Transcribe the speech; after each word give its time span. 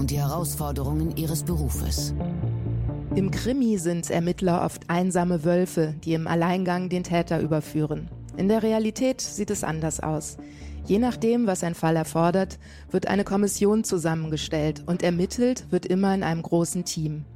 und 0.00 0.10
die 0.10 0.18
Herausforderungen 0.18 1.14
ihres 1.18 1.42
Berufes. 1.42 2.14
Im 3.14 3.30
Krimi 3.30 3.76
sind 3.76 4.08
Ermittler 4.08 4.64
oft 4.64 4.88
einsame 4.88 5.44
Wölfe, 5.44 5.94
die 6.04 6.14
im 6.14 6.26
Alleingang 6.26 6.88
den 6.88 7.04
Täter 7.04 7.38
überführen. 7.40 8.08
In 8.38 8.48
der 8.48 8.62
Realität 8.62 9.20
sieht 9.20 9.50
es 9.50 9.62
anders 9.62 10.00
aus. 10.00 10.38
Je 10.86 10.98
nachdem, 10.98 11.46
was 11.46 11.62
ein 11.62 11.74
Fall 11.74 11.96
erfordert, 11.96 12.58
wird 12.90 13.08
eine 13.08 13.24
Kommission 13.24 13.84
zusammengestellt 13.84 14.82
und 14.86 15.02
ermittelt 15.02 15.66
wird 15.70 15.84
immer 15.84 16.14
in 16.14 16.22
einem 16.22 16.40
großen 16.40 16.86
Team. 16.86 17.26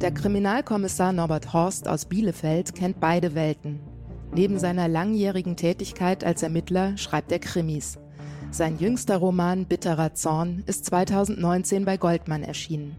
Der 0.00 0.10
Kriminalkommissar 0.10 1.12
Norbert 1.12 1.52
Horst 1.52 1.86
aus 1.86 2.06
Bielefeld 2.06 2.74
kennt 2.74 2.98
beide 2.98 3.36
Welten. 3.36 3.78
Neben 4.34 4.58
seiner 4.58 4.88
langjährigen 4.88 5.56
Tätigkeit 5.56 6.24
als 6.24 6.42
Ermittler 6.42 6.96
schreibt 6.96 7.30
er 7.30 7.38
Krimis. 7.38 7.98
Sein 8.52 8.78
jüngster 8.78 9.16
Roman 9.16 9.66
Bitterer 9.66 10.14
Zorn 10.14 10.64
ist 10.66 10.84
2019 10.86 11.84
bei 11.84 11.96
Goldmann 11.96 12.42
erschienen. 12.42 12.96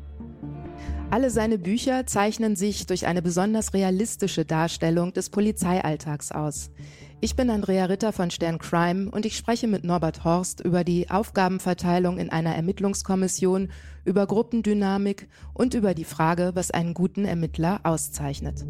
Alle 1.09 1.29
seine 1.29 1.57
Bücher 1.57 2.07
zeichnen 2.07 2.55
sich 2.55 2.85
durch 2.85 3.05
eine 3.05 3.21
besonders 3.21 3.73
realistische 3.73 4.45
Darstellung 4.45 5.11
des 5.11 5.29
Polizeialltags 5.29 6.31
aus. 6.31 6.71
Ich 7.19 7.35
bin 7.35 7.49
Andrea 7.49 7.85
Ritter 7.85 8.13
von 8.13 8.31
Stern 8.31 8.59
Crime 8.59 9.11
und 9.11 9.25
ich 9.25 9.35
spreche 9.35 9.67
mit 9.67 9.83
Norbert 9.83 10.23
Horst 10.23 10.61
über 10.61 10.85
die 10.85 11.09
Aufgabenverteilung 11.09 12.17
in 12.17 12.29
einer 12.29 12.55
Ermittlungskommission, 12.55 13.71
über 14.05 14.25
Gruppendynamik 14.27 15.27
und 15.53 15.73
über 15.73 15.93
die 15.93 16.05
Frage, 16.05 16.51
was 16.53 16.71
einen 16.71 16.93
guten 16.93 17.25
Ermittler 17.25 17.81
auszeichnet. 17.83 18.65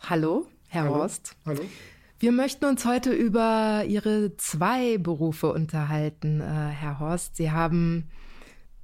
Hallo, 0.00 0.46
Herr 0.68 0.84
Hallo. 0.84 0.94
Horst. 0.94 1.36
Hallo. 1.44 1.60
Wir 2.20 2.32
möchten 2.32 2.64
uns 2.64 2.84
heute 2.84 3.12
über 3.12 3.84
Ihre 3.86 4.36
zwei 4.38 4.98
Berufe 4.98 5.52
unterhalten, 5.52 6.40
äh, 6.40 6.44
Herr 6.44 6.98
Horst. 6.98 7.36
Sie 7.36 7.52
haben 7.52 8.08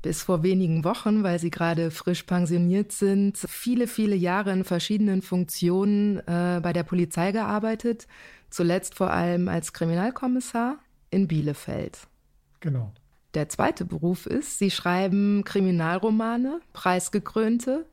bis 0.03 0.23
vor 0.23 0.45
wenigen 0.45 0.85
Wochen, 0.85 1.25
weil 1.25 1.41
Sie 1.41 1.51
gerade 1.51 1.91
frisch 1.91 2.23
pensioniert 2.23 2.93
sind, 2.93 3.37
viele, 3.37 3.89
viele 3.89 4.15
Jahre 4.15 4.53
in 4.53 4.63
verschiedenen 4.63 5.21
Funktionen 5.21 6.19
äh, 6.29 6.61
bei 6.63 6.73
der 6.73 6.85
Polizei 6.85 7.33
gearbeitet. 7.33 8.07
Zuletzt 8.51 8.95
vor 8.95 9.11
allem 9.11 9.49
als 9.49 9.73
Kriminalkommissar 9.73 10.79
in 11.11 11.27
Bielefeld. 11.27 12.07
Genau. 12.61 12.93
Der 13.35 13.49
zweite 13.49 13.85
Beruf 13.85 14.27
ist, 14.27 14.61
Sie 14.61 14.71
schreiben 14.71 15.43
Kriminalromane, 15.45 16.61
preisgekrönte. 16.73 17.85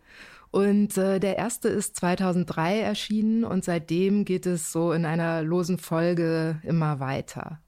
Und 0.52 0.98
äh, 0.98 1.20
der 1.20 1.38
erste 1.38 1.70
ist 1.70 1.96
2003 1.96 2.82
erschienen 2.82 3.46
und 3.46 3.64
seitdem 3.64 4.26
geht 4.26 4.46
es 4.46 4.72
so 4.72 4.92
in 4.92 5.06
einer 5.06 5.42
losen 5.44 5.78
Folge 5.78 6.60
immer 6.64 7.00
weiter. 7.00 7.62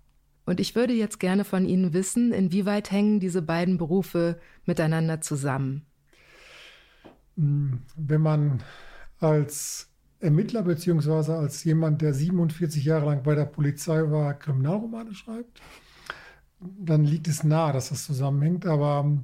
Und 0.46 0.60
ich 0.60 0.76
würde 0.76 0.94
jetzt 0.94 1.20
gerne 1.20 1.46
von 1.46 1.66
Ihnen 1.66 1.94
wissen, 1.94 2.34
inwieweit 2.34 2.92
hängen 2.92 3.22
diese 3.22 3.42
beiden 3.42 3.78
Berufe 3.78 4.40
miteinander 4.66 5.22
zusammen? 5.22 5.86
Wenn 7.38 8.22
man 8.22 8.62
als 9.20 9.90
Ermittler 10.20 10.64
beziehungsweise 10.64 11.36
als 11.36 11.64
jemand, 11.64 12.02
der 12.02 12.14
47 12.14 12.84
Jahre 12.84 13.06
lang 13.06 13.24
bei 13.24 13.36
der 13.36 13.46
Polizei 13.46 14.12
war, 14.12 14.34
Kriminalromane 14.34 15.14
schreibt, 15.14 15.62
dann 16.60 17.06
liegt 17.06 17.28
es 17.30 17.44
nahe, 17.44 17.72
dass 17.72 17.90
das 17.90 18.06
zusammenhängt. 18.06 18.66
Aber 18.66 19.18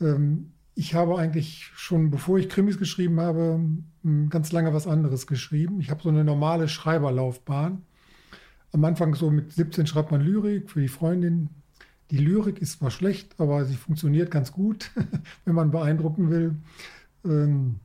ähm, 0.00 0.51
ich 0.74 0.94
habe 0.94 1.18
eigentlich 1.18 1.70
schon, 1.74 2.10
bevor 2.10 2.38
ich 2.38 2.48
Krimis 2.48 2.78
geschrieben 2.78 3.20
habe, 3.20 3.60
ganz 4.30 4.52
lange 4.52 4.72
was 4.72 4.86
anderes 4.86 5.26
geschrieben. 5.26 5.80
Ich 5.80 5.90
habe 5.90 6.02
so 6.02 6.08
eine 6.08 6.24
normale 6.24 6.68
Schreiberlaufbahn. 6.68 7.82
Am 8.72 8.84
Anfang 8.84 9.14
so 9.14 9.30
mit 9.30 9.52
17 9.52 9.86
schreibt 9.86 10.10
man 10.10 10.22
Lyrik 10.22 10.70
für 10.70 10.80
die 10.80 10.88
Freundin. 10.88 11.50
Die 12.10 12.16
Lyrik 12.16 12.58
ist 12.58 12.78
zwar 12.78 12.90
schlecht, 12.90 13.38
aber 13.38 13.64
sie 13.64 13.74
funktioniert 13.74 14.30
ganz 14.30 14.52
gut, 14.52 14.90
wenn 15.44 15.54
man 15.54 15.70
beeindrucken 15.70 16.30
will. 16.30 16.56
Ähm, 17.24 17.76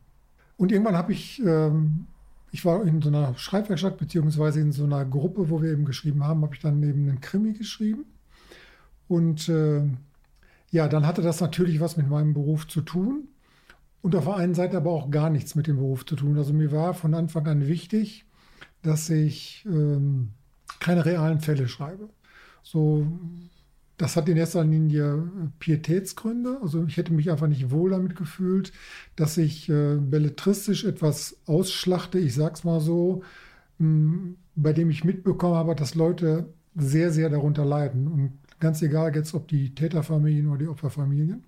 und 0.56 0.72
irgendwann 0.72 0.96
habe 0.96 1.12
ich, 1.12 1.42
ähm, 1.46 2.08
ich 2.52 2.64
war 2.64 2.84
in 2.84 3.02
so 3.02 3.10
einer 3.10 3.36
Schreibwerkstatt 3.38 3.98
beziehungsweise 3.98 4.62
in 4.62 4.72
so 4.72 4.86
einer 4.86 5.04
Gruppe, 5.04 5.50
wo 5.50 5.62
wir 5.62 5.72
eben 5.72 5.86
geschrieben 5.86 6.24
haben, 6.24 6.42
habe 6.42 6.56
ich 6.56 6.62
dann 6.62 6.82
eben 6.84 7.10
einen 7.10 7.20
Krimi 7.20 7.52
geschrieben. 7.52 8.06
Und 9.10 9.50
äh, 9.50 9.84
ja, 10.72 10.88
dann 10.88 11.06
hatte 11.06 11.22
das 11.22 11.42
natürlich 11.42 11.80
was 11.80 11.98
mit 11.98 12.10
meinem 12.10 12.34
Beruf 12.34 12.68
zu 12.68 12.82
tun 12.82 13.28
und 14.02 14.16
auf 14.16 14.26
der 14.26 14.36
einen 14.36 14.54
Seite 14.54 14.78
aber 14.78 14.92
auch 14.92 15.10
gar 15.12 15.30
nichts 15.30 15.56
mit 15.56 15.68
dem 15.68 15.78
Beruf 15.78 16.06
zu 16.06 16.16
tun. 16.16 16.38
Also 16.38 16.54
mir 16.54 16.72
war 16.72 16.94
von 16.94 17.14
Anfang 17.14 17.48
an 17.48 17.68
wichtig, 17.68 18.26
dass 18.82 19.10
ich 19.10 19.66
ähm, 19.66 20.30
keine 20.80 21.06
realen 21.06 21.40
Fälle 21.40 21.68
schreibe. 21.68 22.10
So, 22.64 23.08
das 23.98 24.16
hat 24.16 24.30
in 24.30 24.38
erster 24.38 24.64
Linie 24.64 25.30
Pietätsgründe. 25.60 26.60
Also 26.62 26.86
ich 26.86 26.98
hätte 26.98 27.14
mich 27.14 27.32
einfach 27.32 27.48
nicht 27.48 27.72
wohl 27.72 27.90
damit 27.92 28.16
gefühlt, 28.16 28.72
dass 29.16 29.38
ich 29.38 29.70
äh, 29.70 29.96
belletristisch 29.96 30.86
etwas 30.86 31.38
ausschlachte, 31.48 32.20
ich 32.20 32.36
sag's 32.36 32.64
mal 32.64 32.80
so, 32.80 33.24
mh, 33.80 34.36
bei 34.56 34.74
dem 34.74 34.90
ich 34.90 35.04
mitbekommen 35.04 35.56
habe, 35.56 35.76
dass 35.76 35.96
Leute 35.96 36.54
sehr, 36.76 37.12
sehr 37.12 37.30
darunter 37.30 37.66
leiden. 37.66 38.08
Und 38.08 38.38
ganz 38.60 38.82
egal 38.82 39.16
jetzt, 39.16 39.34
ob 39.34 39.48
die 39.48 39.74
Täterfamilien 39.74 40.48
oder 40.48 40.60
die 40.60 40.68
Opferfamilien. 40.68 41.44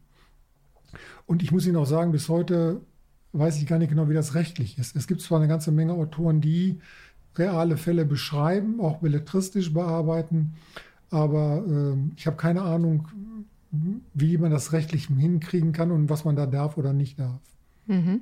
Und 1.26 1.44
ich 1.44 1.52
muss 1.52 1.66
Ihnen 1.66 1.76
auch 1.76 1.86
sagen, 1.86 2.12
bis 2.12 2.30
heute 2.30 2.82
weiß 3.34 3.58
ich 3.58 3.68
gar 3.68 3.78
nicht 3.78 3.90
genau, 3.90 4.10
wie 4.10 4.14
das 4.14 4.36
rechtlich 4.36 4.78
ist. 4.80 4.96
Es 4.96 5.08
gibt 5.08 5.22
zwar 5.22 5.40
eine 5.40 5.48
ganze 5.48 5.72
Menge 5.72 5.94
Autoren, 5.94 6.42
die 6.42 6.80
reale 7.36 7.78
Fälle 7.78 8.06
beschreiben, 8.06 8.80
auch 8.82 8.98
belletristisch 8.98 9.74
bearbeiten, 9.74 10.56
aber 11.12 11.64
äh, 11.68 11.98
ich 12.16 12.28
habe 12.28 12.38
keine 12.38 12.64
Ahnung, 12.64 13.08
wie 14.14 14.38
man 14.38 14.52
das 14.52 14.74
rechtlich 14.74 15.08
hinkriegen 15.08 15.74
kann 15.74 15.92
und 15.92 16.10
was 16.10 16.26
man 16.26 16.36
da 16.36 16.48
darf 16.48 16.78
oder 16.78 16.92
nicht 16.92 17.20
darf. 17.20 17.40
Mhm. 17.90 18.22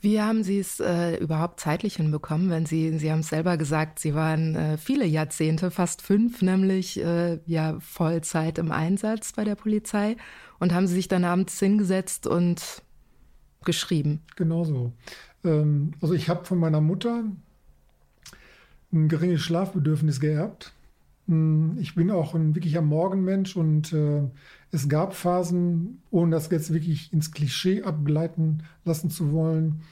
Wie 0.00 0.22
haben 0.22 0.42
Sie 0.42 0.58
es 0.58 0.80
äh, 0.80 1.16
überhaupt 1.16 1.60
zeitlich 1.60 1.96
hinbekommen, 1.96 2.48
wenn 2.48 2.64
Sie, 2.64 2.98
Sie 2.98 3.12
haben 3.12 3.20
es 3.20 3.28
selber 3.28 3.58
gesagt, 3.58 3.98
Sie 3.98 4.14
waren 4.14 4.56
äh, 4.56 4.78
viele 4.78 5.04
Jahrzehnte, 5.04 5.70
fast 5.70 6.00
fünf, 6.00 6.40
nämlich 6.40 6.98
äh, 6.98 7.38
ja 7.44 7.78
Vollzeit 7.80 8.56
im 8.56 8.72
Einsatz 8.72 9.34
bei 9.34 9.44
der 9.44 9.54
Polizei 9.54 10.16
und 10.58 10.72
haben 10.72 10.86
Sie 10.86 10.94
sich 10.94 11.08
dann 11.08 11.24
abends 11.24 11.58
hingesetzt 11.58 12.26
und 12.26 12.82
geschrieben? 13.64 14.22
Genau 14.36 14.64
so. 14.64 14.92
Ähm, 15.44 15.92
also 16.00 16.14
ich 16.14 16.30
habe 16.30 16.46
von 16.46 16.58
meiner 16.58 16.80
Mutter 16.80 17.24
ein 18.92 19.08
geringes 19.08 19.42
Schlafbedürfnis 19.42 20.20
geerbt. 20.20 20.72
Hm, 21.28 21.76
Ich 21.80 21.94
bin 21.94 22.10
auch 22.10 22.34
ein 22.34 22.54
wirklicher 22.54 22.82
Morgenmensch 22.82 23.56
und 23.56 23.92
äh, 23.92 24.22
es 24.72 24.88
gab 24.88 25.14
Phasen, 25.14 26.02
ohne 26.10 26.32
das 26.32 26.50
jetzt 26.50 26.72
wirklich 26.72 27.12
ins 27.12 27.30
Klischee 27.30 27.82
abgleiten 27.82 28.62
lassen 28.84 29.10
zu 29.10 29.30
wollen. 29.30 29.82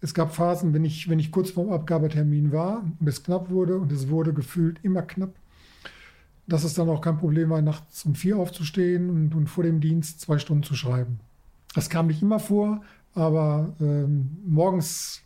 Es 0.00 0.14
gab 0.14 0.34
Phasen, 0.34 0.72
wenn 0.72 0.84
ich, 0.84 1.10
wenn 1.10 1.18
ich 1.18 1.30
kurz 1.30 1.50
vorm 1.50 1.70
Abgabetermin 1.70 2.50
war 2.50 2.82
und 2.98 3.06
es 3.06 3.22
knapp 3.22 3.50
wurde 3.50 3.76
und 3.76 3.92
es 3.92 4.08
wurde 4.08 4.32
gefühlt 4.32 4.80
immer 4.82 5.02
knapp, 5.02 5.34
dass 6.46 6.64
es 6.64 6.72
dann 6.72 6.88
auch 6.88 7.02
kein 7.02 7.18
Problem 7.18 7.50
war, 7.50 7.60
nachts 7.60 8.06
um 8.06 8.14
vier 8.14 8.38
aufzustehen 8.38 9.10
und, 9.10 9.34
und 9.34 9.46
vor 9.46 9.62
dem 9.62 9.80
Dienst 9.80 10.22
zwei 10.22 10.38
Stunden 10.38 10.62
zu 10.62 10.74
schreiben. 10.74 11.20
Das 11.74 11.90
kam 11.90 12.06
nicht 12.06 12.22
immer 12.22 12.40
vor, 12.40 12.80
aber 13.14 13.74
ähm, 13.78 14.38
morgens 14.46 15.20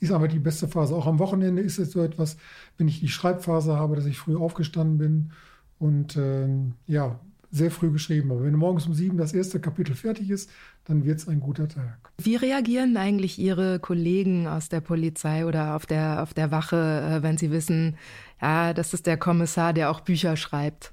ist 0.00 0.10
aber 0.10 0.26
die 0.26 0.40
beste 0.40 0.66
Phase. 0.66 0.96
Auch 0.96 1.06
am 1.06 1.20
Wochenende 1.20 1.62
ist 1.62 1.78
es 1.78 1.92
so 1.92 2.02
etwas, 2.02 2.36
wenn 2.78 2.88
ich 2.88 2.98
die 2.98 3.08
Schreibphase 3.08 3.76
habe, 3.76 3.94
dass 3.94 4.06
ich 4.06 4.18
früh 4.18 4.36
aufgestanden 4.36 4.98
bin 4.98 5.30
und 5.78 6.16
ähm, 6.16 6.72
ja, 6.88 7.20
sehr 7.56 7.70
früh 7.70 7.90
geschrieben 7.90 8.30
habe. 8.30 8.44
Wenn 8.44 8.54
morgens 8.54 8.86
um 8.86 8.94
sieben 8.94 9.16
das 9.16 9.32
erste 9.32 9.60
Kapitel 9.60 9.94
fertig 9.94 10.30
ist, 10.30 10.50
dann 10.84 11.04
wird 11.04 11.18
es 11.18 11.28
ein 11.28 11.40
guter 11.40 11.68
Tag. 11.68 12.12
Wie 12.18 12.36
reagieren 12.36 12.96
eigentlich 12.96 13.38
Ihre 13.38 13.80
Kollegen 13.80 14.46
aus 14.46 14.68
der 14.68 14.80
Polizei 14.80 15.46
oder 15.46 15.74
auf 15.74 15.86
der, 15.86 16.22
auf 16.22 16.34
der 16.34 16.50
Wache, 16.50 16.76
äh, 16.76 17.22
wenn 17.22 17.38
sie 17.38 17.50
wissen, 17.50 17.96
ja, 18.40 18.74
das 18.74 18.92
ist 18.94 19.06
der 19.06 19.16
Kommissar, 19.16 19.72
der 19.72 19.90
auch 19.90 20.00
Bücher 20.00 20.36
schreibt? 20.36 20.92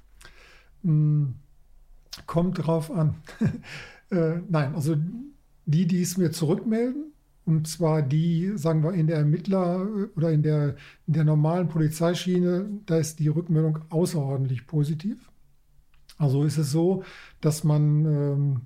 Hm, 0.82 1.34
kommt 2.26 2.66
drauf 2.66 2.90
an. 2.90 3.16
äh, 4.10 4.40
nein, 4.48 4.74
also 4.74 4.96
die, 5.66 5.86
die 5.86 6.02
es 6.02 6.16
mir 6.16 6.30
zurückmelden, 6.30 7.12
und 7.46 7.68
zwar 7.68 8.00
die, 8.00 8.52
sagen 8.56 8.82
wir, 8.82 8.94
in 8.94 9.06
der 9.06 9.18
Ermittler- 9.18 9.86
oder 10.16 10.30
in 10.30 10.42
der, 10.42 10.76
in 11.06 11.12
der 11.12 11.24
normalen 11.24 11.68
Polizeischiene, 11.68 12.66
da 12.86 12.96
ist 12.96 13.18
die 13.18 13.28
Rückmeldung 13.28 13.80
außerordentlich 13.90 14.66
positiv. 14.66 15.30
Also 16.18 16.44
ist 16.44 16.58
es 16.58 16.70
so, 16.70 17.04
dass 17.40 17.64
man 17.64 18.04
ähm, 18.06 18.60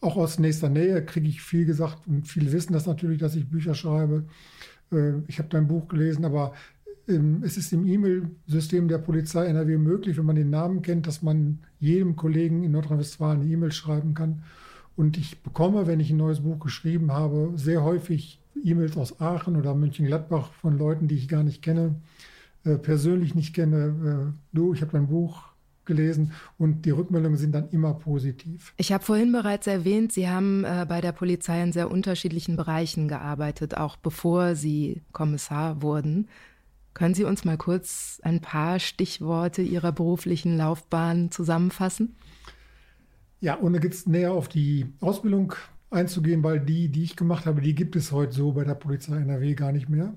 auch 0.00 0.16
aus 0.16 0.38
nächster 0.38 0.68
Nähe 0.68 1.04
kriege 1.04 1.28
ich 1.28 1.42
viel 1.42 1.64
gesagt 1.64 2.06
und 2.06 2.28
viele 2.28 2.52
wissen 2.52 2.72
das 2.72 2.86
natürlich, 2.86 3.18
dass 3.18 3.34
ich 3.34 3.48
Bücher 3.48 3.74
schreibe. 3.74 4.24
Äh, 4.92 5.20
ich 5.26 5.38
habe 5.38 5.48
dein 5.48 5.68
Buch 5.68 5.88
gelesen, 5.88 6.24
aber 6.24 6.52
ähm, 7.08 7.42
es 7.42 7.56
ist 7.56 7.72
im 7.72 7.86
E-Mail-System 7.86 8.88
der 8.88 8.98
Polizei 8.98 9.46
NRW 9.46 9.78
möglich, 9.78 10.18
wenn 10.18 10.26
man 10.26 10.36
den 10.36 10.50
Namen 10.50 10.82
kennt, 10.82 11.06
dass 11.06 11.22
man 11.22 11.60
jedem 11.80 12.16
Kollegen 12.16 12.64
in 12.64 12.72
Nordrhein-Westfalen 12.72 13.40
eine 13.40 13.50
E-Mail 13.50 13.72
schreiben 13.72 14.14
kann. 14.14 14.42
Und 14.96 15.16
ich 15.16 15.42
bekomme, 15.42 15.86
wenn 15.86 16.00
ich 16.00 16.10
ein 16.10 16.16
neues 16.16 16.40
Buch 16.40 16.58
geschrieben 16.58 17.12
habe, 17.12 17.52
sehr 17.56 17.82
häufig 17.82 18.40
E-Mails 18.62 18.96
aus 18.96 19.20
Aachen 19.20 19.56
oder 19.56 19.74
Mönchengladbach 19.74 20.52
von 20.52 20.76
Leuten, 20.76 21.08
die 21.08 21.14
ich 21.14 21.28
gar 21.28 21.44
nicht 21.44 21.62
kenne, 21.62 21.94
äh, 22.64 22.76
persönlich 22.76 23.34
nicht 23.34 23.54
kenne. 23.54 24.32
Äh, 24.34 24.56
du, 24.56 24.74
ich 24.74 24.80
habe 24.82 24.92
dein 24.92 25.06
Buch 25.06 25.47
gelesen 25.88 26.32
und 26.56 26.84
die 26.84 26.90
Rückmeldungen 26.90 27.36
sind 27.36 27.52
dann 27.52 27.68
immer 27.70 27.94
positiv. 27.94 28.72
Ich 28.76 28.92
habe 28.92 29.02
vorhin 29.02 29.32
bereits 29.32 29.66
erwähnt, 29.66 30.12
Sie 30.12 30.28
haben 30.28 30.62
äh, 30.62 30.86
bei 30.88 31.00
der 31.00 31.10
Polizei 31.10 31.60
in 31.60 31.72
sehr 31.72 31.90
unterschiedlichen 31.90 32.54
Bereichen 32.56 33.08
gearbeitet, 33.08 33.76
auch 33.76 33.96
bevor 33.96 34.54
Sie 34.54 35.02
Kommissar 35.10 35.82
wurden. 35.82 36.28
Können 36.94 37.14
Sie 37.14 37.24
uns 37.24 37.44
mal 37.44 37.56
kurz 37.56 38.20
ein 38.22 38.40
paar 38.40 38.78
Stichworte 38.78 39.62
Ihrer 39.62 39.90
beruflichen 39.90 40.56
Laufbahn 40.56 41.32
zusammenfassen? 41.32 42.14
Ja, 43.40 43.58
ohne 43.60 43.80
jetzt 43.82 44.08
näher 44.08 44.32
auf 44.32 44.48
die 44.48 44.86
Ausbildung 45.00 45.54
einzugehen, 45.90 46.42
weil 46.42 46.60
die, 46.60 46.88
die 46.88 47.04
ich 47.04 47.16
gemacht 47.16 47.46
habe, 47.46 47.60
die 47.60 47.74
gibt 47.74 47.96
es 47.96 48.12
heute 48.12 48.32
so 48.32 48.52
bei 48.52 48.64
der 48.64 48.74
Polizei 48.74 49.16
NRW 49.16 49.54
gar 49.54 49.72
nicht 49.72 49.88
mehr. 49.88 50.14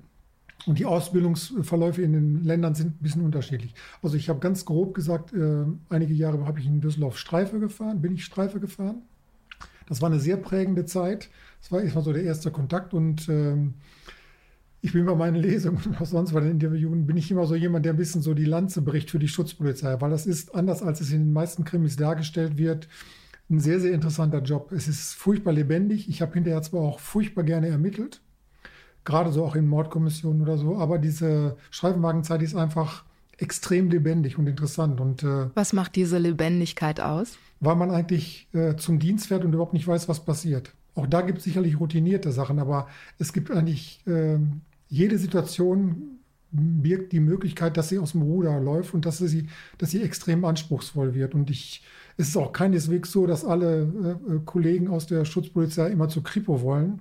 Und 0.66 0.78
die 0.78 0.86
Ausbildungsverläufe 0.86 2.02
in 2.02 2.12
den 2.12 2.44
Ländern 2.44 2.74
sind 2.74 2.88
ein 2.88 3.02
bisschen 3.02 3.22
unterschiedlich. 3.22 3.74
Also 4.02 4.16
ich 4.16 4.28
habe 4.28 4.40
ganz 4.40 4.64
grob 4.64 4.94
gesagt, 4.94 5.32
äh, 5.32 5.64
einige 5.88 6.14
Jahre 6.14 6.46
habe 6.46 6.60
ich 6.60 6.66
in 6.66 6.80
Düsseldorf 6.80 7.18
Streife 7.18 7.58
gefahren, 7.58 8.00
bin 8.00 8.14
ich 8.14 8.24
Streife 8.24 8.60
gefahren. 8.60 9.02
Das 9.88 10.00
war 10.00 10.10
eine 10.10 10.20
sehr 10.20 10.36
prägende 10.36 10.84
Zeit. 10.84 11.30
Das 11.60 11.72
war 11.72 11.82
erstmal 11.82 12.04
so 12.04 12.12
der 12.12 12.22
erste 12.22 12.50
Kontakt 12.50 12.94
und 12.94 13.28
ähm, 13.28 13.74
ich 14.80 14.92
bin 14.92 15.06
bei 15.06 15.14
meinen 15.14 15.36
Lesungen 15.36 15.80
und 15.84 16.00
auch 16.00 16.06
sonst 16.06 16.32
bei 16.32 16.40
den 16.40 16.52
Interviewen, 16.52 17.06
bin 17.06 17.16
ich 17.16 17.30
immer 17.30 17.46
so 17.46 17.54
jemand, 17.54 17.84
der 17.84 17.92
ein 17.92 17.98
bisschen 17.98 18.20
so 18.20 18.34
die 18.34 18.44
Lanze 18.44 18.82
bricht 18.82 19.10
für 19.10 19.18
die 19.18 19.28
Schutzpolizei, 19.28 20.00
weil 20.00 20.10
das 20.10 20.26
ist 20.26 20.54
anders, 20.54 20.82
als 20.82 21.00
es 21.00 21.12
in 21.12 21.24
den 21.24 21.32
meisten 21.32 21.64
Krimis 21.64 21.96
dargestellt 21.96 22.58
wird, 22.58 22.88
ein 23.48 23.60
sehr, 23.60 23.80
sehr 23.80 23.92
interessanter 23.92 24.42
Job. 24.42 24.72
Es 24.72 24.88
ist 24.88 25.14
furchtbar 25.14 25.52
lebendig. 25.52 26.08
Ich 26.08 26.22
habe 26.22 26.34
hinterher 26.34 26.62
zwar 26.62 26.80
auch 26.80 26.98
furchtbar 26.98 27.44
gerne 27.44 27.68
ermittelt, 27.68 28.22
gerade 29.04 29.32
so 29.32 29.44
auch 29.44 29.54
in 29.56 29.68
Mordkommissionen 29.68 30.42
oder 30.42 30.58
so. 30.58 30.76
Aber 30.76 30.98
diese 30.98 31.56
Streifenwagenzeit 31.70 32.42
ist 32.42 32.54
einfach 32.54 33.04
extrem 33.38 33.90
lebendig 33.90 34.38
und 34.38 34.46
interessant. 34.46 35.00
Und, 35.00 35.22
äh, 35.22 35.48
was 35.54 35.72
macht 35.72 35.96
diese 35.96 36.18
Lebendigkeit 36.18 37.00
aus? 37.00 37.38
Weil 37.60 37.76
man 37.76 37.90
eigentlich 37.90 38.48
äh, 38.52 38.76
zum 38.76 38.98
Dienst 38.98 39.26
fährt 39.26 39.44
und 39.44 39.52
überhaupt 39.52 39.72
nicht 39.74 39.86
weiß, 39.86 40.08
was 40.08 40.24
passiert. 40.24 40.72
Auch 40.94 41.06
da 41.06 41.22
gibt 41.22 41.38
es 41.38 41.44
sicherlich 41.44 41.80
routinierte 41.80 42.32
Sachen, 42.32 42.58
aber 42.58 42.86
es 43.18 43.32
gibt 43.32 43.50
eigentlich 43.50 44.00
äh, 44.06 44.38
jede 44.88 45.18
Situation 45.18 46.18
birgt 46.52 47.12
die 47.12 47.20
Möglichkeit, 47.20 47.78
dass 47.78 47.88
sie 47.88 47.98
aus 47.98 48.12
dem 48.12 48.22
Ruder 48.22 48.60
läuft 48.60 48.92
und 48.92 49.06
dass 49.06 49.18
sie, 49.18 49.48
dass 49.78 49.90
sie 49.90 50.02
extrem 50.02 50.44
anspruchsvoll 50.44 51.14
wird. 51.14 51.34
Und 51.34 51.50
ich, 51.50 51.82
es 52.18 52.28
ist 52.28 52.36
auch 52.36 52.52
keineswegs 52.52 53.10
so, 53.10 53.26
dass 53.26 53.44
alle 53.44 54.18
äh, 54.28 54.38
Kollegen 54.44 54.88
aus 54.88 55.06
der 55.06 55.24
Schutzpolizei 55.24 55.88
immer 55.88 56.10
zu 56.10 56.22
Kripo 56.22 56.60
wollen. 56.60 57.00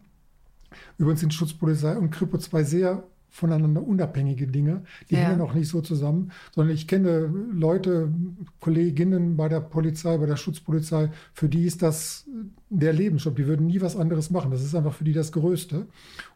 Übrigens 0.97 1.21
sind 1.21 1.33
Schutzpolizei 1.33 1.97
und 1.97 2.11
Kripo 2.11 2.37
zwei 2.37 2.63
sehr 2.63 3.03
voneinander 3.31 3.81
unabhängige 3.81 4.45
Dinge. 4.45 4.83
Die 5.09 5.15
ja. 5.15 5.21
hängen 5.21 5.41
auch 5.41 5.53
nicht 5.53 5.69
so 5.69 5.81
zusammen, 5.81 6.31
sondern 6.53 6.75
ich 6.75 6.87
kenne 6.87 7.33
Leute, 7.53 8.13
Kolleginnen 8.59 9.37
bei 9.37 9.47
der 9.47 9.61
Polizei, 9.61 10.17
bei 10.17 10.25
der 10.25 10.35
Schutzpolizei, 10.35 11.09
für 11.33 11.47
die 11.47 11.65
ist 11.65 11.81
das 11.81 12.25
der 12.69 12.91
Lebensjob. 12.91 13.37
Die 13.37 13.47
würden 13.47 13.67
nie 13.67 13.81
was 13.81 13.95
anderes 13.95 14.31
machen. 14.31 14.51
Das 14.51 14.61
ist 14.61 14.75
einfach 14.75 14.93
für 14.93 15.05
die 15.05 15.13
das 15.13 15.31
Größte. 15.31 15.87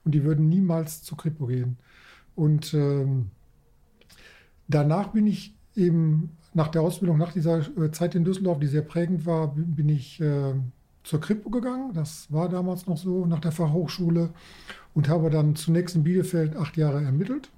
Und 0.06 0.16
die 0.16 0.24
würden 0.24 0.48
niemals 0.48 1.04
zu 1.04 1.16
Kripo 1.16 1.48
gehen. 1.48 1.78
Und 2.34 2.74
ähm, 2.74 3.30
danach 4.68 5.10
bin 5.10 5.28
ich 5.28 5.54
eben 5.76 6.32
nach 6.54 6.70
der 6.70 6.82
Ausbildung, 6.82 7.18
nach 7.18 7.34
dieser 7.34 7.60
äh, 7.78 7.92
Zeit 7.92 8.16
in 8.16 8.24
Düsseldorf, 8.24 8.60
die 8.60 8.68
sehr 8.68 8.82
prägend 8.82 9.26
war, 9.26 9.54
bin 9.54 9.90
ich 9.90 10.22
äh, 10.22 10.54
zur 11.06 11.22
Kripo 11.22 11.50
gegangen. 11.50 11.94
Das 11.94 12.32
war 12.32 12.50
damals 12.50 12.88
noch 12.88 12.98
so 12.98 13.26
nach 13.26 13.40
der 13.40 13.52
Fachhochschule 13.52 14.32
und 14.94 15.08
habe 15.08 15.30
dann 15.30 15.56
zunächst 15.56 15.96
in 15.96 16.04
Bielefeld 16.04 16.56
acht 16.56 16.76
Jahre 16.76 17.04
ermittelt. 17.04 17.52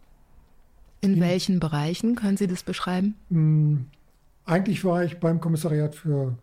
In, 1.02 1.16
in 1.16 1.22
welchen 1.22 1.60
Bereichen 1.60 2.16
können 2.16 2.38
Sie 2.38 2.48
das 2.48 2.64
beschreiben? 2.64 3.16
Hm, 3.30 3.88
eigentlich 4.46 4.84
war 4.84 5.04
ich 5.04 5.20
beim 5.20 5.40
Kommissariat 5.40 5.96
für 5.96 6.36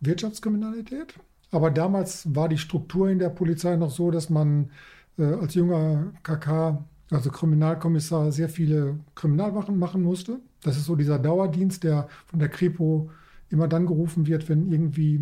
Wirtschaftskriminalität. 0.00 1.14
Aber 1.50 1.70
damals 1.70 2.34
war 2.34 2.48
die 2.48 2.58
Struktur 2.58 3.10
in 3.10 3.18
der 3.18 3.28
Polizei 3.28 3.76
noch 3.76 3.90
so, 3.90 4.10
dass 4.10 4.30
man 4.30 4.70
äh, 5.18 5.24
als 5.24 5.54
junger 5.54 6.12
KK, 6.22 6.82
also 7.10 7.30
Kriminalkommissar, 7.30 8.32
sehr 8.32 8.48
viele 8.48 8.98
Kriminalwachen 9.14 9.78
machen 9.78 10.02
musste. 10.02 10.38
Das 10.62 10.76
ist 10.76 10.86
so 10.86 10.96
dieser 10.96 11.18
Dauerdienst, 11.18 11.84
der 11.84 12.08
von 12.26 12.38
der 12.38 12.48
Kripo 12.48 13.10
immer 13.50 13.68
dann 13.68 13.86
gerufen 13.86 14.26
wird, 14.26 14.48
wenn 14.48 14.72
irgendwie 14.72 15.20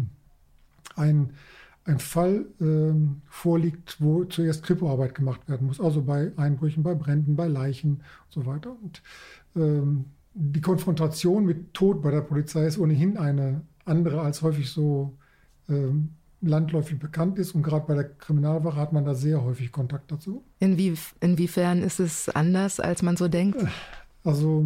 ein, 0.97 1.33
ein 1.85 1.99
Fall 1.99 2.47
ähm, 2.61 3.23
vorliegt, 3.27 3.97
wo 4.01 4.25
zuerst 4.25 4.63
Kripo-Arbeit 4.63 5.15
gemacht 5.15 5.49
werden 5.49 5.67
muss. 5.67 5.81
Also 5.81 6.03
bei 6.03 6.33
Einbrüchen, 6.37 6.83
bei 6.83 6.95
Bränden, 6.95 7.37
bei 7.37 7.47
Leichen 7.47 7.91
und 7.93 8.03
so 8.31 8.47
weiter. 8.47 8.77
Und 8.83 9.03
ähm, 9.57 10.07
die 10.35 10.61
Konfrontation 10.61 11.45
mit 11.45 11.75
Tod 11.75 12.03
bei 12.03 12.11
der 12.11 12.21
Polizei 12.21 12.67
ist 12.67 12.79
ohnehin 12.79 13.17
eine 13.17 13.63
andere, 13.85 14.21
als 14.21 14.43
häufig 14.43 14.71
so 14.71 15.17
ähm, 15.69 16.11
landläufig 16.41 16.99
bekannt 16.99 17.39
ist. 17.39 17.55
Und 17.55 17.63
gerade 17.63 17.87
bei 17.87 17.95
der 17.95 18.05
Kriminalwache 18.05 18.77
hat 18.77 18.93
man 18.93 19.05
da 19.05 19.15
sehr 19.15 19.43
häufig 19.43 19.73
Kontakt 19.73 20.11
dazu. 20.11 20.45
Inwie 20.59 20.95
inwiefern 21.21 21.83
ist 21.83 22.01
es 22.01 22.29
anders, 22.29 22.81
als 22.81 23.03
man 23.03 23.17
so 23.17 23.29
denkt? 23.29 23.65
Also 24.25 24.65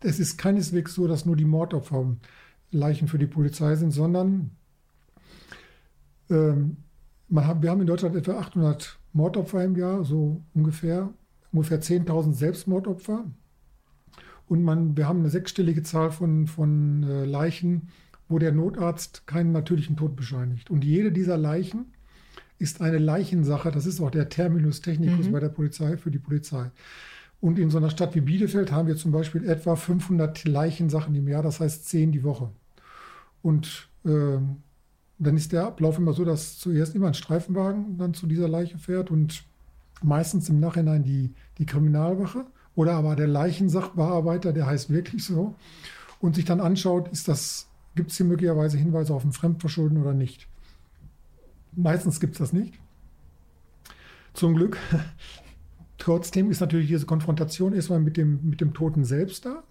es 0.00 0.18
ist 0.18 0.38
keineswegs 0.38 0.94
so, 0.94 1.06
dass 1.08 1.26
nur 1.26 1.36
die 1.36 1.44
Mordopfer 1.44 2.16
Leichen 2.70 3.08
für 3.08 3.18
die 3.18 3.26
Polizei 3.26 3.74
sind, 3.76 3.90
sondern 3.92 4.50
ähm, 6.30 6.76
hat, 7.34 7.62
wir 7.62 7.70
haben 7.70 7.80
in 7.80 7.86
Deutschland 7.86 8.16
etwa 8.16 8.38
800 8.38 8.98
Mordopfer 9.12 9.64
im 9.64 9.76
Jahr, 9.76 10.04
so 10.04 10.42
ungefähr, 10.54 11.10
ungefähr 11.52 11.80
10.000 11.80 12.32
Selbstmordopfer. 12.32 13.24
Und 14.46 14.62
man, 14.62 14.96
wir 14.96 15.06
haben 15.06 15.20
eine 15.20 15.28
sechsstellige 15.28 15.82
Zahl 15.82 16.10
von, 16.10 16.46
von 16.46 17.02
äh, 17.02 17.24
Leichen, 17.24 17.88
wo 18.28 18.38
der 18.38 18.52
Notarzt 18.52 19.26
keinen 19.26 19.52
natürlichen 19.52 19.96
Tod 19.96 20.16
bescheinigt. 20.16 20.70
Und 20.70 20.84
jede 20.84 21.12
dieser 21.12 21.36
Leichen 21.36 21.92
ist 22.58 22.80
eine 22.80 22.98
Leichensache. 22.98 23.70
Das 23.70 23.86
ist 23.86 24.00
auch 24.00 24.10
der 24.10 24.28
Terminus 24.28 24.80
technicus 24.80 25.26
mhm. 25.26 25.32
bei 25.32 25.40
der 25.40 25.48
Polizei 25.48 25.96
für 25.96 26.10
die 26.10 26.18
Polizei. 26.18 26.70
Und 27.40 27.58
in 27.58 27.70
so 27.70 27.78
einer 27.78 27.90
Stadt 27.90 28.14
wie 28.14 28.20
Bielefeld 28.20 28.72
haben 28.72 28.88
wir 28.88 28.96
zum 28.96 29.12
Beispiel 29.12 29.48
etwa 29.48 29.76
500 29.76 30.44
Leichensachen 30.44 31.14
im 31.14 31.28
Jahr, 31.28 31.42
das 31.42 31.60
heißt 31.60 31.88
10 31.88 32.12
die 32.12 32.24
Woche. 32.24 32.50
Und 33.42 33.88
äh, 34.04 34.38
dann 35.18 35.36
ist 35.36 35.52
der 35.52 35.64
Ablauf 35.64 35.98
immer 35.98 36.12
so, 36.12 36.24
dass 36.24 36.58
zuerst 36.58 36.94
immer 36.94 37.08
ein 37.08 37.14
Streifenwagen 37.14 37.98
dann 37.98 38.14
zu 38.14 38.26
dieser 38.26 38.48
Leiche 38.48 38.78
fährt 38.78 39.10
und 39.10 39.44
meistens 40.02 40.48
im 40.48 40.60
Nachhinein 40.60 41.02
die, 41.02 41.34
die 41.58 41.66
Kriminalwache 41.66 42.46
oder 42.76 42.94
aber 42.94 43.16
der 43.16 43.26
Leichensachbearbeiter, 43.26 44.52
der 44.52 44.66
heißt 44.66 44.90
wirklich 44.90 45.24
so, 45.24 45.56
und 46.20 46.36
sich 46.36 46.44
dann 46.44 46.60
anschaut, 46.60 47.10
gibt 47.94 48.10
es 48.10 48.16
hier 48.16 48.26
möglicherweise 48.26 48.78
Hinweise 48.78 49.12
auf 49.12 49.24
ein 49.24 49.32
Fremdverschulden 49.32 50.00
oder 50.00 50.14
nicht. 50.14 50.46
Meistens 51.72 52.20
gibt 52.20 52.34
es 52.34 52.38
das 52.38 52.52
nicht. 52.52 52.74
Zum 54.34 54.54
Glück. 54.54 54.78
Trotzdem 55.98 56.50
ist 56.50 56.60
natürlich 56.60 56.86
diese 56.86 57.06
Konfrontation 57.06 57.72
erstmal 57.72 57.98
mit 57.98 58.16
dem, 58.16 58.48
mit 58.48 58.60
dem 58.60 58.72
Toten 58.72 59.04
selbst 59.04 59.46
da. 59.46 59.64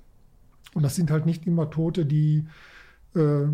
Und 0.73 0.83
das 0.83 0.95
sind 0.95 1.09
halt 1.09 1.25
nicht 1.25 1.47
immer 1.47 1.69
Tote, 1.69 2.05
die 2.05 2.45
äh, 3.15 3.45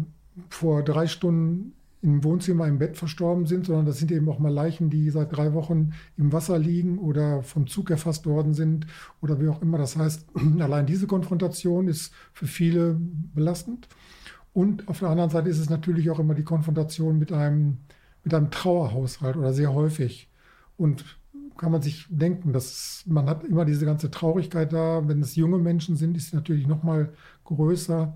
vor 0.50 0.84
drei 0.84 1.06
Stunden 1.06 1.74
im 2.04 2.24
Wohnzimmer 2.24 2.68
im 2.68 2.80
Bett 2.80 2.98
verstorben 2.98 3.46
sind, 3.46 3.66
sondern 3.66 3.86
das 3.86 3.98
sind 3.98 4.12
eben 4.12 4.28
auch 4.28 4.38
mal 4.38 4.52
Leichen, 4.52 4.90
die 4.90 5.10
seit 5.10 5.36
drei 5.36 5.54
Wochen 5.54 5.94
im 6.18 6.34
Wasser 6.34 6.60
liegen 6.60 7.00
oder 7.00 7.44
vom 7.44 7.66
Zug 7.66 7.90
erfasst 7.90 8.26
worden 8.26 8.54
sind 8.54 8.88
oder 9.22 9.40
wie 9.40 9.48
auch 9.48 9.62
immer. 9.62 9.78
Das 9.78 9.96
heißt, 9.96 10.28
allein 10.60 10.86
diese 10.86 11.08
Konfrontation 11.08 11.88
ist 11.88 12.14
für 12.34 12.46
viele 12.46 13.00
belastend. 13.34 13.88
Und 14.52 14.90
auf 14.90 15.00
der 15.00 15.10
anderen 15.10 15.30
Seite 15.30 15.50
ist 15.50 15.60
es 15.60 15.70
natürlich 15.70 16.12
auch 16.12 16.20
immer 16.20 16.36
die 16.36 16.44
Konfrontation 16.44 17.18
mit 17.18 17.32
einem, 17.32 17.78
mit 18.26 18.34
einem 18.34 18.52
Trauerhaushalt 18.52 19.38
oder 19.38 19.54
sehr 19.54 19.74
häufig. 19.74 20.30
Und 20.76 21.06
kann 21.56 21.72
man 21.72 21.82
sich 21.82 22.06
denken, 22.10 22.52
dass 22.52 23.04
man 23.08 23.30
hat 23.30 23.46
immer 23.46 23.64
diese 23.64 23.86
ganze 23.86 24.12
Traurigkeit 24.12 24.74
da. 24.74 25.08
Wenn 25.08 25.22
es 25.22 25.38
junge 25.38 25.58
Menschen 25.58 25.96
sind, 25.96 26.18
ist 26.18 26.32
sie 26.32 26.36
natürlich 26.36 26.68
noch 26.68 26.84
mal 26.84 27.14
größer. 27.46 28.14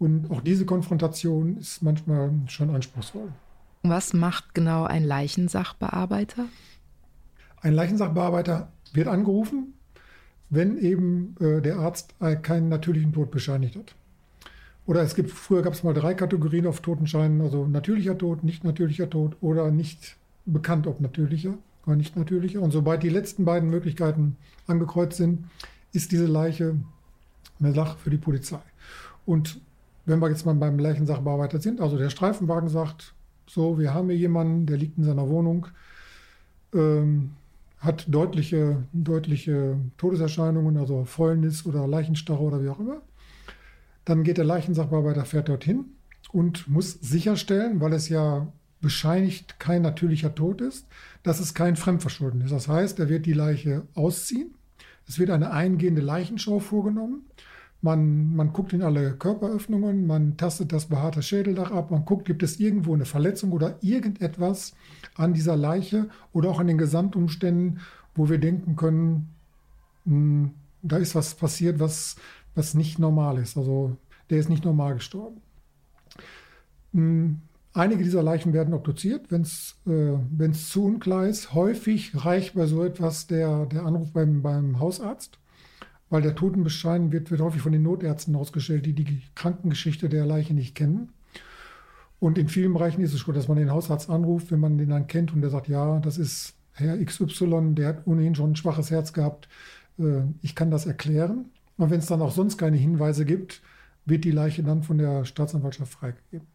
Und 0.00 0.30
auch 0.30 0.40
diese 0.40 0.64
Konfrontation 0.64 1.58
ist 1.58 1.82
manchmal 1.82 2.32
schon 2.46 2.70
anspruchsvoll. 2.70 3.28
Was 3.82 4.14
macht 4.14 4.54
genau 4.54 4.84
ein 4.84 5.04
Leichensachbearbeiter? 5.04 6.46
Ein 7.60 7.74
Leichensachbearbeiter 7.74 8.72
wird 8.94 9.08
angerufen, 9.08 9.74
wenn 10.48 10.78
eben 10.78 11.36
äh, 11.38 11.60
der 11.60 11.76
Arzt 11.76 12.14
äh, 12.18 12.34
keinen 12.36 12.70
natürlichen 12.70 13.12
Tod 13.12 13.30
bescheinigt 13.30 13.76
hat. 13.76 13.94
oder 14.86 15.02
es 15.02 15.14
gibt, 15.14 15.30
früher 15.30 15.60
gab 15.60 15.74
es 15.74 15.82
mal 15.84 15.92
drei 15.92 16.14
Kategorien 16.14 16.66
auf 16.66 16.80
Totenscheinen, 16.80 17.42
also 17.42 17.66
natürlicher 17.66 18.16
Tod, 18.16 18.42
nicht 18.42 18.64
natürlicher 18.64 19.10
Tod 19.10 19.36
oder 19.42 19.70
nicht 19.70 20.16
bekannt, 20.46 20.86
ob 20.86 21.02
natürlicher 21.02 21.58
oder 21.84 21.96
nicht 21.96 22.16
natürlicher. 22.16 22.62
Und 22.62 22.70
sobald 22.70 23.02
die 23.02 23.10
letzten 23.10 23.44
beiden 23.44 23.68
Möglichkeiten 23.68 24.38
angekreuzt 24.66 25.18
sind, 25.18 25.44
ist 25.92 26.10
diese 26.10 26.26
Leiche 26.26 26.76
eine 27.58 27.74
Sache 27.74 27.98
für 27.98 28.08
die 28.08 28.16
Polizei. 28.16 28.60
Und 29.26 29.60
wenn 30.04 30.20
wir 30.20 30.28
jetzt 30.28 30.46
mal 30.46 30.54
beim 30.54 30.78
Leichensachbearbeiter 30.78 31.60
sind, 31.60 31.80
also 31.80 31.98
der 31.98 32.10
Streifenwagen 32.10 32.68
sagt, 32.68 33.14
so, 33.48 33.78
wir 33.78 33.92
haben 33.92 34.08
hier 34.08 34.18
jemanden, 34.18 34.66
der 34.66 34.76
liegt 34.76 34.96
in 34.96 35.04
seiner 35.04 35.28
Wohnung, 35.28 35.66
ähm, 36.72 37.32
hat 37.78 38.04
deutliche, 38.08 38.84
deutliche 38.92 39.76
Todeserscheinungen, 39.96 40.76
also 40.76 41.04
Fäulnis 41.04 41.66
oder 41.66 41.86
Leichenstarre 41.88 42.42
oder 42.42 42.62
wie 42.62 42.68
auch 42.68 42.78
immer. 42.78 43.00
Dann 44.04 44.22
geht 44.22 44.38
der 44.38 44.44
Leichensachbearbeiter, 44.44 45.24
fährt 45.24 45.48
dorthin 45.48 45.86
und 46.32 46.68
muss 46.68 46.92
sicherstellen, 46.92 47.80
weil 47.80 47.92
es 47.92 48.08
ja 48.08 48.52
bescheinigt 48.80 49.58
kein 49.58 49.82
natürlicher 49.82 50.34
Tod 50.34 50.60
ist, 50.60 50.86
dass 51.22 51.40
es 51.40 51.54
kein 51.54 51.76
Fremdverschulden 51.76 52.40
ist. 52.42 52.52
Das 52.52 52.68
heißt, 52.68 52.98
er 52.98 53.08
wird 53.08 53.26
die 53.26 53.32
Leiche 53.32 53.82
ausziehen. 53.94 54.54
Es 55.06 55.18
wird 55.18 55.30
eine 55.30 55.50
eingehende 55.50 56.00
Leichenschau 56.00 56.60
vorgenommen. 56.60 57.24
Man, 57.82 58.36
man 58.36 58.52
guckt 58.52 58.74
in 58.74 58.82
alle 58.82 59.12
Körperöffnungen, 59.14 60.06
man 60.06 60.36
tastet 60.36 60.72
das 60.72 60.86
behaarte 60.86 61.22
Schädeldach 61.22 61.70
ab, 61.70 61.90
man 61.90 62.04
guckt, 62.04 62.26
gibt 62.26 62.42
es 62.42 62.60
irgendwo 62.60 62.92
eine 62.92 63.06
Verletzung 63.06 63.52
oder 63.52 63.78
irgendetwas 63.80 64.74
an 65.14 65.32
dieser 65.32 65.56
Leiche 65.56 66.10
oder 66.32 66.50
auch 66.50 66.60
an 66.60 66.66
den 66.66 66.76
Gesamtumständen, 66.76 67.80
wo 68.14 68.28
wir 68.28 68.38
denken 68.38 68.76
können, 68.76 69.30
hm, 70.04 70.50
da 70.82 70.98
ist 70.98 71.14
was 71.14 71.34
passiert, 71.34 71.80
was, 71.80 72.16
was 72.54 72.74
nicht 72.74 72.98
normal 72.98 73.38
ist. 73.38 73.56
Also 73.56 73.96
der 74.28 74.38
ist 74.38 74.48
nicht 74.48 74.64
normal 74.64 74.94
gestorben. 74.94 75.40
Hm, 76.92 77.40
einige 77.72 78.04
dieser 78.04 78.22
Leichen 78.22 78.52
werden 78.52 78.74
obduziert, 78.74 79.30
wenn 79.30 79.42
es 79.42 79.76
äh, 79.86 80.52
zu 80.52 80.84
unklar 80.84 81.26
ist. 81.26 81.54
Häufig 81.54 82.12
reicht 82.14 82.54
bei 82.54 82.66
so 82.66 82.84
etwas 82.84 83.26
der, 83.26 83.66
der 83.66 83.84
Anruf 83.84 84.12
beim, 84.12 84.42
beim 84.42 84.80
Hausarzt 84.80 85.38
weil 86.10 86.22
der 86.22 86.34
Totenbeschein 86.34 87.12
wird, 87.12 87.30
wird 87.30 87.40
häufig 87.40 87.62
von 87.62 87.72
den 87.72 87.84
Notärzten 87.84 88.34
ausgestellt, 88.36 88.84
die 88.84 88.92
die 88.92 89.22
Krankengeschichte 89.34 90.08
der 90.08 90.26
Leiche 90.26 90.52
nicht 90.52 90.74
kennen. 90.74 91.10
Und 92.18 92.36
in 92.36 92.48
vielen 92.48 92.74
Bereichen 92.74 93.00
ist 93.00 93.14
es 93.14 93.20
schon, 93.20 93.34
dass 93.34 93.48
man 93.48 93.56
den 93.56 93.70
Hausarzt 93.70 94.10
anruft, 94.10 94.50
wenn 94.50 94.60
man 94.60 94.76
den 94.76 94.90
dann 94.90 95.06
kennt 95.06 95.32
und 95.32 95.40
der 95.40 95.50
sagt, 95.50 95.68
ja, 95.68 96.00
das 96.00 96.18
ist 96.18 96.54
Herr 96.72 97.02
XY, 97.02 97.74
der 97.74 97.88
hat 97.88 98.06
ohnehin 98.06 98.34
schon 98.34 98.52
ein 98.52 98.56
schwaches 98.56 98.90
Herz 98.90 99.12
gehabt, 99.12 99.48
äh, 99.98 100.22
ich 100.42 100.54
kann 100.54 100.70
das 100.70 100.86
erklären. 100.86 101.46
Und 101.78 101.90
wenn 101.90 102.00
es 102.00 102.06
dann 102.06 102.20
auch 102.20 102.32
sonst 102.32 102.58
keine 102.58 102.76
Hinweise 102.76 103.24
gibt, 103.24 103.62
wird 104.04 104.24
die 104.24 104.30
Leiche 104.32 104.62
dann 104.62 104.82
von 104.82 104.98
der 104.98 105.24
Staatsanwaltschaft 105.24 105.92
freigegeben. 105.92 106.46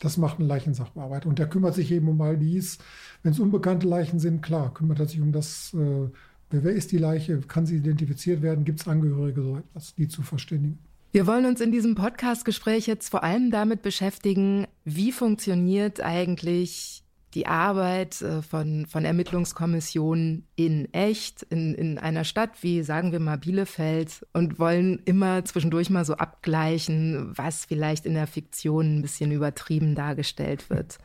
Das 0.00 0.16
macht 0.16 0.38
ein 0.38 0.46
Leichensachbearbeiter. 0.46 1.28
Und 1.28 1.38
der 1.38 1.48
kümmert 1.48 1.74
sich 1.74 1.90
eben 1.90 2.08
um 2.08 2.20
all 2.20 2.36
dies. 2.36 2.78
Wenn 3.22 3.32
es 3.32 3.40
unbekannte 3.40 3.88
Leichen 3.88 4.20
sind, 4.20 4.42
klar, 4.42 4.72
kümmert 4.72 5.00
er 5.00 5.06
sich 5.06 5.20
um 5.20 5.32
das 5.32 5.74
äh, 5.74 6.08
Wer 6.50 6.72
ist 6.72 6.92
die 6.92 6.98
Leiche? 6.98 7.40
Kann 7.40 7.66
sie 7.66 7.76
identifiziert 7.76 8.40
werden? 8.40 8.64
Gibt 8.64 8.80
es 8.80 8.88
Angehörige, 8.88 9.42
so 9.42 9.56
etwas, 9.58 9.94
die 9.94 10.08
zu 10.08 10.22
verständigen? 10.22 10.78
Wir 11.12 11.26
wollen 11.26 11.46
uns 11.46 11.60
in 11.60 11.72
diesem 11.72 11.94
Podcast-Gespräch 11.94 12.86
jetzt 12.86 13.10
vor 13.10 13.22
allem 13.22 13.50
damit 13.50 13.82
beschäftigen, 13.82 14.66
wie 14.84 15.12
funktioniert 15.12 16.00
eigentlich 16.00 17.02
die 17.34 17.46
Arbeit 17.46 18.22
äh, 18.22 18.40
von, 18.40 18.86
von 18.86 19.04
Ermittlungskommissionen 19.04 20.46
in 20.56 20.92
echt, 20.94 21.42
in, 21.44 21.74
in 21.74 21.98
einer 21.98 22.24
Stadt 22.24 22.62
wie, 22.62 22.82
sagen 22.82 23.12
wir 23.12 23.20
mal, 23.20 23.36
Bielefeld 23.36 24.26
und 24.32 24.58
wollen 24.58 25.00
immer 25.04 25.44
zwischendurch 25.44 25.90
mal 25.90 26.06
so 26.06 26.14
abgleichen, 26.14 27.32
was 27.36 27.66
vielleicht 27.66 28.06
in 28.06 28.14
der 28.14 28.26
Fiktion 28.26 28.98
ein 28.98 29.02
bisschen 29.02 29.32
übertrieben 29.32 29.94
dargestellt 29.94 30.70
wird. 30.70 30.98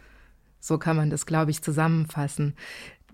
So 0.60 0.78
kann 0.78 0.96
man 0.96 1.10
das, 1.10 1.26
glaube 1.26 1.52
ich, 1.52 1.62
zusammenfassen. 1.62 2.56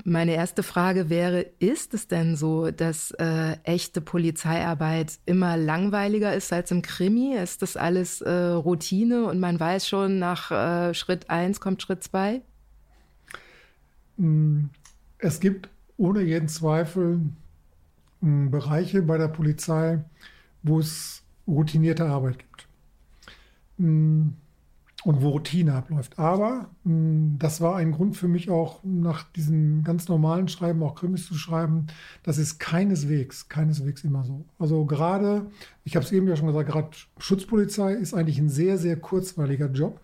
Meine 0.05 0.33
erste 0.33 0.63
Frage 0.63 1.09
wäre, 1.09 1.41
ist 1.59 1.93
es 1.93 2.07
denn 2.07 2.35
so, 2.35 2.71
dass 2.71 3.11
äh, 3.11 3.57
echte 3.63 3.99
Polizeiarbeit 3.99 5.19
immer 5.25 5.57
langweiliger 5.57 6.33
ist 6.33 6.53
als 6.53 6.71
im 6.71 6.81
Krimi? 6.81 7.35
Ist 7.35 7.61
das 7.61 7.75
alles 7.75 8.21
äh, 8.21 8.31
Routine 8.31 9.25
und 9.25 9.39
man 9.39 9.59
weiß 9.59 9.87
schon, 9.87 10.19
nach 10.19 10.51
äh, 10.51 10.93
Schritt 10.93 11.29
1 11.29 11.59
kommt 11.59 11.81
Schritt 11.81 12.03
2? 12.03 12.41
Mm, 14.17 14.65
es 15.17 15.39
gibt 15.39 15.69
ohne 15.97 16.21
jeden 16.21 16.47
Zweifel 16.47 17.19
mm, 18.21 18.49
Bereiche 18.49 19.01
bei 19.01 19.17
der 19.17 19.27
Polizei, 19.27 19.99
wo 20.63 20.79
es 20.79 21.23
routinierte 21.45 22.05
Arbeit 22.05 22.39
gibt. 22.39 22.67
Und 25.05 25.21
wo 25.21 25.29
Routine 25.29 25.75
abläuft. 25.75 26.19
Aber 26.19 26.69
mh, 26.83 26.93
hm, 26.93 27.35
das 27.39 27.61
war 27.61 27.77
ein 27.77 27.93
Grund 27.93 28.17
für 28.17 28.27
mich 28.27 28.49
auch, 28.49 28.83
nach 28.83 29.23
diesem 29.31 29.83
ganz 29.83 30.09
normalen 30.09 30.47
Schreiben 30.49 30.83
auch 30.83 30.95
Krimis 30.95 31.25
zu 31.25 31.35
schreiben. 31.35 31.87
Das 32.23 32.37
ist 32.37 32.59
keineswegs, 32.59 33.47
keineswegs 33.47 34.03
immer 34.03 34.25
so. 34.25 34.43
Also 34.57 34.85
gerade, 34.85 35.45
ich 35.85 35.95
habe 35.95 36.05
es 36.05 36.11
eben 36.11 36.27
ja 36.27 36.35
schon 36.35 36.47
gesagt, 36.47 36.69
gerade 36.69 36.89
Schutzpolizei 37.17 37.93
ist 37.93 38.13
eigentlich 38.13 38.39
ein 38.39 38.49
sehr, 38.49 38.77
sehr 38.77 38.97
kurzweiliger 38.97 39.67
Job, 39.67 40.01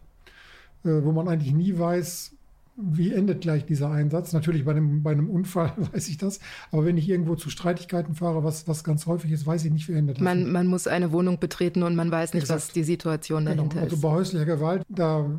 äh, 0.86 1.04
wo 1.04 1.12
man 1.12 1.28
eigentlich 1.28 1.54
nie 1.54 1.78
weiß, 1.78 2.35
wie 2.78 3.14
endet 3.14 3.42
gleich 3.42 3.66
dieser 3.66 3.90
Einsatz? 3.90 4.34
Natürlich 4.34 4.66
bei 4.66 4.72
einem, 4.72 5.02
bei 5.02 5.12
einem 5.12 5.30
Unfall 5.30 5.74
weiß 5.94 6.08
ich 6.10 6.18
das, 6.18 6.40
aber 6.72 6.86
wenn 6.86 6.98
ich 6.98 7.10
irgendwo 7.10 7.36
zu 7.36 7.50
Streitigkeiten 7.50 8.16
fahre, 8.16 8.44
was, 8.44 8.68
was 8.68 8.84
ganz 8.84 9.06
häufig 9.06 9.32
ist, 9.32 9.48
weiß 9.48 9.66
ich 9.66 9.72
nicht, 9.72 9.88
wie 9.88 9.94
endet 9.94 10.18
das. 10.18 10.24
Man, 10.24 10.52
man 10.52 10.68
muss 10.68 10.88
eine 10.88 11.12
Wohnung 11.12 11.40
betreten 11.40 11.84
und 11.84 11.96
man 11.96 12.12
weiß 12.12 12.34
nicht, 12.34 12.44
Exakt. 12.44 12.62
was 12.62 12.74
die 12.74 12.84
Situation 12.84 13.46
genau. 13.46 13.56
dahinter 13.56 13.76
genau. 13.76 13.84
Also 13.86 13.98
bei 13.98 14.10
häuslicher 14.10 14.46
Gewalt, 14.46 14.84
da 14.90 15.30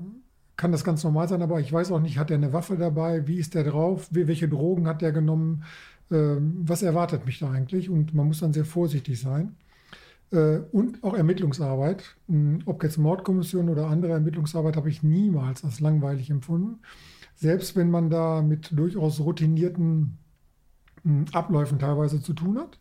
kann 0.56 0.72
das 0.72 0.84
ganz 0.84 1.04
normal 1.04 1.28
sein, 1.28 1.42
aber 1.42 1.60
ich 1.60 1.70
weiß 1.70 1.92
auch 1.92 2.00
nicht, 2.00 2.18
hat 2.18 2.30
er 2.30 2.36
eine 2.36 2.52
Waffe 2.54 2.76
dabei, 2.76 3.26
wie 3.26 3.38
ist 3.38 3.54
der 3.54 3.64
drauf, 3.64 4.08
welche 4.10 4.48
Drogen 4.48 4.86
hat 4.86 5.02
er 5.02 5.12
genommen, 5.12 5.64
ähm, 6.10 6.62
was 6.62 6.82
erwartet 6.82 7.26
mich 7.26 7.38
da 7.38 7.50
eigentlich? 7.50 7.90
Und 7.90 8.14
man 8.14 8.28
muss 8.28 8.40
dann 8.40 8.54
sehr 8.54 8.64
vorsichtig 8.64 9.20
sein. 9.20 9.56
Äh, 10.32 10.60
und 10.72 11.04
auch 11.04 11.14
Ermittlungsarbeit, 11.14 12.16
hm, 12.28 12.60
ob 12.64 12.82
jetzt 12.82 12.96
Mordkommission 12.96 13.68
oder 13.68 13.88
andere 13.88 14.12
Ermittlungsarbeit, 14.12 14.76
habe 14.76 14.88
ich 14.88 15.02
niemals 15.02 15.62
als 15.62 15.80
langweilig 15.80 16.30
empfunden 16.30 16.78
selbst 17.36 17.76
wenn 17.76 17.90
man 17.90 18.10
da 18.10 18.42
mit 18.42 18.76
durchaus 18.76 19.20
routinierten 19.20 20.18
hm, 21.02 21.26
Abläufen 21.32 21.78
teilweise 21.78 22.20
zu 22.20 22.32
tun 22.32 22.58
hat. 22.58 22.78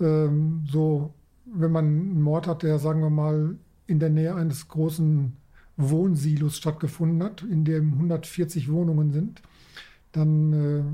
Ähm, 0.00 0.64
so, 0.66 1.14
wenn 1.44 1.72
man 1.72 1.84
einen 1.84 2.22
Mord 2.22 2.46
hat, 2.46 2.62
der, 2.62 2.78
sagen 2.78 3.00
wir 3.00 3.10
mal, 3.10 3.56
in 3.86 3.98
der 3.98 4.10
Nähe 4.10 4.34
eines 4.34 4.68
großen 4.68 5.36
Wohnsilos 5.76 6.56
stattgefunden 6.56 7.22
hat, 7.22 7.42
in 7.42 7.64
dem 7.64 7.94
140 7.94 8.70
Wohnungen 8.70 9.12
sind, 9.12 9.42
dann 10.12 10.52
äh, 10.52 10.84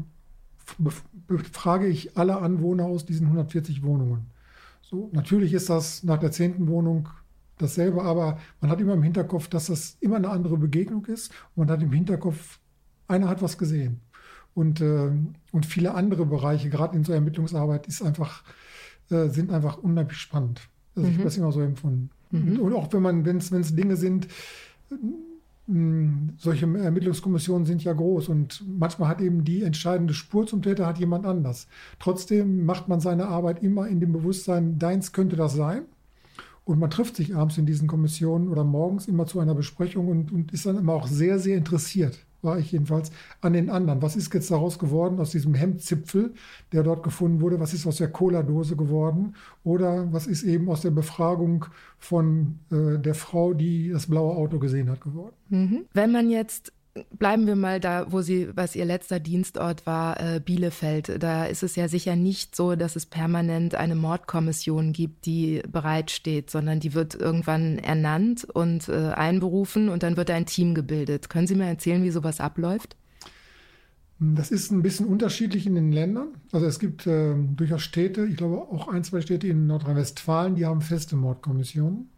befrage 1.27 1.87
ich 1.87 2.17
alle 2.17 2.39
Anwohner 2.39 2.85
aus 2.85 3.05
diesen 3.05 3.27
140 3.27 3.83
Wohnungen. 3.83 4.27
So, 4.81 5.11
natürlich 5.13 5.53
ist 5.53 5.69
das 5.69 6.05
nach 6.05 6.19
der 6.19 6.31
zehnten 6.31 6.69
Wohnung 6.69 7.09
dasselbe, 7.59 8.03
aber 8.03 8.39
man 8.61 8.71
hat 8.71 8.81
immer 8.81 8.95
im 8.95 9.03
Hinterkopf, 9.03 9.49
dass 9.49 9.67
das 9.67 9.97
immer 10.01 10.17
eine 10.17 10.29
andere 10.29 10.57
Begegnung 10.57 11.07
ist. 11.07 11.33
Und 11.55 11.67
man 11.67 11.71
hat 11.71 11.83
im 11.83 11.93
Hinterkopf, 11.93 12.61
einer 13.09 13.29
hat 13.29 13.43
was 13.43 13.59
gesehen. 13.59 14.01
Und, 14.55 14.81
äh, 14.81 15.11
und 15.53 15.67
viele 15.67 15.95
andere 15.95 16.25
Bereiche, 16.25 16.71
gerade 16.71 16.97
in 16.97 17.05
so 17.05 17.13
Ermittlungsarbeit, 17.13 17.87
ist 17.87 18.03
einfach, 18.03 18.43
äh, 19.11 19.29
sind 19.29 19.53
einfach 19.53 19.77
unheimlich 19.77 20.17
spannend. 20.17 20.63
Also 20.95 21.07
mhm. 21.07 21.13
ich 21.13 21.19
habe 21.19 21.25
das 21.25 21.37
immer 21.37 21.53
so 21.53 21.61
empfunden. 21.61 22.11
Mhm. 22.31 22.61
Und 22.61 22.73
auch 22.73 22.91
wenn 22.93 23.03
man, 23.03 23.27
wenn 23.27 23.37
es 23.37 23.75
Dinge 23.75 23.97
sind, 23.97 24.29
äh, 24.91 24.97
solche 26.39 26.65
Ermittlungskommissionen 26.65 27.67
sind 27.67 27.83
ja 27.83 27.93
groß 27.93 28.29
und 28.29 28.63
manchmal 28.67 29.09
hat 29.09 29.21
eben 29.21 29.45
die 29.45 29.63
entscheidende 29.63 30.15
Spur 30.15 30.47
zum 30.47 30.63
Täter 30.63 30.87
hat 30.87 30.99
jemand 30.99 31.27
anders. 31.27 31.67
Trotzdem 31.99 32.65
macht 32.65 32.87
man 32.87 33.01
seine 33.01 33.27
Arbeit 33.27 33.65
immer 33.65 33.89
in 33.89 33.99
dem 33.99 34.13
Bewusstsein, 34.13 34.79
deins 34.79 35.13
könnte 35.13 35.35
das 35.35 35.55
sein. 35.55 35.83
Und 36.65 36.79
man 36.79 36.91
trifft 36.91 37.17
sich 37.17 37.35
abends 37.35 37.59
in 37.59 37.67
diesen 37.67 37.89
Kommissionen 37.89 38.49
oder 38.49 38.65
morgens 38.65 39.07
immer 39.07 39.27
zu 39.27 39.39
einer 39.39 39.55
Besprechung 39.55 40.09
und, 40.09 40.33
und 40.33 40.53
ist 40.53 40.67
dann 40.67 40.79
immer 40.79 40.95
auch 40.95 41.07
sehr, 41.07 41.39
sehr 41.39 41.57
interessiert 41.57 42.26
war 42.47 42.59
ich 42.59 42.73
jedenfalls, 42.73 43.11
an 43.43 43.53
den 43.53 43.69
anderen. 43.69 44.01
Was 44.01 44.17
ist 44.17 44.33
jetzt 44.33 44.51
daraus 44.51 44.79
geworden 44.79 45.21
aus 45.21 45.33
diesem 45.33 45.53
Hemdzipfel, 45.53 46.33
der 46.73 46.83
dort 46.83 47.03
gefunden 47.03 47.43
wurde? 47.43 47.61
Was 47.61 47.75
ist 47.75 47.87
aus 47.87 47.99
der 47.99 48.09
Cola-Dose 48.09 48.77
geworden? 48.77 49.35
Oder 49.65 50.11
was 50.13 50.27
ist 50.27 50.43
eben 50.45 50.71
aus 50.71 50.81
der 50.81 50.93
Befragung 50.93 51.67
von 51.99 52.59
äh, 52.73 52.99
der 52.99 53.15
Frau, 53.15 53.53
die 53.53 53.91
das 53.91 54.07
blaue 54.07 54.35
Auto 54.35 54.59
gesehen 54.59 54.89
hat, 54.89 55.03
geworden? 55.03 55.35
Mhm. 55.51 55.85
Wenn 55.93 56.13
man 56.13 56.31
jetzt 56.31 56.73
bleiben 57.19 57.47
wir 57.47 57.57
mal 57.57 57.81
da, 57.81 58.07
wo 58.11 58.23
sie, 58.23 58.49
was 58.55 58.77
ihr 58.77 58.85
letzter 58.85 59.21
Dienstort 59.21 59.87
war, 59.87 60.21
äh, 60.21 60.41
Bielefeld. 60.41 61.23
Da 61.23 61.45
ist 61.47 61.63
es 61.63 61.77
ja 61.77 61.89
sicher 61.89 62.17
nicht 62.17 62.57
so, 62.57 62.77
dass 62.77 62.97
es 62.97 63.07
permanent 63.07 63.75
eine 63.75 63.95
Mordkommission 63.95 64.93
gibt, 64.93 65.27
die 65.27 65.63
bereitsteht, 65.71 66.51
sondern 66.51 66.81
die 66.81 66.95
wird 66.95 67.15
irgendwann 67.15 67.79
ernannt 67.79 68.45
und 68.45 68.89
äh, 68.89 69.13
einberufen 69.15 69.89
und 69.89 70.03
dann 70.03 70.17
wird 70.17 70.31
ein 70.31 70.47
Team 70.47 70.75
gebildet. 70.75 71.29
Können 71.29 71.47
Sie 71.47 71.55
mir 71.55 71.67
erzählen, 71.67 72.03
wie 72.03 72.11
sowas 72.11 72.41
abläuft? 72.41 72.97
Das 74.19 74.51
ist 74.51 74.71
ein 74.71 74.83
bisschen 74.83 75.07
unterschiedlich 75.07 75.67
in 75.67 75.75
den 75.75 75.93
Ländern. 75.93 76.29
Also 76.51 76.67
es 76.67 76.79
gibt 76.79 77.07
äh, 77.07 77.35
durchaus 77.35 77.83
Städte, 77.83 78.25
ich 78.25 78.37
glaube 78.37 78.57
auch 78.57 78.89
ein, 78.89 79.05
zwei 79.05 79.21
Städte 79.21 79.47
in 79.47 79.67
Nordrhein-Westfalen, 79.67 80.55
die 80.55 80.65
haben 80.65 80.81
feste 80.81 81.17
Mordkommissionen. 81.17 82.09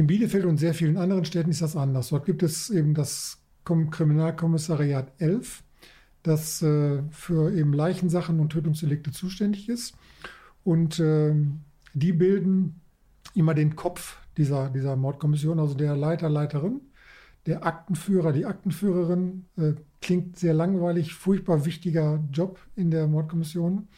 In 0.00 0.06
Bielefeld 0.06 0.46
und 0.46 0.56
sehr 0.56 0.72
vielen 0.72 0.96
anderen 0.96 1.26
Städten 1.26 1.50
ist 1.50 1.60
das 1.60 1.76
anders. 1.76 2.08
Dort 2.08 2.24
gibt 2.24 2.42
es 2.42 2.70
eben 2.70 2.94
das 2.94 3.36
Kriminalkommissariat 3.66 5.12
11, 5.18 5.62
das 6.22 6.62
äh, 6.62 7.02
für 7.10 7.52
eben 7.52 7.74
Leichensachen 7.74 8.40
und 8.40 8.48
Tötungsdelikte 8.48 9.12
zuständig 9.12 9.68
ist. 9.68 9.94
Und 10.64 11.00
äh, 11.00 11.34
die 11.92 12.14
bilden 12.14 12.80
immer 13.34 13.52
den 13.52 13.76
Kopf 13.76 14.16
dieser, 14.38 14.70
dieser 14.70 14.96
Mordkommission, 14.96 15.60
also 15.60 15.74
der 15.74 15.94
Leiter, 15.94 16.30
Leiterin, 16.30 16.80
der 17.44 17.66
Aktenführer, 17.66 18.32
die 18.32 18.46
Aktenführerin. 18.46 19.44
Äh, 19.58 19.74
klingt 20.00 20.38
sehr 20.38 20.54
langweilig, 20.54 21.12
furchtbar 21.12 21.66
wichtiger 21.66 22.24
Job 22.32 22.58
in 22.74 22.90
der 22.90 23.06
Mordkommission. 23.06 23.88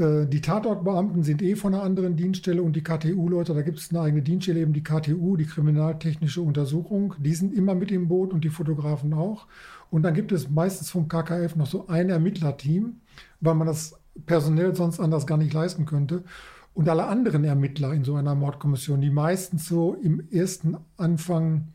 Äh, 0.00 0.26
die 0.26 0.40
Tatortbeamten 0.40 1.22
sind 1.22 1.42
eh 1.42 1.56
von 1.56 1.74
einer 1.74 1.82
anderen 1.82 2.16
Dienststelle 2.16 2.62
und 2.62 2.74
die 2.74 2.82
KTU-Leute, 2.82 3.54
da 3.54 3.62
gibt 3.62 3.78
es 3.78 3.90
eine 3.90 4.00
eigene 4.00 4.22
Dienststelle, 4.22 4.60
eben 4.60 4.72
die 4.72 4.82
KTU, 4.82 5.36
die 5.36 5.44
Kriminaltechnische 5.44 6.40
Untersuchung, 6.40 7.14
die 7.18 7.34
sind 7.34 7.52
immer 7.54 7.74
mit 7.74 7.90
im 7.90 8.08
Boot 8.08 8.32
und 8.32 8.42
die 8.42 8.48
Fotografen 8.48 9.12
auch. 9.12 9.46
Und 9.90 10.02
dann 10.02 10.14
gibt 10.14 10.32
es 10.32 10.48
meistens 10.48 10.90
vom 10.90 11.08
KKF 11.08 11.56
noch 11.56 11.66
so 11.66 11.88
ein 11.88 12.08
Ermittlerteam, 12.08 13.00
weil 13.40 13.54
man 13.54 13.66
das 13.66 13.98
personell 14.26 14.74
sonst 14.74 15.00
anders 15.00 15.26
gar 15.26 15.36
nicht 15.36 15.52
leisten 15.52 15.84
könnte. 15.84 16.24
Und 16.72 16.88
alle 16.88 17.06
anderen 17.06 17.44
Ermittler 17.44 17.92
in 17.92 18.04
so 18.04 18.14
einer 18.14 18.34
Mordkommission, 18.34 19.00
die 19.00 19.10
meistens 19.10 19.66
so 19.68 19.94
im 19.94 20.22
ersten 20.30 20.76
Anfang 20.96 21.68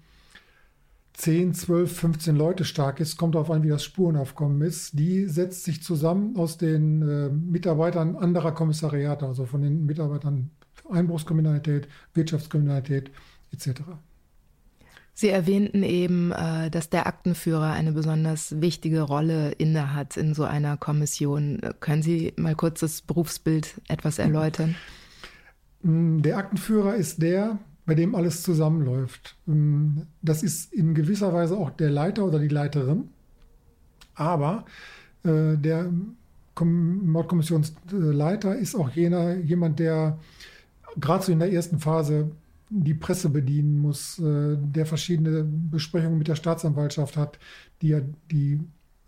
10, 1.18 1.54
12, 1.54 1.98
15 1.98 2.36
Leute 2.36 2.66
stark 2.66 3.00
ist, 3.00 3.18
kommt 3.18 3.36
darauf 3.36 3.50
an, 3.50 3.64
wie 3.64 3.70
das 3.70 3.84
Spurenaufkommen 3.84 4.62
ist, 4.62 5.00
die 5.00 5.26
setzt 5.26 5.64
sich 5.64 5.82
zusammen 5.82 6.36
aus 6.36 6.58
den 6.58 7.02
äh, 7.02 7.30
Mitarbeitern 7.30 8.16
anderer 8.18 8.52
Kommissariate, 8.52 9.26
also 9.26 9.46
von 9.46 9.62
den 9.62 9.86
Mitarbeitern 9.86 10.52
Einbruchskriminalität, 10.90 11.88
Wirtschaftskriminalität 12.14 13.12
etc. 13.52 13.82
Sie 15.14 15.30
erwähnten 15.30 15.84
eben, 15.84 16.34
äh, 16.34 16.70
dass 16.70 16.90
der 16.90 17.08
Aktenführer 17.08 17.72
eine 17.72 17.94
besonders 17.94 18.60
wichtige 18.60 19.02
Rolle 19.02 19.52
innehat 19.54 20.18
in 20.18 20.34
so 20.34 20.44
einer 20.44 20.76
Kommission. 20.76 21.62
Können 21.80 22.04
Sie 22.04 22.34
mal 22.36 22.56
kurz 22.56 22.82
das 22.82 23.02
Berufsbild 23.02 23.82
etwas 23.88 24.20
erläutern? 24.20 24.76
Der 25.82 26.38
Aktenführer 26.38 26.96
ist 26.96 27.22
der, 27.22 27.60
bei 27.86 27.96
dem 27.96 28.16
alles 28.16 28.44
zusammenläuft. 28.44 29.36
Ähm, 29.48 30.08
das 30.22 30.44
ist 30.44 30.74
in 30.74 30.94
gewisser 30.94 31.34
Weise 31.34 31.58
auch 31.58 31.70
der 31.70 31.90
Leiter 31.90 32.26
oder 32.26 32.40
die 32.40 32.48
Leiterin, 32.48 33.10
aber 34.16 34.66
äh, 35.24 35.58
der 35.58 35.92
Mordkommissionsleiter 36.58 38.56
ist 38.56 38.76
auch 38.76 38.90
jener, 38.92 39.36
jemand, 39.36 39.80
der 39.80 40.20
gerade 40.98 41.26
so 41.26 41.32
in 41.32 41.40
der 41.40 41.52
ersten 41.52 41.80
Phase 41.80 42.32
die 42.70 42.94
Presse 42.94 43.30
bedienen 43.30 43.80
muss, 43.80 44.20
äh, 44.20 44.58
der 44.58 44.86
verschiedene 44.86 45.44
Besprechungen 45.44 46.18
mit 46.18 46.28
der 46.28 46.36
Staatsanwaltschaft 46.36 47.18
hat, 47.18 47.40
die 47.82 47.90
ja 47.90 48.02
die 48.32 48.60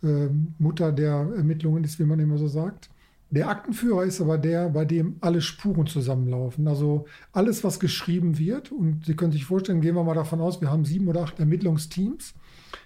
äh, 0.04 0.30
Mutter 0.60 0.92
der 0.92 1.32
Ermittlungen 1.36 1.84
ist, 1.84 2.00
wie 2.00 2.06
man 2.06 2.20
immer 2.20 2.38
so 2.38 2.48
sagt. 2.48 2.90
Der 3.30 3.50
Aktenführer 3.50 4.06
ist 4.06 4.22
aber 4.22 4.38
der, 4.38 4.70
bei 4.70 4.86
dem 4.86 5.18
alle 5.20 5.42
Spuren 5.42 5.86
zusammenlaufen. 5.86 6.68
Also 6.68 7.06
alles, 7.34 7.64
was 7.64 7.80
geschrieben 7.80 8.38
wird, 8.38 8.72
und 8.72 9.06
Sie 9.06 9.16
können 9.16 9.34
sich 9.34 9.46
vorstellen, 9.46 9.82
gehen 9.82 9.96
wir 9.96 10.04
mal 10.04 10.16
davon 10.16 10.40
aus, 10.40 10.62
wir 10.62 10.72
haben 10.72 10.86
sieben 10.86 11.08
oder 11.08 11.24
acht 11.24 11.40
Ermittlungsteams, 11.40 12.34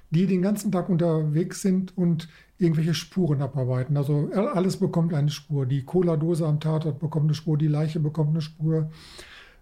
die 0.10 0.26
den 0.26 0.42
ganzen 0.42 0.72
Tag 0.72 0.90
unterwegs 0.90 1.62
sind 1.62 1.96
und 1.96 2.28
irgendwelche 2.58 2.96
Spuren 2.96 3.42
abarbeiten. 3.42 3.98
Also 3.98 4.30
alles 4.34 4.78
bekommt 4.78 5.14
eine 5.14 5.30
Spur. 5.30 5.66
Die 5.66 5.84
Cola-Dose 5.84 6.46
am 6.46 6.60
Tatort 6.60 7.00
bekommt 7.00 7.26
eine 7.26 7.34
Spur, 7.36 7.58
die 7.58 7.68
Leiche 7.68 8.00
bekommt 8.00 8.32
eine 8.32 8.42
Spur, 8.42 8.90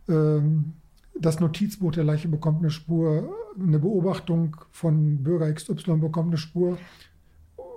ähm, 0.08 0.74
das 1.20 1.42
Notizbuch 1.42 1.92
der 1.92 2.06
Leiche 2.06 2.30
bekommt 2.30 2.60
eine 2.60 2.72
Spur, 2.72 3.36
eine 3.60 3.80
Beobachtung 3.80 4.56
von 4.72 5.22
Bürger 5.24 5.52
XY 5.52 5.98
bekommt 5.98 6.30
eine 6.30 6.38
Spur. 6.38 6.78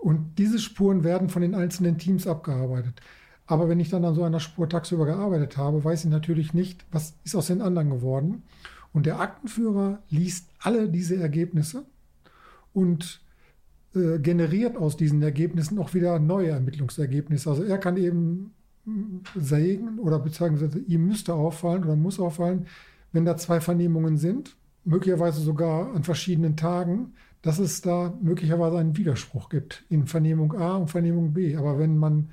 Und 0.03 0.37
diese 0.39 0.59
Spuren 0.59 1.05
werden 1.05 1.29
von 1.29 1.43
den 1.43 1.55
einzelnen 1.55 1.97
Teams 1.97 2.27
abgearbeitet. 2.27 3.01
Aber 3.47 3.69
wenn 3.69 3.79
ich 3.79 3.89
dann 3.89 4.05
an 4.05 4.17
so 4.17 4.25
einer 4.25 4.41
Spur 4.41 4.69
tagsüber 4.69 5.07
gearbeitet 5.07 5.57
habe, 5.57 5.85
weiß 5.85 6.05
ich 6.05 6.11
natürlich 6.11 6.55
nicht, 6.55 6.85
was 6.91 7.15
ist 7.23 7.37
aus 7.37 7.47
den 7.47 7.63
anderen 7.63 7.89
geworden. 7.89 8.43
Und 8.93 9.07
der 9.07 9.21
Aktenführer 9.21 10.03
liest 10.11 10.49
alle 10.59 10.89
diese 10.89 11.17
Ergebnisse 11.17 11.85
und 12.73 13.21
äh, 13.95 14.19
generiert 14.19 14.77
aus 14.77 14.97
diesen 14.97 15.23
Ergebnissen 15.23 15.79
auch 15.79 15.95
wieder 15.95 16.19
neue 16.19 16.51
Ermittlungsergebnisse. 16.51 17.49
Also 17.49 17.63
er 17.63 17.79
kann 17.79 17.97
eben 17.97 18.55
hm, 18.85 19.21
sägen 19.37 20.01
oder 20.01 20.19
beziehungsweise 20.19 20.81
ihm 20.81 21.07
müsste 21.07 21.35
auffallen 21.35 21.85
oder 21.85 21.95
muss 21.95 22.19
auffallen, 22.19 22.67
wenn 23.13 23.25
da 23.25 23.37
zwei 23.37 23.61
Vernehmungen 23.61 24.17
sind, 24.17 24.57
möglicherweise 24.85 25.41
sogar 25.41 25.95
an 25.95 26.03
verschiedenen 26.03 26.57
Tagen, 26.57 27.13
dass 27.43 27.59
es 27.59 27.81
da 27.81 28.17
möglicherweise 28.23 28.79
einen 28.79 28.97
Widerspruch 28.97 29.49
gibt 29.49 29.85
in 29.89 30.07
Vernehmung 30.07 30.53
A 30.55 30.77
und 30.77 30.91
Vernehmung 30.91 31.33
B. 31.33 31.57
Aber 31.57 31.79
wenn 31.79 31.99
man 31.99 32.31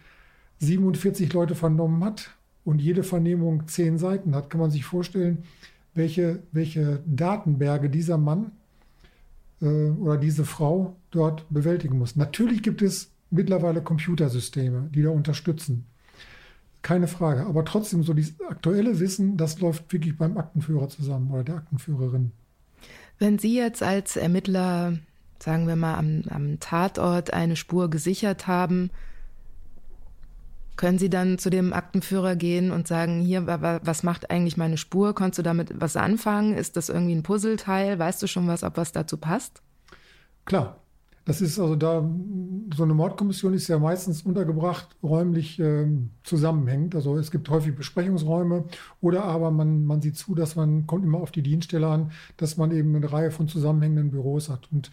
47 0.60 1.34
Leute 1.34 1.56
vernommen 1.56 2.04
hat 2.04 2.32
und 2.64 2.80
jede 2.80 3.04
Vernehmung 3.04 3.68
zehn 3.68 3.98
Seiten 3.98 4.36
hat, 4.36 4.50
kann 4.50 4.62
man 4.62 4.72
sich 4.72 4.86
vorstellen, 4.86 5.40
welche, 5.96 6.44
welche 6.52 7.02
Datenberge 7.08 7.90
dieser 7.90 8.18
Mann 8.18 8.52
äh, 9.62 9.66
oder 9.66 10.18
diese 10.18 10.46
Frau 10.46 10.96
dort 11.10 11.46
bewältigen 11.50 11.98
muss. 11.98 12.16
Natürlich 12.16 12.62
gibt 12.62 12.84
es 12.84 13.12
mittlerweile 13.32 13.82
Computersysteme, 13.82 14.90
die 14.94 15.02
da 15.02 15.10
unterstützen. 15.10 15.86
Keine 16.82 17.08
Frage. 17.08 17.46
Aber 17.46 17.66
trotzdem, 17.66 18.04
so 18.04 18.14
dieses 18.14 18.40
aktuelle 18.42 19.00
Wissen, 19.00 19.38
das 19.38 19.60
läuft 19.60 19.92
wirklich 19.92 20.18
beim 20.18 20.38
Aktenführer 20.38 20.88
zusammen 20.88 21.32
oder 21.32 21.44
der 21.44 21.56
Aktenführerin. 21.56 22.32
Wenn 23.20 23.38
Sie 23.38 23.56
jetzt 23.56 23.84
als 23.84 24.16
Ermittler, 24.16 24.98
sagen 25.40 25.68
wir 25.68 25.76
mal, 25.76 25.96
am, 25.96 26.24
am 26.30 26.60
Tatort 26.60 27.34
eine 27.34 27.58
Spur 27.58 27.90
gesichert 27.90 28.48
haben, 28.48 28.90
können 30.78 30.98
Sie 30.98 31.10
dann 31.10 31.38
zu 31.38 31.50
dem 31.50 31.74
Aktenführer 31.74 32.38
gehen 32.38 32.72
und 32.72 32.88
sagen, 32.88 33.20
hier, 33.20 33.46
was 33.46 34.04
macht 34.04 34.32
eigentlich 34.32 34.56
meine 34.56 34.78
Spur? 34.78 35.14
Konntest 35.14 35.40
du 35.40 35.44
damit 35.44 35.74
was 35.76 35.98
anfangen? 35.98 36.56
Ist 36.56 36.78
das 36.78 36.88
irgendwie 36.88 37.16
ein 37.16 37.24
Puzzleteil? 37.24 38.00
Weißt 38.00 38.24
du 38.24 38.28
schon 38.28 38.48
was, 38.48 38.64
ob 38.64 38.78
was 38.78 38.94
dazu 38.94 39.18
passt? 39.18 39.62
Klar, 40.46 40.78
das 41.30 41.42
ist 41.42 41.60
also 41.60 41.76
da, 41.76 42.10
so 42.76 42.82
eine 42.82 42.96
Mordkommission 42.96 43.54
ist 43.54 43.68
ja 43.68 43.78
meistens 43.78 44.24
untergebracht, 44.24 44.96
räumlich 45.04 45.60
äh, 45.60 45.86
zusammenhängend. 46.24 46.96
Also 46.96 47.18
es 47.18 47.30
gibt 47.30 47.52
häufig 47.52 47.76
Besprechungsräume 47.76 48.64
oder 49.00 49.26
aber 49.26 49.52
man, 49.52 49.86
man 49.86 50.02
sieht 50.02 50.18
zu, 50.18 50.34
dass 50.34 50.56
man, 50.56 50.88
kommt 50.88 51.06
immer 51.06 51.20
auf 51.20 51.30
die 51.30 51.44
Dienststelle 51.44 51.86
an, 51.86 52.12
dass 52.38 52.58
man 52.58 52.72
eben 52.72 52.96
eine 52.96 53.14
Reihe 53.14 53.30
von 53.30 53.48
zusammenhängenden 53.48 54.10
Büros 54.10 54.50
hat. 54.50 54.68
Und 54.72 54.90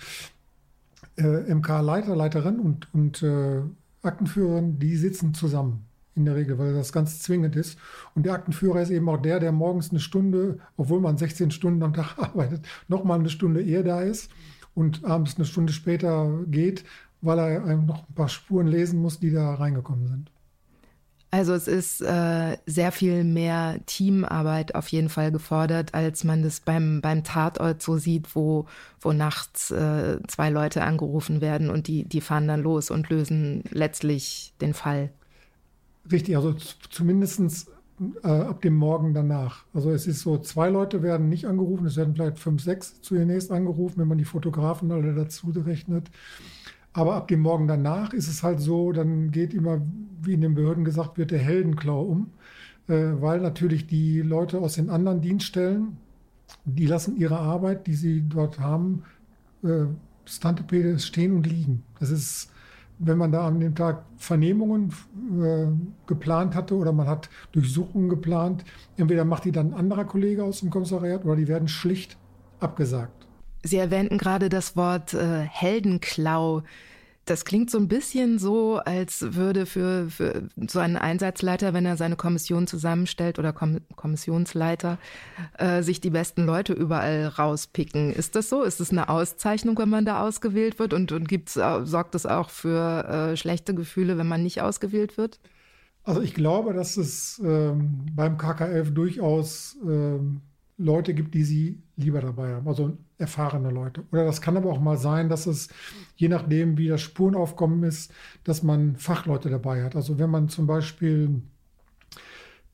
äh, 1.17 1.55
MK-Leiter, 1.55 2.15
Leiterin 2.15 2.61
und, 2.61 2.93
und 2.93 3.23
äh, 3.23 3.63
Aktenführerin, 4.03 4.79
die 4.79 4.95
sitzen 4.95 5.33
zusammen 5.33 5.87
in 6.17 6.27
der 6.27 6.37
Regel, 6.37 6.59
weil 6.59 6.75
das 6.75 6.93
ganz 6.93 7.21
zwingend 7.21 7.57
ist. 7.57 7.79
Und 8.15 8.27
der 8.27 8.35
Aktenführer 8.35 8.83
ist 8.83 8.91
eben 8.91 9.09
auch 9.09 9.23
der, 9.23 9.41
der 9.41 9.53
morgens 9.53 9.89
eine 9.89 10.01
Stunde, 10.01 10.59
obwohl 10.77 11.01
man 11.01 11.17
16 11.17 11.51
Stunden 11.51 11.83
am 11.83 11.95
Tag 11.95 12.19
arbeitet, 12.19 12.61
nochmal 12.89 13.21
eine 13.21 13.31
Stunde 13.31 13.63
eher 13.63 13.83
da 13.83 14.03
ist 14.03 14.31
und 14.77 15.05
abends 15.05 15.37
eine 15.37 15.47
Stunde 15.47 15.73
später 15.73 16.31
geht, 16.47 16.85
weil 17.23 17.39
er 17.39 17.77
noch 17.77 18.09
ein 18.09 18.15
paar 18.15 18.29
Spuren 18.29 18.69
lesen 18.69 19.01
muss, 19.01 19.19
die 19.19 19.33
da 19.33 19.55
reingekommen 19.55 20.07
sind. 20.07 20.31
Also 21.33 21.55
es 21.55 21.67
ist 21.67 22.03
äh, 22.03 22.57
sehr 22.67 22.93
viel 22.93 23.25
mehr 23.25 23.81
Teamarbeit 23.87 24.75
auf 24.75 24.89
jeden 24.89 25.09
Fall 25.09 25.33
gefordert, 25.33 25.93
als 25.93 26.23
man 26.25 26.43
das 26.43 26.61
beim, 26.61 27.01
beim 27.01 27.25
Tatort 27.25 27.83
so 27.83 27.99
sieht, 27.99 28.37
wo, 28.37 28.67
wo 29.01 29.13
nachts 29.13 29.71
äh, 29.71 30.19
zwei 30.29 30.51
Leute 30.51 30.85
angerufen 30.85 31.41
werden 31.41 31.69
und 31.69 31.89
die, 31.89 32.05
die 32.05 32.21
fahren 32.21 32.47
dann 32.47 32.63
los 32.63 32.91
und 32.91 33.11
lösen 33.11 33.65
letztlich 33.71 34.55
den 34.61 34.73
Fall. 34.73 35.11
Richtig, 36.11 36.37
also 36.37 36.55
zumindest 36.91 37.67
äh, 38.23 38.29
ab 38.29 38.61
dem 38.63 38.75
Morgen 38.75 39.15
danach. 39.15 39.65
Also 39.73 39.91
es 39.91 40.07
ist 40.07 40.21
so, 40.21 40.39
zwei 40.39 40.69
Leute 40.69 41.03
werden 41.03 41.29
nicht 41.29 41.47
angerufen, 41.47 41.87
es 41.87 41.97
werden 41.97 42.15
vielleicht 42.15 42.39
fünf, 42.39 42.63
sechs 42.63 43.01
zunächst 43.01 43.51
angerufen, 43.51 43.99
wenn 43.99 44.09
man 44.09 44.19
die 44.19 44.25
Fotografen 44.25 44.91
alle 44.91 45.15
dazu 45.15 45.51
rechnet. 45.51 46.11
Aber 46.93 47.15
ab 47.15 47.29
dem 47.29 47.41
Morgen 47.41 47.69
danach 47.69 48.13
ist 48.13 48.29
es 48.29 48.43
halt 48.43 48.61
so, 48.61 48.93
dann 48.93 49.31
geht 49.31 49.53
immer, 49.55 49.81
wie 50.23 50.35
in 50.35 50.41
den 50.41 50.55
Behörden 50.55 50.85
gesagt 50.85 51.19
wird, 51.19 51.31
der 51.31 51.39
Heldenklau 51.39 52.03
um, 52.03 52.31
äh, 52.89 53.13
weil 53.21 53.41
natürlich 53.41 53.87
die 53.87 54.23
Leute 54.23 54.59
aus 54.59 54.75
den 54.75 54.91
anderen 54.91 55.21
Dienststellen, 55.21 55.99
die 56.65 56.87
lassen 56.87 57.17
ihre 57.17 57.39
Arbeit, 57.39 57.87
die 57.87 57.95
sie 57.95 58.25
dort 58.29 58.61
haben, 58.61 59.03
äh, 59.63 59.87
Stantepede 60.25 60.99
stehen 60.99 61.35
und 61.35 61.47
liegen. 61.47 61.83
Das 62.01 62.11
ist 62.11 62.51
wenn 62.99 63.19
man 63.19 63.33
da 63.33 63.47
an 63.47 63.61
dem 63.61 63.75
Tag 63.75 64.05
Vernehmungen 64.17 64.93
äh, 65.41 65.67
geplant 66.07 66.55
hatte 66.55 66.75
oder 66.75 66.93
man 66.93 67.07
hat 67.07 67.29
Durchsuchungen 67.53 68.09
geplant, 68.09 68.65
entweder 68.97 69.25
macht 69.25 69.45
die 69.45 69.53
dann 69.53 69.73
ein 69.73 69.75
anderer 69.75 70.05
Kollege 70.05 70.45
aus 70.45 70.61
dem 70.61 70.71
Kommissariat 70.71 71.25
oder 71.25 71.37
die 71.37 71.49
werden 71.49 71.69
schlicht 71.69 72.17
abgesagt. 72.61 73.27
Sie 73.63 73.77
erwähnten 73.77 74.19
gerade 74.19 74.49
das 74.49 74.77
Wort 74.77 75.13
äh, 75.15 75.41
Heldenklau. 75.41 76.63
Das 77.27 77.45
klingt 77.45 77.73
so 77.73 77.79
ein 77.79 77.89
bisschen 77.89 78.39
so, 78.39 78.77
als 78.77 79.35
würde 79.35 79.67
für, 79.67 80.09
für 80.09 80.45
so 80.69 80.79
einen 80.79 80.97
Einsatzleiter, 80.97 81.75
wenn 81.75 81.85
er 81.85 81.97
seine 81.97 82.15
Kommission 82.15 82.69
zusammenstellt 82.69 83.41
oder 83.41 83.53
Kom 83.53 83.81
Kommissionsleiter, 83.97 84.99
äh, 85.59 85.83
sich 85.83 86.01
die 86.01 86.11
besten 86.11 86.47
Leute 86.47 86.73
überall 86.73 87.27
rauspicken. 87.27 88.13
Ist 88.13 88.37
das 88.37 88.49
so? 88.49 88.63
Ist 88.63 88.81
es 88.81 88.91
eine 88.91 89.09
Auszeichnung, 89.09 89.77
wenn 89.79 89.89
man 89.89 90.05
da 90.05 90.25
ausgewählt 90.25 90.79
wird? 90.79 90.95
Und, 90.95 91.11
und 91.11 91.29
gibt's, 91.29 91.55
sorgt 91.55 92.15
das 92.15 92.27
auch 92.27 92.49
für 92.49 93.33
äh, 93.33 93.37
schlechte 93.37 93.75
Gefühle, 93.75 94.19
wenn 94.19 94.29
man 94.29 94.45
nicht 94.45 94.63
ausgewählt 94.63 95.19
wird? 95.19 95.41
Also 96.05 96.21
ich 96.21 96.35
glaube, 96.35 96.73
dass 96.73 96.97
es 96.97 97.43
ähm, 97.45 98.07
beim 98.15 98.39
KKF 98.39 98.95
durchaus 98.95 99.77
ähm, 99.83 100.43
Leute 100.79 101.15
gibt, 101.15 101.35
die 101.35 101.45
sie 101.45 101.83
lieber 101.97 102.21
dabei 102.21 102.55
haben, 102.55 102.69
also 102.69 102.97
erfahrene 103.19 103.71
Leute. 103.71 104.05
Oder 104.13 104.25
das 104.25 104.43
kann 104.43 104.57
aber 104.57 104.71
auch 104.71 104.81
mal 104.81 104.99
sein, 104.99 105.29
dass 105.29 105.47
es, 105.47 105.69
je 106.17 106.29
nachdem, 106.29 106.77
wie 106.77 106.89
das 106.89 107.01
Spurenaufkommen 107.01 107.83
ist, 107.83 108.13
dass 108.45 108.63
man 108.63 108.97
Fachleute 108.97 109.49
dabei 109.49 109.83
hat. 109.83 109.97
Also 109.97 110.19
wenn 110.19 110.31
man 110.31 110.51
zum 110.51 110.67
Beispiel 110.67 111.41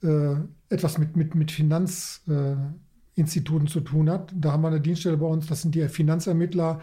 äh, 0.02 0.34
etwas 0.68 0.98
mit, 0.98 1.16
mit, 1.16 1.36
mit 1.36 1.52
Finanzinstituten 1.52 3.66
äh, 3.66 3.70
zu 3.70 3.80
tun 3.80 4.10
hat, 4.10 4.32
da 4.34 4.52
haben 4.52 4.62
wir 4.62 4.68
eine 4.68 4.80
Dienststelle 4.80 5.16
bei 5.16 5.26
uns, 5.26 5.46
das 5.46 5.62
sind 5.62 5.76
die 5.76 5.86
Finanzermittler, 5.88 6.80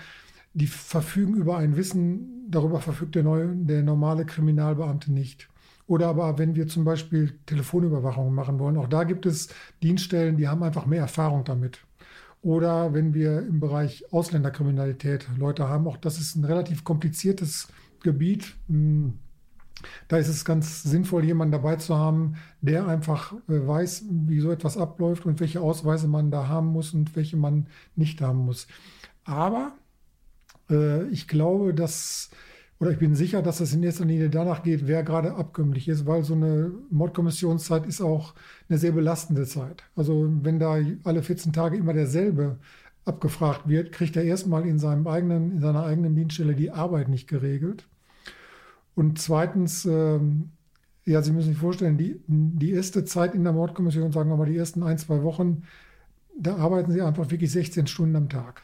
die 0.54 0.68
verfügen 0.68 1.36
über 1.36 1.58
ein 1.58 1.76
Wissen, 1.76 2.50
darüber 2.50 2.80
verfügt 2.80 3.16
der, 3.16 3.24
neue, 3.24 3.54
der 3.56 3.84
normale 3.84 4.26
Kriminalbeamte 4.26 5.12
nicht. 5.12 5.50
Oder 5.90 6.10
aber 6.10 6.38
wenn 6.38 6.54
wir 6.54 6.68
zum 6.68 6.86
Beispiel 6.86 7.40
Telefonüberwachung 7.48 8.32
machen 8.32 8.60
wollen, 8.60 8.78
auch 8.78 8.88
da 8.88 9.06
gibt 9.06 9.26
es 9.26 9.50
Dienststellen, 9.82 10.38
die 10.38 10.48
haben 10.48 10.62
einfach 10.62 10.86
mehr 10.86 11.02
Erfahrung 11.02 11.44
damit. 11.46 11.80
Oder 12.44 12.94
wenn 12.94 13.16
wir 13.16 13.40
im 13.40 13.60
Bereich 13.60 14.06
Ausländerkriminalität 14.14 15.28
Leute 15.36 15.68
haben, 15.68 15.88
auch 15.88 15.98
das 15.98 16.20
ist 16.20 16.36
ein 16.36 16.46
relativ 16.46 16.84
kompliziertes 16.84 17.70
Gebiet. 18.04 18.56
Hm, 18.68 19.18
da 20.08 20.18
ist 20.18 20.28
es 20.28 20.46
ganz 20.46 20.84
sinnvoll, 20.84 21.26
jemanden 21.26 21.54
dabei 21.54 21.78
zu 21.78 21.98
haben, 21.98 22.36
der 22.62 22.88
einfach 22.88 23.34
äh, 23.48 23.68
weiß, 23.68 24.06
wie 24.28 24.42
so 24.42 24.52
etwas 24.52 24.78
abläuft 24.78 25.26
und 25.26 25.40
welche 25.40 25.60
Ausweise 25.60 26.08
man 26.08 26.30
da 26.30 26.48
haben 26.48 26.68
muss 26.68 26.94
und 26.94 27.16
welche 27.16 27.36
man 27.36 27.66
nicht 27.96 28.22
haben 28.22 28.46
muss. 28.46 28.68
Aber 29.24 29.72
äh, 30.70 31.08
ich 31.08 31.28
glaube, 31.28 31.74
dass 31.74 32.30
oder 32.80 32.92
ich 32.92 32.98
bin 32.98 33.14
sicher, 33.14 33.42
dass 33.42 33.60
es 33.60 33.74
in 33.74 33.84
erster 33.84 34.06
Linie 34.06 34.30
danach 34.30 34.64
geht, 34.64 34.88
wer 34.88 35.04
gerade 35.04 35.36
abkömmlich 35.36 35.90
ist, 35.90 36.06
weil 36.06 36.24
so 36.24 36.34
eine 36.34 36.72
Mordkommissionszeit 36.90 37.86
ist 37.86 38.02
auch 38.02 38.34
eine 38.70 38.78
sehr 38.78 38.94
belastende 38.94 39.46
Zeit. 39.46 39.84
Also 39.98 40.32
wenn 40.44 40.60
da 40.60 40.78
alle 41.04 41.22
14 41.22 41.52
Tage 41.52 41.76
immer 41.78 41.94
derselbe 41.94 42.58
abgefragt 43.04 43.68
wird, 43.68 43.92
kriegt 43.92 44.16
er 44.16 44.24
erstmal 44.24 44.66
in 44.66 44.80
seinem 44.80 45.08
eigenen, 45.08 45.52
in 45.52 45.60
seiner 45.60 45.84
eigenen 45.84 46.16
Dienststelle 46.16 46.56
die 46.56 46.72
Arbeit 46.72 47.10
nicht 47.10 47.28
geregelt. 47.28 47.86
Und 48.96 49.20
zweitens, 49.20 49.86
ähm, 49.86 50.52
ja, 51.06 51.22
Sie 51.22 51.32
müssen 51.32 51.50
sich 51.50 51.58
vorstellen, 51.58 51.98
die, 51.98 52.22
die 52.28 52.72
erste 52.72 53.04
Zeit 53.04 53.36
in 53.36 53.44
der 53.44 53.54
Mordkommission, 53.54 54.12
sagen 54.12 54.30
wir 54.30 54.38
mal 54.38 54.46
die 54.46 54.58
ersten 54.58 54.84
ein, 54.84 54.98
zwei 54.98 55.24
Wochen, 55.24 55.64
da 56.38 56.56
arbeiten 56.56 56.92
Sie 56.92 57.02
einfach 57.02 57.30
wirklich 57.30 57.52
16 57.52 57.88
Stunden 57.88 58.16
am 58.16 58.30
Tag. 58.30 58.64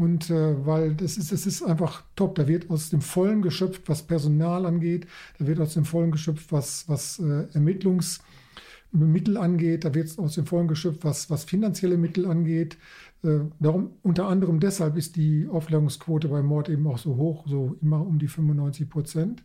Und 0.00 0.30
äh, 0.30 0.64
weil 0.64 0.94
das 0.94 1.18
ist, 1.18 1.30
das 1.30 1.44
ist 1.44 1.62
einfach 1.62 2.04
top. 2.16 2.36
Da 2.36 2.48
wird 2.48 2.70
aus 2.70 2.88
dem 2.88 3.02
Vollen 3.02 3.42
geschöpft, 3.42 3.82
was 3.86 4.02
Personal 4.02 4.64
angeht. 4.64 5.06
Da 5.38 5.46
wird 5.46 5.60
aus 5.60 5.74
dem 5.74 5.84
Vollen 5.84 6.10
geschöpft, 6.10 6.50
was, 6.52 6.88
was 6.88 7.18
äh, 7.18 7.48
Ermittlungsmittel 7.52 9.36
angeht. 9.36 9.84
Da 9.84 9.94
wird 9.94 10.18
aus 10.18 10.36
dem 10.36 10.46
Vollen 10.46 10.68
geschöpft, 10.68 11.04
was, 11.04 11.28
was 11.28 11.44
finanzielle 11.44 11.98
Mittel 11.98 12.24
angeht. 12.24 12.78
Äh, 13.22 13.40
darum, 13.58 13.90
unter 14.02 14.26
anderem 14.26 14.58
deshalb 14.58 14.96
ist 14.96 15.16
die 15.16 15.46
Aufklärungsquote 15.52 16.28
bei 16.28 16.40
Mord 16.42 16.70
eben 16.70 16.86
auch 16.86 16.96
so 16.96 17.16
hoch, 17.16 17.46
so 17.46 17.76
immer 17.82 18.00
um 18.00 18.18
die 18.18 18.28
95 18.28 18.88
Prozent. 18.88 19.42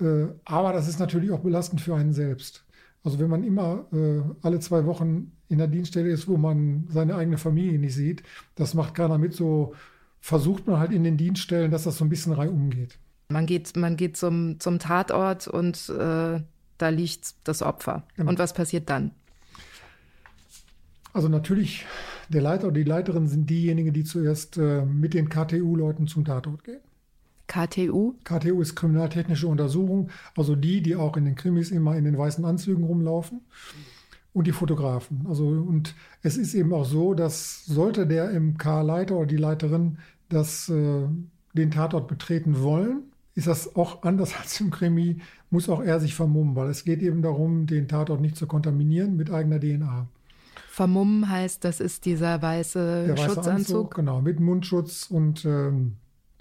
Äh, 0.00 0.26
aber 0.44 0.72
das 0.72 0.88
ist 0.88 0.98
natürlich 0.98 1.30
auch 1.30 1.42
belastend 1.42 1.80
für 1.80 1.94
einen 1.94 2.12
selbst. 2.12 2.63
Also 3.04 3.18
wenn 3.18 3.28
man 3.28 3.44
immer 3.44 3.84
äh, 3.92 4.22
alle 4.40 4.60
zwei 4.60 4.86
Wochen 4.86 5.32
in 5.48 5.58
der 5.58 5.68
Dienststelle 5.68 6.08
ist, 6.08 6.26
wo 6.26 6.38
man 6.38 6.88
seine 6.90 7.14
eigene 7.14 7.36
Familie 7.36 7.78
nicht 7.78 7.94
sieht, 7.94 8.22
das 8.54 8.72
macht 8.72 8.94
keiner 8.94 9.18
mit. 9.18 9.34
So 9.34 9.74
versucht 10.20 10.66
man 10.66 10.78
halt 10.78 10.90
in 10.90 11.04
den 11.04 11.18
Dienststellen, 11.18 11.70
dass 11.70 11.84
das 11.84 11.98
so 11.98 12.04
ein 12.04 12.08
bisschen 12.08 12.32
reihum 12.32 12.70
geht. 12.70 12.98
Man 13.28 13.44
geht, 13.44 13.76
man 13.76 13.96
geht 13.96 14.16
zum, 14.16 14.58
zum 14.58 14.78
Tatort 14.78 15.46
und 15.48 15.90
äh, 15.90 16.40
da 16.78 16.88
liegt 16.88 17.34
das 17.44 17.62
Opfer. 17.62 18.04
Genau. 18.16 18.30
Und 18.30 18.38
was 18.38 18.54
passiert 18.54 18.88
dann? 18.88 19.10
Also 21.12 21.28
natürlich, 21.28 21.84
der 22.30 22.40
Leiter 22.40 22.68
oder 22.68 22.74
die 22.74 22.84
Leiterin 22.84 23.28
sind 23.28 23.48
diejenigen, 23.48 23.92
die 23.92 24.04
zuerst 24.04 24.56
äh, 24.56 24.84
mit 24.84 25.14
den 25.14 25.28
KTU-Leuten 25.28 26.08
zum 26.08 26.24
Tatort 26.24 26.64
gehen. 26.64 26.80
KTU? 27.54 28.14
KTU 28.24 28.60
ist 28.60 28.74
kriminaltechnische 28.74 29.46
Untersuchung, 29.46 30.08
also 30.36 30.56
die, 30.56 30.82
die 30.82 30.96
auch 30.96 31.16
in 31.16 31.24
den 31.24 31.36
Krimis 31.36 31.70
immer 31.70 31.96
in 31.96 32.04
den 32.04 32.18
weißen 32.18 32.44
Anzügen 32.44 32.82
rumlaufen. 32.84 33.42
Und 34.32 34.48
die 34.48 34.52
Fotografen. 34.52 35.24
Also, 35.28 35.46
und 35.46 35.94
es 36.22 36.36
ist 36.36 36.54
eben 36.54 36.72
auch 36.72 36.84
so, 36.84 37.14
dass 37.14 37.64
sollte 37.66 38.04
der 38.04 38.32
MK-Leiter 38.32 39.14
oder 39.14 39.26
die 39.26 39.36
Leiterin 39.36 39.98
das, 40.28 40.68
äh, 40.68 41.06
den 41.52 41.70
Tatort 41.70 42.08
betreten 42.08 42.60
wollen, 42.60 43.04
ist 43.36 43.46
das 43.46 43.76
auch 43.76 44.02
anders 44.02 44.36
als 44.40 44.60
im 44.60 44.72
Krimi, 44.72 45.18
muss 45.50 45.68
auch 45.68 45.80
er 45.80 46.00
sich 46.00 46.16
vermummen, 46.16 46.56
weil 46.56 46.68
es 46.68 46.82
geht 46.82 47.00
eben 47.00 47.22
darum, 47.22 47.68
den 47.68 47.86
Tatort 47.86 48.20
nicht 48.20 48.34
zu 48.36 48.48
kontaminieren 48.48 49.16
mit 49.16 49.30
eigener 49.30 49.60
DNA. 49.60 50.08
Vermummen 50.68 51.30
heißt, 51.30 51.64
das 51.64 51.78
ist 51.78 52.04
dieser 52.04 52.42
weiße, 52.42 53.04
Der 53.06 53.16
weiße 53.16 53.24
Schutzanzug? 53.24 53.76
Anzug, 53.76 53.94
genau, 53.94 54.20
mit 54.20 54.40
Mundschutz 54.40 55.06
und 55.08 55.44
ähm, 55.44 55.92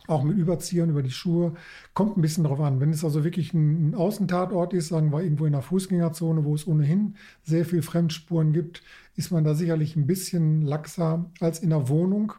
auch 0.08 0.24
mit 0.24 0.38
Überziehern 0.38 0.90
über 0.90 1.04
die 1.04 1.12
Schuhe. 1.12 1.54
Kommt 1.94 2.18
ein 2.18 2.22
bisschen 2.22 2.44
drauf 2.44 2.60
an. 2.60 2.80
Wenn 2.80 2.92
es 2.92 3.04
also 3.04 3.24
wirklich 3.24 3.54
ein, 3.54 3.96
Außentatort 3.96 4.74
ist, 4.74 4.90
sagen 4.90 5.12
wir 5.12 5.24
irgendwo 5.24 5.46
in 5.46 5.54
der 5.54 5.62
Fußgängerzone, 5.62 6.44
wo 6.44 6.56
es 6.56 6.68
ohnehin 6.68 7.16
sehr 7.44 7.66
viel 7.66 7.82
Fremdspuren 7.82 8.54
gibt, 8.54 8.84
ist 9.16 9.32
man 9.32 9.44
da 9.44 9.54
sicherlich 9.56 9.96
ein 9.96 10.08
bisschen 10.08 10.62
laxer 10.62 11.26
als 11.40 11.60
in 11.60 11.72
einer 11.72 11.88
Wohnung, 11.88 12.34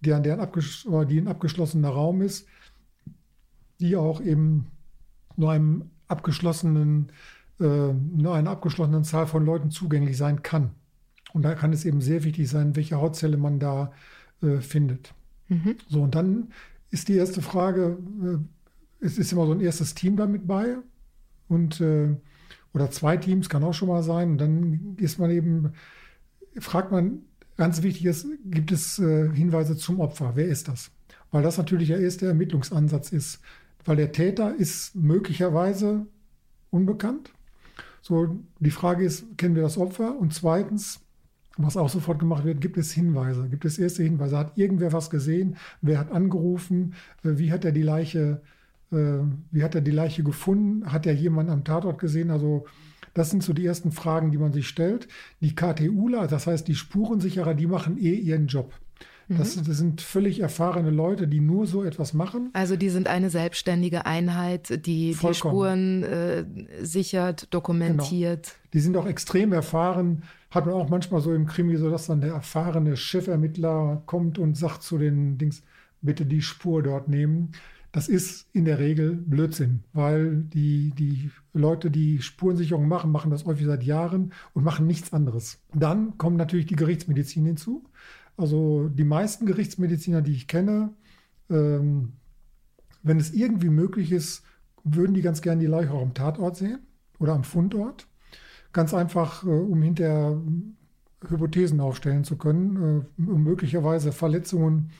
die, 0.00 0.12
an 0.12 0.22
der 0.22 0.40
ein, 0.40 1.08
die 1.08 1.18
ein 1.18 1.28
abgeschlossener 1.28 1.88
Raum 1.88 2.22
ist, 2.22 2.46
die 3.80 3.96
auch 3.96 4.20
eben 4.20 4.66
nur 5.36 5.52
einem 5.52 5.90
abgeschlossenen, 6.08 7.10
äh, 7.60 7.92
nur 7.92 8.34
einer 8.34 8.50
abgeschlossenen 8.50 9.04
Zahl 9.04 9.26
von 9.26 9.44
Leuten 9.44 9.70
zugänglich 9.70 10.16
sein 10.16 10.42
kann. 10.42 10.70
Und 11.32 11.42
da 11.42 11.54
kann 11.54 11.72
es 11.72 11.84
eben 11.84 12.00
sehr 12.00 12.24
wichtig 12.24 12.48
sein, 12.48 12.76
welche 12.76 12.96
Hautzelle 12.96 13.36
man 13.36 13.58
da 13.58 13.92
äh, 14.42 14.60
findet. 14.60 15.14
Mhm. 15.48 15.76
So, 15.88 16.02
und 16.02 16.14
dann 16.14 16.48
ist 16.90 17.08
die 17.08 17.16
erste 17.16 17.42
Frage, 17.42 17.98
äh, 18.22 19.04
es 19.04 19.18
ist 19.18 19.32
immer 19.32 19.46
so 19.46 19.52
ein 19.52 19.60
erstes 19.60 19.94
Team 19.94 20.16
damit 20.16 20.46
bei 20.46 20.76
und 21.48 21.80
äh, 21.80 22.16
oder 22.74 22.90
zwei 22.90 23.16
Teams 23.16 23.48
kann 23.48 23.64
auch 23.64 23.74
schon 23.74 23.88
mal 23.88 24.02
sein. 24.02 24.32
Und 24.32 24.38
dann 24.38 24.96
ist 24.98 25.18
man 25.18 25.30
eben, 25.30 25.72
fragt 26.58 26.92
man, 26.92 27.22
ganz 27.56 27.82
wichtig 27.82 28.06
ist, 28.06 28.26
gibt 28.44 28.72
es 28.72 28.98
äh, 28.98 29.30
Hinweise 29.32 29.76
zum 29.76 30.00
Opfer? 30.00 30.32
Wer 30.34 30.46
ist 30.46 30.68
das? 30.68 30.90
Weil 31.30 31.42
das 31.42 31.58
natürlich 31.58 31.88
der 31.88 32.00
erste 32.00 32.26
Ermittlungsansatz 32.26 33.12
ist. 33.12 33.40
Weil 33.84 33.96
der 33.96 34.12
Täter 34.12 34.54
ist 34.54 34.94
möglicherweise 34.94 36.06
unbekannt. 36.70 37.32
So, 38.00 38.38
die 38.60 38.70
Frage 38.70 39.04
ist, 39.04 39.36
kennen 39.36 39.54
wir 39.54 39.62
das 39.62 39.78
Opfer? 39.78 40.16
Und 40.18 40.32
zweitens, 40.34 41.00
was 41.58 41.76
auch 41.76 41.88
sofort 41.88 42.18
gemacht 42.18 42.44
wird, 42.44 42.60
gibt 42.60 42.78
es 42.78 42.92
Hinweise, 42.92 43.48
gibt 43.48 43.64
es 43.64 43.78
erste 43.78 44.02
Hinweise. 44.02 44.38
Hat 44.38 44.56
irgendwer 44.56 44.92
was 44.92 45.10
gesehen? 45.10 45.56
Wer 45.82 45.98
hat 45.98 46.12
angerufen? 46.12 46.94
Äh, 47.24 47.38
wie 47.38 47.52
hat 47.52 47.64
er 47.64 47.72
die 47.72 47.82
Leiche, 47.82 48.40
äh, 48.92 49.18
wie 49.50 49.62
hat 49.62 49.74
er 49.74 49.80
die 49.80 49.90
Leiche 49.90 50.22
gefunden? 50.22 50.90
Hat 50.90 51.04
er 51.04 51.14
jemanden 51.14 51.52
am 51.52 51.64
Tatort 51.64 51.98
gesehen? 51.98 52.30
Also 52.30 52.64
das 53.14 53.30
sind 53.30 53.42
so 53.42 53.52
die 53.52 53.66
ersten 53.66 53.90
Fragen, 53.90 54.30
die 54.30 54.38
man 54.38 54.52
sich 54.52 54.68
stellt. 54.68 55.08
Die 55.40 55.54
KTUler, 55.54 56.28
das 56.28 56.46
heißt 56.46 56.68
die 56.68 56.76
Spurensicherer, 56.76 57.54
die 57.54 57.66
machen 57.66 57.98
eh 57.98 58.14
ihren 58.14 58.46
Job. 58.46 58.72
Das, 59.28 59.56
mhm. 59.56 59.64
das, 59.64 59.76
sind 59.76 60.00
völlig 60.00 60.40
erfahrene 60.40 60.90
Leute, 60.90 61.28
die 61.28 61.40
nur 61.40 61.66
so 61.66 61.84
etwas 61.84 62.14
machen. 62.14 62.48
Also 62.54 62.76
die 62.76 62.88
sind 62.88 63.08
eine 63.08 63.28
selbstständige 63.28 64.06
Einheit, 64.06 64.86
die 64.86 65.12
Vollkommen. 65.12 66.00
die 66.00 66.06
Spuren 66.06 66.78
äh, 66.80 66.84
sichert, 66.84 67.52
dokumentiert. 67.52 68.44
Genau. 68.44 68.70
Die 68.72 68.80
sind 68.80 68.96
auch 68.96 69.06
extrem 69.06 69.52
erfahren. 69.52 70.22
Hat 70.50 70.66
man 70.66 70.74
auch 70.74 70.88
manchmal 70.88 71.20
so 71.20 71.34
im 71.34 71.46
Krimi, 71.46 71.76
so 71.76 71.90
dass 71.90 72.06
dann 72.06 72.20
der 72.20 72.32
erfahrene 72.32 72.96
Chefermittler 72.96 74.02
kommt 74.06 74.38
und 74.38 74.56
sagt 74.56 74.82
zu 74.82 74.98
den 74.98 75.36
Dings, 75.36 75.62
bitte 76.00 76.24
die 76.24 76.42
Spur 76.42 76.82
dort 76.82 77.08
nehmen. 77.08 77.52
Das 77.92 78.08
ist 78.08 78.48
in 78.52 78.64
der 78.64 78.78
Regel 78.78 79.14
Blödsinn, 79.14 79.82
weil 79.92 80.36
die, 80.36 80.90
die 80.90 81.30
Leute, 81.54 81.90
die 81.90 82.20
Spurensicherung 82.20 82.86
machen, 82.86 83.10
machen 83.10 83.30
das 83.30 83.46
häufig 83.46 83.66
seit 83.66 83.82
Jahren 83.82 84.32
und 84.52 84.64
machen 84.64 84.86
nichts 84.86 85.12
anderes. 85.12 85.60
Dann 85.74 86.18
kommt 86.18 86.36
natürlich 86.36 86.66
die 86.66 86.76
Gerichtsmedizin 86.76 87.46
hinzu. 87.46 87.84
Also 88.36 88.88
die 88.88 89.04
meisten 89.04 89.46
Gerichtsmediziner, 89.46 90.22
die 90.22 90.32
ich 90.32 90.48
kenne, 90.48 90.92
ähm, 91.50 92.12
wenn 93.02 93.18
es 93.18 93.32
irgendwie 93.32 93.70
möglich 93.70 94.12
ist, 94.12 94.44
würden 94.84 95.14
die 95.14 95.22
ganz 95.22 95.42
gerne 95.42 95.60
die 95.60 95.66
Leiche 95.66 95.92
auch 95.92 96.02
am 96.02 96.14
Tatort 96.14 96.56
sehen 96.56 96.80
oder 97.18 97.34
am 97.34 97.44
Fundort. 97.44 98.06
Ganz 98.78 98.94
einfach, 98.94 99.42
äh, 99.42 99.48
um 99.48 99.82
hinterher 99.82 100.40
Hypothesen 101.26 101.80
aufstellen 101.80 102.22
zu 102.22 102.38
können, 102.38 103.02
äh, 103.18 103.28
um 103.28 103.42
möglicherweise 103.42 104.12
Verletzungen 104.12 104.92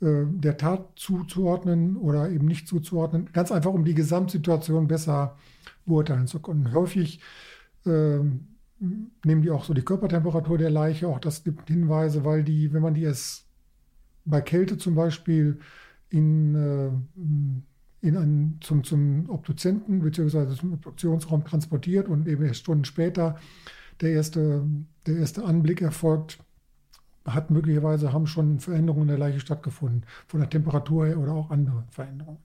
äh, 0.00 0.22
der 0.24 0.56
Tat 0.56 0.92
zuzuordnen 0.96 1.98
oder 1.98 2.30
eben 2.30 2.46
nicht 2.46 2.66
zuzuordnen. 2.66 3.28
Ganz 3.34 3.52
einfach, 3.52 3.74
um 3.74 3.84
die 3.84 3.92
Gesamtsituation 3.92 4.88
besser 4.88 5.36
beurteilen 5.84 6.28
zu 6.28 6.40
können. 6.40 6.72
Häufig 6.72 7.20
äh, 7.84 8.20
nehmen 8.80 9.42
die 9.42 9.50
auch 9.50 9.64
so 9.64 9.74
die 9.74 9.84
Körpertemperatur 9.84 10.56
der 10.56 10.70
Leiche, 10.70 11.06
auch 11.06 11.20
das 11.20 11.44
gibt 11.44 11.68
Hinweise, 11.68 12.24
weil 12.24 12.42
die, 12.42 12.72
wenn 12.72 12.80
man 12.80 12.94
die 12.94 13.04
es 13.04 13.44
bei 14.24 14.40
Kälte 14.40 14.78
zum 14.78 14.94
Beispiel 14.94 15.60
in, 16.08 16.54
äh, 16.54 16.90
in 18.02 18.16
einen, 18.16 18.58
zum, 18.60 18.84
zum 18.84 19.28
Obduzenten 19.28 20.00
bzw. 20.00 20.54
zum 20.54 20.72
Obduktionsraum 20.74 21.44
transportiert 21.44 22.08
und 22.08 22.26
eben 22.26 22.44
erst 22.44 22.60
Stunden 22.60 22.84
später 22.84 23.36
der 24.00 24.12
erste, 24.12 24.64
der 25.06 25.16
erste 25.16 25.44
Anblick 25.44 25.82
erfolgt, 25.82 26.38
hat 27.26 27.50
möglicherweise 27.50 28.12
haben 28.12 28.26
schon 28.26 28.60
Veränderungen 28.60 29.02
in 29.02 29.08
der 29.08 29.18
Leiche 29.18 29.40
stattgefunden, 29.40 30.04
von 30.26 30.40
der 30.40 30.48
Temperatur 30.48 31.06
her 31.06 31.18
oder 31.18 31.32
auch 31.32 31.50
andere 31.50 31.84
Veränderungen. 31.90 32.38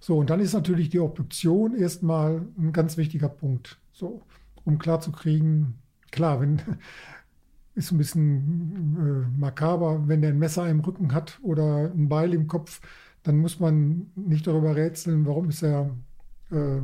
So, 0.00 0.18
und 0.18 0.30
dann 0.30 0.40
ist 0.40 0.54
natürlich 0.54 0.88
die 0.88 1.00
Obduktion 1.00 1.76
erstmal 1.76 2.42
ein 2.56 2.72
ganz 2.72 2.96
wichtiger 2.96 3.28
Punkt. 3.28 3.78
So, 3.92 4.22
um 4.64 4.78
klarzukriegen, 4.78 5.74
klar, 6.10 6.40
wenn 6.40 6.62
ist 7.74 7.92
ein 7.92 7.98
bisschen 7.98 8.96
äh, 8.96 9.38
makaber, 9.38 10.08
wenn 10.08 10.22
der 10.22 10.30
ein 10.30 10.38
Messer 10.38 10.68
im 10.68 10.80
Rücken 10.80 11.12
hat 11.12 11.38
oder 11.42 11.92
ein 11.92 12.08
Beil 12.08 12.32
im 12.32 12.46
Kopf, 12.46 12.80
dann 13.22 13.38
muss 13.38 13.60
man 13.60 14.10
nicht 14.14 14.46
darüber 14.46 14.76
rätseln, 14.76 15.26
warum 15.26 15.48
ist 15.48 15.62
er, 15.62 15.90
äh, 16.50 16.80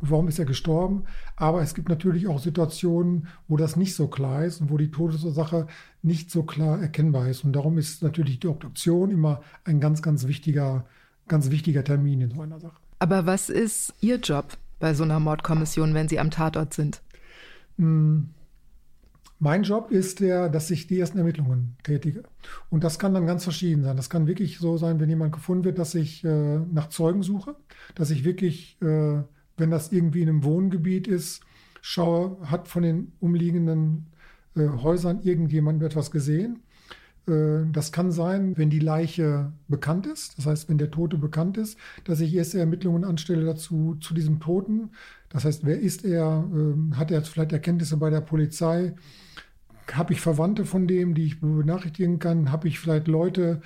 warum 0.00 0.28
ist 0.28 0.38
er 0.38 0.44
gestorben. 0.44 1.04
Aber 1.36 1.62
es 1.62 1.74
gibt 1.74 1.88
natürlich 1.88 2.26
auch 2.26 2.38
Situationen, 2.38 3.28
wo 3.46 3.56
das 3.56 3.76
nicht 3.76 3.94
so 3.94 4.08
klar 4.08 4.44
ist 4.44 4.60
und 4.60 4.70
wo 4.70 4.76
die 4.76 4.90
Todesursache 4.90 5.66
nicht 6.02 6.30
so 6.30 6.42
klar 6.42 6.80
erkennbar 6.80 7.28
ist. 7.28 7.44
Und 7.44 7.52
darum 7.52 7.78
ist 7.78 8.02
natürlich 8.02 8.40
die 8.40 8.48
Obduktion 8.48 9.10
immer 9.10 9.42
ein 9.64 9.80
ganz, 9.80 10.02
ganz 10.02 10.26
wichtiger, 10.26 10.86
ganz 11.26 11.50
wichtiger 11.50 11.84
Termin 11.84 12.20
in 12.20 12.30
so 12.30 12.40
einer 12.40 12.60
Sache. 12.60 12.76
Aber 12.98 13.26
was 13.26 13.48
ist 13.48 13.94
Ihr 14.00 14.16
Job 14.16 14.56
bei 14.80 14.94
so 14.94 15.04
einer 15.04 15.20
Mordkommission, 15.20 15.94
wenn 15.94 16.08
Sie 16.08 16.18
am 16.18 16.30
Tatort 16.30 16.74
sind? 16.74 17.02
Hm. 17.76 18.30
Mein 19.40 19.62
Job 19.62 19.92
ist 19.92 20.18
der, 20.20 20.48
dass 20.48 20.70
ich 20.70 20.88
die 20.88 20.98
ersten 20.98 21.18
Ermittlungen 21.18 21.76
tätige. 21.84 22.24
Und 22.70 22.82
das 22.82 22.98
kann 22.98 23.14
dann 23.14 23.26
ganz 23.26 23.44
verschieden 23.44 23.84
sein. 23.84 23.96
Das 23.96 24.10
kann 24.10 24.26
wirklich 24.26 24.58
so 24.58 24.76
sein, 24.78 24.98
wenn 24.98 25.08
jemand 25.08 25.32
gefunden 25.32 25.64
wird, 25.64 25.78
dass 25.78 25.94
ich 25.94 26.24
äh, 26.24 26.58
nach 26.58 26.88
Zeugen 26.88 27.22
suche, 27.22 27.54
dass 27.94 28.10
ich 28.10 28.24
wirklich, 28.24 28.76
äh, 28.82 29.22
wenn 29.56 29.70
das 29.70 29.92
irgendwie 29.92 30.22
in 30.22 30.28
einem 30.28 30.42
Wohngebiet 30.42 31.06
ist, 31.06 31.42
schaue, 31.82 32.36
hat 32.50 32.66
von 32.66 32.82
den 32.82 33.12
umliegenden 33.20 34.06
äh, 34.56 34.66
Häusern 34.66 35.20
irgendjemand 35.22 35.82
etwas 35.84 36.10
gesehen. 36.10 36.62
Äh, 37.28 37.70
das 37.72 37.92
kann 37.92 38.10
sein, 38.10 38.56
wenn 38.56 38.70
die 38.70 38.78
Leiche 38.80 39.52
bekannt 39.68 40.06
ist, 40.06 40.36
das 40.38 40.46
heißt, 40.46 40.68
wenn 40.68 40.78
der 40.78 40.90
Tote 40.90 41.18
bekannt 41.18 41.56
ist, 41.58 41.78
dass 42.04 42.20
ich 42.20 42.34
erste 42.34 42.58
Ermittlungen 42.58 43.04
anstelle 43.04 43.44
dazu 43.44 43.96
zu 44.00 44.14
diesem 44.14 44.40
Toten. 44.40 44.90
Das 45.28 45.44
heißt, 45.44 45.64
wer 45.64 45.78
ist 45.78 46.04
er? 46.04 46.44
Ähm, 46.52 46.96
hat 46.96 47.10
er 47.10 47.22
vielleicht 47.22 47.52
Erkenntnisse 47.52 47.96
bei 47.98 48.10
der 48.10 48.20
Polizei? 48.20 48.94
Habe 49.92 50.12
ich 50.12 50.20
Verwandte 50.20 50.64
von 50.64 50.86
dem, 50.86 51.14
die 51.14 51.26
ich 51.26 51.40
benachrichtigen 51.40 52.18
kann? 52.18 52.52
Habe 52.52 52.68
ich 52.68 52.78
vielleicht 52.78 53.08
Leute, 53.08 53.60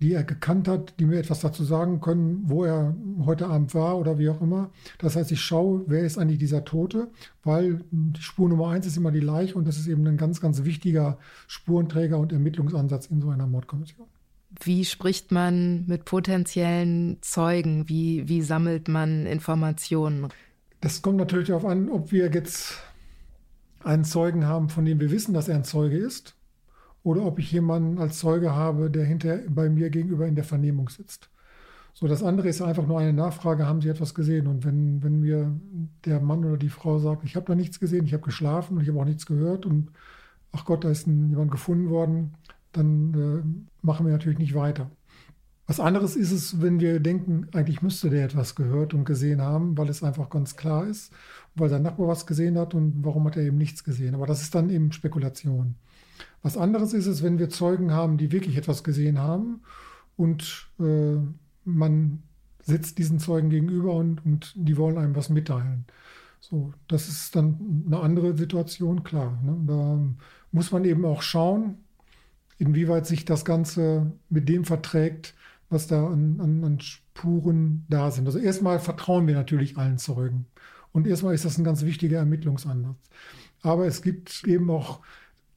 die 0.00 0.14
er 0.14 0.24
gekannt 0.24 0.66
hat, 0.66 0.94
die 0.98 1.04
mir 1.04 1.18
etwas 1.18 1.40
dazu 1.40 1.62
sagen 1.62 2.00
können, 2.00 2.42
wo 2.44 2.64
er 2.64 2.96
heute 3.24 3.48
Abend 3.48 3.74
war 3.74 3.98
oder 3.98 4.18
wie 4.18 4.30
auch 4.30 4.40
immer. 4.40 4.70
Das 4.98 5.14
heißt, 5.14 5.30
ich 5.30 5.40
schaue, 5.40 5.84
wer 5.86 6.02
ist 6.02 6.18
eigentlich 6.18 6.38
dieser 6.38 6.64
Tote, 6.64 7.08
weil 7.44 7.80
die 7.90 8.22
Spur 8.22 8.48
Nummer 8.48 8.70
eins 8.70 8.86
ist 8.86 8.96
immer 8.96 9.10
die 9.10 9.20
Leiche 9.20 9.56
und 9.56 9.68
das 9.68 9.78
ist 9.78 9.86
eben 9.88 10.06
ein 10.06 10.16
ganz, 10.16 10.40
ganz 10.40 10.64
wichtiger 10.64 11.18
Spurenträger 11.46 12.18
und 12.18 12.32
Ermittlungsansatz 12.32 13.06
in 13.06 13.20
so 13.20 13.28
einer 13.28 13.46
Mordkommission. 13.46 14.06
Wie 14.62 14.84
spricht 14.84 15.30
man 15.32 15.86
mit 15.86 16.06
potenziellen 16.06 17.18
Zeugen? 17.20 17.88
Wie, 17.88 18.28
wie 18.28 18.42
sammelt 18.42 18.88
man 18.88 19.26
Informationen? 19.26 20.28
Das 20.80 21.02
kommt 21.02 21.18
natürlich 21.18 21.48
darauf 21.48 21.66
an, 21.66 21.90
ob 21.90 22.10
wir 22.10 22.30
jetzt 22.32 22.82
einen 23.84 24.04
Zeugen 24.04 24.46
haben, 24.46 24.68
von 24.68 24.84
dem 24.84 25.00
wir 25.00 25.10
wissen, 25.10 25.34
dass 25.34 25.48
er 25.48 25.56
ein 25.56 25.64
Zeuge 25.64 25.96
ist, 25.96 26.36
oder 27.02 27.24
ob 27.24 27.38
ich 27.38 27.50
jemanden 27.50 27.98
als 27.98 28.18
Zeuge 28.18 28.54
habe, 28.54 28.90
der 28.90 29.04
hinter 29.04 29.38
bei 29.48 29.68
mir 29.68 29.90
gegenüber 29.90 30.26
in 30.26 30.34
der 30.34 30.44
Vernehmung 30.44 30.88
sitzt. 30.88 31.30
So, 31.94 32.06
das 32.06 32.22
andere 32.22 32.48
ist 32.48 32.62
einfach 32.62 32.86
nur 32.86 33.00
eine 33.00 33.12
Nachfrage, 33.12 33.66
haben 33.66 33.80
Sie 33.80 33.88
etwas 33.88 34.14
gesehen? 34.14 34.46
Und 34.46 34.64
wenn, 34.64 35.02
wenn 35.02 35.20
mir 35.20 35.52
der 36.04 36.20
Mann 36.20 36.44
oder 36.44 36.56
die 36.56 36.68
Frau 36.68 36.98
sagt, 36.98 37.24
ich 37.24 37.36
habe 37.36 37.46
da 37.46 37.54
nichts 37.54 37.80
gesehen, 37.80 38.06
ich 38.06 38.12
habe 38.12 38.22
geschlafen 38.22 38.76
und 38.76 38.82
ich 38.82 38.88
habe 38.88 39.00
auch 39.00 39.04
nichts 39.04 39.26
gehört 39.26 39.66
und 39.66 39.90
ach 40.52 40.64
Gott, 40.64 40.84
da 40.84 40.90
ist 40.90 41.06
ein, 41.06 41.30
jemand 41.30 41.50
gefunden 41.50 41.90
worden, 41.90 42.34
dann 42.72 43.14
äh, 43.14 43.86
machen 43.86 44.06
wir 44.06 44.12
natürlich 44.12 44.38
nicht 44.38 44.54
weiter. 44.54 44.90
Was 45.70 45.78
anderes 45.78 46.16
ist 46.16 46.32
es, 46.32 46.60
wenn 46.60 46.80
wir 46.80 46.98
denken, 46.98 47.46
eigentlich 47.52 47.80
müsste 47.80 48.10
der 48.10 48.24
etwas 48.24 48.56
gehört 48.56 48.92
und 48.92 49.04
gesehen 49.04 49.40
haben, 49.40 49.78
weil 49.78 49.88
es 49.88 50.02
einfach 50.02 50.28
ganz 50.28 50.56
klar 50.56 50.84
ist, 50.84 51.12
weil 51.54 51.68
sein 51.68 51.84
Nachbar 51.84 52.08
was 52.08 52.26
gesehen 52.26 52.58
hat 52.58 52.74
und 52.74 53.04
warum 53.04 53.24
hat 53.26 53.36
er 53.36 53.44
eben 53.44 53.56
nichts 53.56 53.84
gesehen. 53.84 54.16
Aber 54.16 54.26
das 54.26 54.42
ist 54.42 54.52
dann 54.52 54.68
eben 54.68 54.90
Spekulation. 54.90 55.76
Was 56.42 56.56
anderes 56.56 56.92
ist 56.92 57.06
es, 57.06 57.22
wenn 57.22 57.38
wir 57.38 57.50
Zeugen 57.50 57.92
haben, 57.92 58.18
die 58.18 58.32
wirklich 58.32 58.56
etwas 58.56 58.82
gesehen 58.82 59.20
haben 59.20 59.60
und 60.16 60.66
äh, 60.80 61.18
man 61.64 62.24
sitzt 62.64 62.98
diesen 62.98 63.20
Zeugen 63.20 63.50
gegenüber 63.50 63.94
und, 63.94 64.26
und 64.26 64.52
die 64.56 64.76
wollen 64.76 64.98
einem 64.98 65.14
was 65.14 65.28
mitteilen. 65.28 65.84
So, 66.40 66.74
das 66.88 67.06
ist 67.06 67.36
dann 67.36 67.84
eine 67.86 68.00
andere 68.00 68.36
Situation, 68.36 69.04
klar. 69.04 69.40
Ne? 69.44 69.56
Da 69.68 70.00
muss 70.50 70.72
man 70.72 70.84
eben 70.84 71.04
auch 71.04 71.22
schauen, 71.22 71.76
inwieweit 72.58 73.06
sich 73.06 73.24
das 73.24 73.44
Ganze 73.44 74.10
mit 74.30 74.48
dem 74.48 74.64
verträgt, 74.64 75.34
was 75.70 75.86
da 75.86 76.06
an, 76.06 76.40
an, 76.40 76.64
an 76.64 76.80
Spuren 76.80 77.86
da 77.88 78.10
sind. 78.10 78.26
Also 78.26 78.38
erstmal 78.38 78.80
vertrauen 78.80 79.26
wir 79.26 79.34
natürlich 79.34 79.78
allen 79.78 79.98
Zeugen. 79.98 80.46
Und 80.92 81.06
erstmal 81.06 81.34
ist 81.34 81.44
das 81.44 81.56
ein 81.56 81.64
ganz 81.64 81.84
wichtiger 81.84 82.18
Ermittlungsansatz. 82.18 82.96
Aber 83.62 83.86
es 83.86 84.02
gibt 84.02 84.44
eben 84.46 84.68
auch 84.70 85.00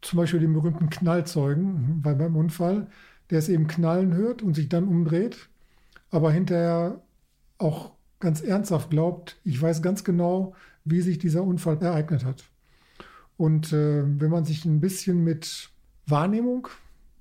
zum 0.01 0.17
Beispiel 0.17 0.39
den 0.39 0.53
berühmten 0.53 0.89
Knallzeugen 0.89 1.99
weil 2.03 2.15
beim 2.15 2.35
Unfall, 2.35 2.87
der 3.29 3.39
es 3.39 3.49
eben 3.49 3.67
knallen 3.67 4.13
hört 4.13 4.41
und 4.41 4.53
sich 4.53 4.69
dann 4.69 4.87
umdreht, 4.87 5.49
aber 6.11 6.31
hinterher 6.31 7.01
auch 7.57 7.93
ganz 8.19 8.41
ernsthaft 8.41 8.91
glaubt, 8.91 9.39
ich 9.43 9.59
weiß 9.59 9.81
ganz 9.81 10.03
genau, 10.03 10.53
wie 10.85 11.01
sich 11.01 11.17
dieser 11.17 11.43
Unfall 11.43 11.81
ereignet 11.81 12.25
hat. 12.25 12.43
Und 13.37 13.73
äh, 13.73 14.03
wenn 14.05 14.29
man 14.29 14.45
sich 14.45 14.65
ein 14.65 14.79
bisschen 14.79 15.23
mit 15.23 15.69
Wahrnehmung 16.05 16.67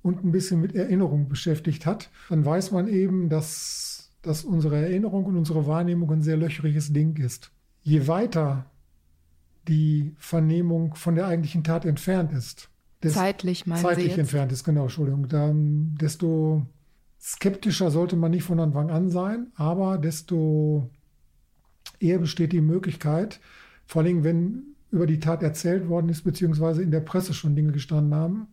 und 0.03 0.23
ein 0.23 0.31
bisschen 0.31 0.61
mit 0.61 0.75
Erinnerung 0.75 1.29
beschäftigt 1.29 1.85
hat, 1.87 2.11
dann 2.29 2.45
weiß 2.45 2.71
man 2.71 2.87
eben, 2.87 3.29
dass, 3.29 4.11
dass 4.21 4.43
unsere 4.43 4.77
Erinnerung 4.77 5.25
und 5.25 5.37
unsere 5.37 5.65
Wahrnehmung 5.65 6.11
ein 6.11 6.21
sehr 6.21 6.37
löchriges 6.37 6.93
Ding 6.93 7.17
ist. 7.17 7.51
Je 7.81 8.07
weiter 8.07 8.69
die 9.67 10.13
Vernehmung 10.17 10.93
von 10.95 11.15
der 11.15 11.27
eigentlichen 11.27 11.63
Tat 11.63 11.85
entfernt 11.85 12.33
ist, 12.33 12.69
zeitlich, 13.01 13.63
zeitlich 13.75 14.17
entfernt 14.17 14.51
ist, 14.51 14.65
genau, 14.65 14.83
Entschuldigung, 14.83 15.29
dann, 15.29 15.95
desto 15.99 16.65
skeptischer 17.19 17.89
sollte 17.89 18.17
man 18.17 18.31
nicht 18.31 18.43
von 18.43 18.59
Anfang 18.59 18.91
an 18.91 19.09
sein, 19.09 19.47
aber 19.55 19.97
desto 19.97 20.89
eher 21.99 22.19
besteht 22.19 22.51
die 22.51 22.61
Möglichkeit, 22.61 23.39
vor 23.85 24.01
allem 24.01 24.25
wenn 24.25 24.63
über 24.91 25.07
die 25.07 25.19
Tat 25.19 25.41
erzählt 25.41 25.87
worden 25.87 26.09
ist, 26.09 26.23
beziehungsweise 26.23 26.83
in 26.83 26.91
der 26.91 26.99
Presse 26.99 27.33
schon 27.33 27.55
Dinge 27.55 27.71
gestanden 27.71 28.13
haben, 28.13 28.47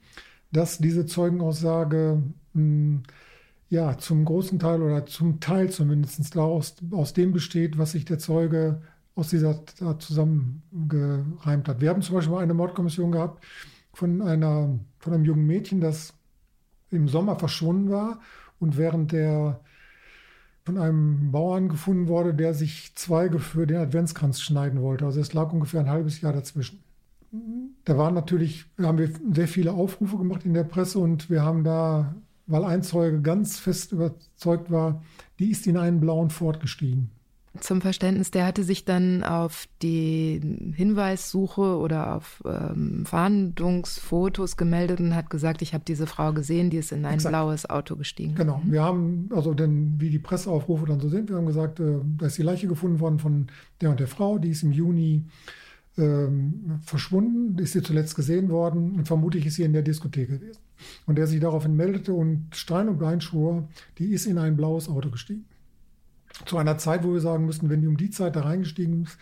dass 0.52 0.78
diese 0.78 1.06
Zeugenaussage 1.06 2.22
mh, 2.52 2.62
hm, 2.62 3.02
ja 3.68 3.96
zum 3.98 4.24
großen 4.24 4.58
Teil 4.58 4.82
oder 4.82 5.06
zum 5.06 5.40
Teil 5.40 5.70
zumindest 5.70 6.34
daraus, 6.34 6.74
aus 6.90 7.12
dem 7.12 7.32
besteht, 7.32 7.78
was 7.78 7.92
sich 7.92 8.04
der 8.04 8.18
Zeuge 8.18 8.82
aus 9.14 9.28
dieser 9.28 9.64
Tat 9.64 10.02
zusammengereimt 10.02 11.68
hat. 11.68 11.80
Wir 11.80 11.90
haben 11.90 12.02
zum 12.02 12.16
Beispiel 12.16 12.36
eine 12.36 12.54
Mordkommission 12.54 13.12
gehabt 13.12 13.44
von, 13.92 14.22
einer, 14.22 14.78
von 14.98 15.14
einem 15.14 15.24
jungen 15.24 15.46
Mädchen, 15.46 15.80
das 15.80 16.14
im 16.90 17.06
Sommer 17.06 17.36
verschwunden 17.36 17.90
war 17.90 18.20
und 18.58 18.76
während 18.76 19.12
der 19.12 19.60
von 20.64 20.76
einem 20.76 21.32
Bauern 21.32 21.68
gefunden 21.68 22.08
wurde, 22.08 22.34
der 22.34 22.54
sich 22.54 22.94
Zweige 22.94 23.38
für 23.38 23.66
den 23.66 23.78
Adventskranz 23.78 24.40
schneiden 24.40 24.82
wollte. 24.82 25.06
Also 25.06 25.20
es 25.20 25.32
lag 25.32 25.52
ungefähr 25.52 25.80
ein 25.80 25.88
halbes 25.88 26.20
Jahr 26.20 26.32
dazwischen 26.32 26.82
da 27.84 27.96
waren 27.96 28.14
natürlich, 28.14 28.66
haben 28.78 28.98
wir 28.98 29.10
sehr 29.32 29.48
viele 29.48 29.72
Aufrufe 29.72 30.16
gemacht 30.16 30.44
in 30.44 30.54
der 30.54 30.64
Presse 30.64 30.98
und 30.98 31.30
wir 31.30 31.42
haben 31.42 31.64
da, 31.64 32.14
weil 32.46 32.64
ein 32.64 32.82
Zeuge 32.82 33.20
ganz 33.20 33.58
fest 33.58 33.92
überzeugt 33.92 34.70
war, 34.70 35.02
die 35.38 35.50
ist 35.50 35.66
in 35.66 35.76
einen 35.76 36.00
blauen 36.00 36.30
Ford 36.30 36.60
gestiegen. 36.60 37.10
Zum 37.58 37.80
Verständnis, 37.80 38.30
der 38.30 38.46
hatte 38.46 38.62
sich 38.62 38.84
dann 38.84 39.24
auf 39.24 39.66
die 39.82 40.40
Hinweissuche 40.76 41.78
oder 41.78 42.14
auf 42.14 42.42
ähm, 42.46 43.04
Fahndungsfotos 43.04 44.56
gemeldet 44.56 45.00
und 45.00 45.16
hat 45.16 45.30
gesagt, 45.30 45.60
ich 45.60 45.74
habe 45.74 45.82
diese 45.86 46.06
Frau 46.06 46.32
gesehen, 46.32 46.70
die 46.70 46.76
ist 46.76 46.92
in 46.92 47.04
ein 47.04 47.14
Exakt. 47.14 47.32
blaues 47.32 47.68
Auto 47.68 47.96
gestiegen. 47.96 48.36
Genau, 48.36 48.62
wir 48.64 48.82
haben, 48.82 49.28
also 49.34 49.52
denn 49.52 49.96
wie 49.98 50.10
die 50.10 50.20
Presseaufrufe 50.20 50.86
dann 50.86 51.00
so 51.00 51.08
sind, 51.08 51.28
wir 51.28 51.36
haben 51.36 51.46
gesagt, 51.46 51.80
äh, 51.80 51.98
da 52.18 52.26
ist 52.26 52.38
die 52.38 52.42
Leiche 52.42 52.68
gefunden 52.68 53.00
worden 53.00 53.18
von 53.18 53.48
der 53.80 53.90
und 53.90 53.98
der 53.98 54.08
Frau, 54.08 54.38
die 54.38 54.50
ist 54.50 54.62
im 54.62 54.70
Juni 54.70 55.24
ähm, 55.98 56.80
verschwunden, 56.82 57.58
ist 57.58 57.72
sie 57.72 57.82
zuletzt 57.82 58.14
gesehen 58.14 58.48
worden 58.48 58.92
und 58.92 59.06
vermutlich 59.06 59.46
ist 59.46 59.56
sie 59.56 59.64
in 59.64 59.72
der 59.72 59.82
Diskothek 59.82 60.28
gewesen. 60.28 60.60
Und 61.06 61.16
der 61.16 61.26
sich 61.26 61.40
daraufhin 61.40 61.76
meldete 61.76 62.12
und 62.12 62.48
Stein 62.54 62.88
und 62.88 62.98
Bein 62.98 63.20
schwor, 63.20 63.68
die 63.98 64.12
ist 64.12 64.26
in 64.26 64.38
ein 64.38 64.56
blaues 64.56 64.88
Auto 64.88 65.10
gestiegen. 65.10 65.44
Zu 66.46 66.56
einer 66.56 66.78
Zeit, 66.78 67.04
wo 67.04 67.12
wir 67.12 67.20
sagen 67.20 67.44
müssten, 67.44 67.68
wenn 67.68 67.82
die 67.82 67.88
um 67.88 67.96
die 67.96 68.10
Zeit 68.10 68.36
da 68.36 68.42
reingestiegen 68.42 69.02
ist, 69.02 69.18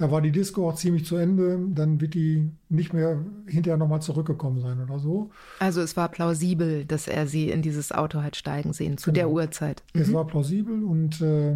da 0.00 0.10
war 0.10 0.22
die 0.22 0.32
Disco 0.32 0.66
auch 0.66 0.76
ziemlich 0.76 1.04
zu 1.04 1.16
Ende, 1.16 1.60
dann 1.74 2.00
wird 2.00 2.14
die 2.14 2.48
nicht 2.70 2.94
mehr 2.94 3.22
hinterher 3.46 3.76
nochmal 3.76 4.00
zurückgekommen 4.00 4.60
sein 4.60 4.80
oder 4.80 4.98
so. 4.98 5.30
Also 5.58 5.82
es 5.82 5.94
war 5.94 6.08
plausibel, 6.08 6.86
dass 6.86 7.06
er 7.06 7.26
sie 7.26 7.50
in 7.50 7.60
dieses 7.60 7.92
Auto 7.92 8.22
hat 8.22 8.36
steigen 8.36 8.72
sehen, 8.72 8.96
zu 8.96 9.12
genau. 9.12 9.14
der 9.14 9.30
Uhrzeit. 9.30 9.82
Mhm. 9.92 10.00
Es 10.00 10.12
war 10.12 10.26
plausibel 10.26 10.84
und 10.84 11.20
äh, 11.20 11.54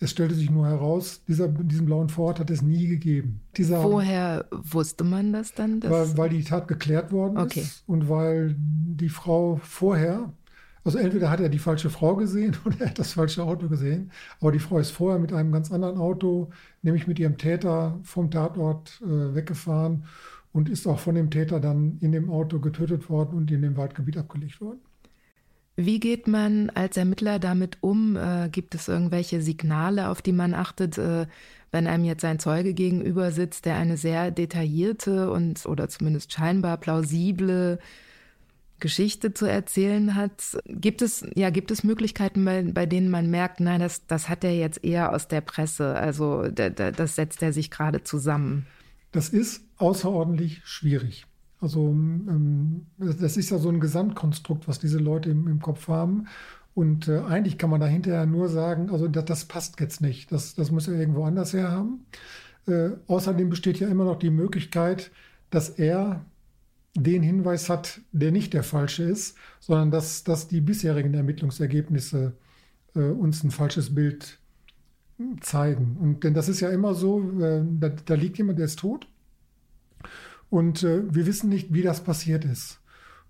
es 0.00 0.10
stellte 0.10 0.34
sich 0.34 0.50
nur 0.50 0.66
heraus, 0.66 1.22
dieser, 1.26 1.48
diesen 1.48 1.86
blauen 1.86 2.08
Ford 2.08 2.38
hat 2.38 2.50
es 2.50 2.62
nie 2.62 2.86
gegeben. 2.86 3.40
Dieser, 3.56 3.82
Woher 3.82 4.46
wusste 4.50 5.04
man 5.04 5.32
das 5.32 5.54
dann? 5.54 5.82
Weil, 5.82 6.16
weil, 6.16 6.28
die 6.28 6.44
Tat 6.44 6.68
geklärt 6.68 7.12
worden 7.12 7.38
okay. 7.38 7.60
ist 7.60 7.82
und 7.86 8.08
weil 8.08 8.54
die 8.58 9.08
Frau 9.08 9.58
vorher, 9.62 10.32
also 10.84 10.98
entweder 10.98 11.30
hat 11.30 11.40
er 11.40 11.48
die 11.48 11.58
falsche 11.58 11.90
Frau 11.90 12.16
gesehen 12.16 12.56
oder 12.64 12.76
er 12.80 12.90
hat 12.90 12.98
das 12.98 13.12
falsche 13.12 13.42
Auto 13.42 13.68
gesehen, 13.68 14.10
aber 14.40 14.52
die 14.52 14.58
Frau 14.58 14.78
ist 14.78 14.90
vorher 14.90 15.18
mit 15.18 15.32
einem 15.32 15.52
ganz 15.52 15.72
anderen 15.72 15.98
Auto, 15.98 16.50
nämlich 16.82 17.06
mit 17.06 17.18
ihrem 17.18 17.38
Täter 17.38 17.98
vom 18.02 18.30
Tatort 18.30 19.00
äh, 19.02 19.34
weggefahren 19.34 20.04
und 20.52 20.68
ist 20.68 20.86
auch 20.86 20.98
von 20.98 21.14
dem 21.14 21.30
Täter 21.30 21.60
dann 21.60 21.98
in 22.00 22.12
dem 22.12 22.30
Auto 22.30 22.60
getötet 22.60 23.08
worden 23.08 23.36
und 23.36 23.50
in 23.50 23.62
dem 23.62 23.76
Waldgebiet 23.76 24.18
abgelegt 24.18 24.60
worden. 24.60 24.80
Wie 25.76 26.00
geht 26.00 26.26
man 26.26 26.70
als 26.70 26.96
Ermittler 26.96 27.38
damit 27.38 27.78
um? 27.82 28.16
Äh, 28.16 28.48
gibt 28.50 28.74
es 28.74 28.88
irgendwelche 28.88 29.42
Signale, 29.42 30.08
auf 30.08 30.22
die 30.22 30.32
man 30.32 30.54
achtet, 30.54 30.96
äh, 30.96 31.26
wenn 31.70 31.86
einem 31.86 32.04
jetzt 32.04 32.24
ein 32.24 32.38
Zeuge 32.38 32.72
gegenüber 32.72 33.30
sitzt, 33.30 33.66
der 33.66 33.76
eine 33.76 33.98
sehr 33.98 34.30
detaillierte 34.30 35.30
und 35.30 35.66
oder 35.66 35.90
zumindest 35.90 36.32
scheinbar 36.32 36.78
plausible 36.78 37.78
Geschichte 38.80 39.34
zu 39.34 39.44
erzählen 39.44 40.14
hat? 40.14 40.58
Gibt 40.66 41.02
es, 41.02 41.26
ja, 41.34 41.50
gibt 41.50 41.70
es 41.70 41.84
Möglichkeiten, 41.84 42.44
bei, 42.44 42.62
bei 42.62 42.86
denen 42.86 43.10
man 43.10 43.30
merkt, 43.30 43.60
nein, 43.60 43.80
das, 43.80 44.06
das 44.06 44.30
hat 44.30 44.44
er 44.44 44.56
jetzt 44.56 44.82
eher 44.82 45.12
aus 45.12 45.28
der 45.28 45.42
Presse, 45.42 45.94
also 45.94 46.48
da, 46.48 46.70
da, 46.70 46.90
das 46.90 47.16
setzt 47.16 47.42
er 47.42 47.52
sich 47.52 47.70
gerade 47.70 48.02
zusammen? 48.02 48.66
Das 49.12 49.28
ist 49.28 49.62
außerordentlich 49.76 50.62
schwierig. 50.64 51.26
Also 51.60 51.88
ähm, 51.88 52.86
das 52.98 53.36
ist 53.36 53.50
ja 53.50 53.58
so 53.58 53.68
ein 53.68 53.80
Gesamtkonstrukt, 53.80 54.68
was 54.68 54.78
diese 54.78 54.98
Leute 54.98 55.30
im, 55.30 55.48
im 55.48 55.60
Kopf 55.60 55.88
haben. 55.88 56.26
Und 56.74 57.08
äh, 57.08 57.20
eigentlich 57.20 57.56
kann 57.56 57.70
man 57.70 57.80
da 57.80 57.86
hinterher 57.86 58.26
nur 58.26 58.48
sagen, 58.48 58.90
also 58.90 59.08
das, 59.08 59.24
das 59.24 59.44
passt 59.46 59.80
jetzt 59.80 60.00
nicht. 60.02 60.30
Das, 60.30 60.54
das 60.54 60.70
muss 60.70 60.88
er 60.88 60.94
irgendwo 60.94 61.24
anders 61.24 61.54
her 61.54 61.70
haben. 61.70 62.04
Äh, 62.66 62.90
außerdem 63.06 63.48
besteht 63.48 63.80
ja 63.80 63.88
immer 63.88 64.04
noch 64.04 64.18
die 64.18 64.30
Möglichkeit, 64.30 65.10
dass 65.50 65.70
er 65.70 66.24
den 66.94 67.22
Hinweis 67.22 67.68
hat, 67.70 68.00
der 68.12 68.32
nicht 68.32 68.52
der 68.52 68.62
falsche 68.62 69.04
ist, 69.04 69.36
sondern 69.60 69.90
dass, 69.90 70.24
dass 70.24 70.48
die 70.48 70.60
bisherigen 70.60 71.14
Ermittlungsergebnisse 71.14 72.34
äh, 72.94 73.00
uns 73.00 73.42
ein 73.42 73.50
falsches 73.50 73.94
Bild 73.94 74.38
zeigen. 75.40 75.96
Und 75.98 76.24
denn 76.24 76.34
das 76.34 76.48
ist 76.48 76.60
ja 76.60 76.68
immer 76.68 76.94
so, 76.94 77.20
äh, 77.40 77.62
da, 77.80 77.88
da 77.88 78.14
liegt 78.14 78.36
jemand, 78.36 78.58
der 78.58 78.66
ist 78.66 78.78
tot 78.78 79.08
und 80.50 80.82
äh, 80.82 81.02
wir 81.12 81.26
wissen 81.26 81.48
nicht, 81.48 81.72
wie 81.72 81.82
das 81.82 82.02
passiert 82.02 82.44
ist. 82.44 82.80